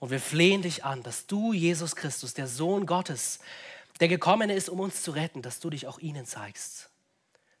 Und 0.00 0.10
wir 0.10 0.20
flehen 0.20 0.62
dich 0.62 0.84
an, 0.84 1.02
dass 1.02 1.26
du, 1.26 1.52
Jesus 1.52 1.94
Christus, 1.94 2.34
der 2.34 2.48
Sohn 2.48 2.86
Gottes, 2.86 3.38
der 4.00 4.08
gekommen 4.08 4.48
ist, 4.48 4.70
um 4.70 4.80
uns 4.80 5.02
zu 5.02 5.10
retten, 5.10 5.42
dass 5.42 5.60
du 5.60 5.68
dich 5.68 5.86
auch 5.86 5.98
ihnen 5.98 6.24
zeigst. 6.24 6.88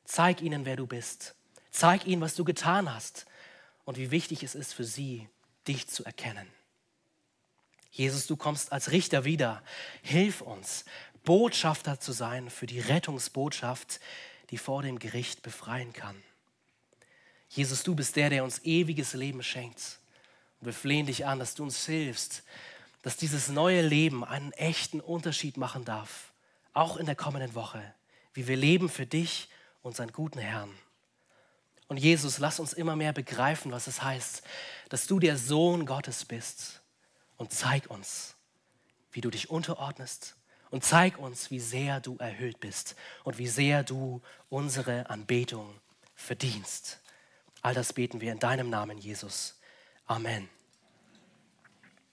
Zeig 0.04 0.40
ihnen, 0.40 0.64
wer 0.64 0.76
du 0.76 0.86
bist. 0.86 1.34
Zeig 1.70 2.06
ihnen, 2.06 2.22
was 2.22 2.34
du 2.34 2.44
getan 2.44 2.92
hast 2.92 3.26
und 3.84 3.98
wie 3.98 4.10
wichtig 4.10 4.42
es 4.42 4.54
ist 4.54 4.72
für 4.72 4.84
sie, 4.84 5.28
dich 5.68 5.86
zu 5.86 6.04
erkennen. 6.04 6.48
Jesus, 7.90 8.26
du 8.26 8.36
kommst 8.36 8.72
als 8.72 8.92
Richter 8.92 9.24
wieder. 9.24 9.62
Hilf 10.02 10.40
uns, 10.40 10.86
Botschafter 11.24 12.00
zu 12.00 12.12
sein 12.12 12.50
für 12.50 12.66
die 12.66 12.80
Rettungsbotschaft, 12.80 14.00
die 14.50 14.58
vor 14.58 14.82
dem 14.82 14.98
Gericht 14.98 15.42
befreien 15.42 15.92
kann. 15.92 16.20
Jesus, 17.48 17.82
du 17.82 17.94
bist 17.94 18.16
der, 18.16 18.30
der 18.30 18.44
uns 18.44 18.60
ewiges 18.64 19.12
Leben 19.14 19.42
schenkt. 19.42 19.98
Und 20.60 20.66
wir 20.66 20.72
flehen 20.72 21.06
dich 21.06 21.26
an, 21.26 21.38
dass 21.38 21.54
du 21.54 21.64
uns 21.64 21.84
hilfst, 21.86 22.42
dass 23.02 23.16
dieses 23.16 23.48
neue 23.48 23.82
Leben 23.82 24.24
einen 24.24 24.52
echten 24.52 25.00
Unterschied 25.00 25.56
machen 25.56 25.84
darf, 25.84 26.32
auch 26.74 26.96
in 26.96 27.06
der 27.06 27.16
kommenden 27.16 27.54
Woche, 27.54 27.94
wie 28.34 28.46
wir 28.46 28.56
leben 28.56 28.88
für 28.88 29.06
dich, 29.06 29.48
unseren 29.82 30.12
guten 30.12 30.38
Herrn. 30.38 30.70
Und 31.88 31.96
Jesus, 31.96 32.38
lass 32.38 32.60
uns 32.60 32.72
immer 32.72 32.94
mehr 32.94 33.12
begreifen, 33.12 33.72
was 33.72 33.88
es 33.88 34.02
heißt, 34.02 34.42
dass 34.90 35.06
du 35.06 35.18
der 35.18 35.36
Sohn 35.36 35.86
Gottes 35.86 36.24
bist. 36.24 36.82
Und 37.36 37.52
zeig 37.52 37.90
uns, 37.90 38.36
wie 39.10 39.20
du 39.20 39.30
dich 39.30 39.50
unterordnest. 39.50 40.36
Und 40.70 40.84
zeig 40.84 41.18
uns, 41.18 41.50
wie 41.50 41.60
sehr 41.60 42.00
du 42.00 42.16
erhöht 42.18 42.60
bist 42.60 42.94
und 43.24 43.38
wie 43.38 43.48
sehr 43.48 43.82
du 43.82 44.22
unsere 44.48 45.10
Anbetung 45.10 45.74
verdienst. 46.14 47.00
All 47.62 47.74
das 47.74 47.92
beten 47.92 48.20
wir 48.20 48.32
in 48.32 48.38
deinem 48.38 48.70
Namen, 48.70 48.98
Jesus. 48.98 49.58
Amen. 50.06 50.48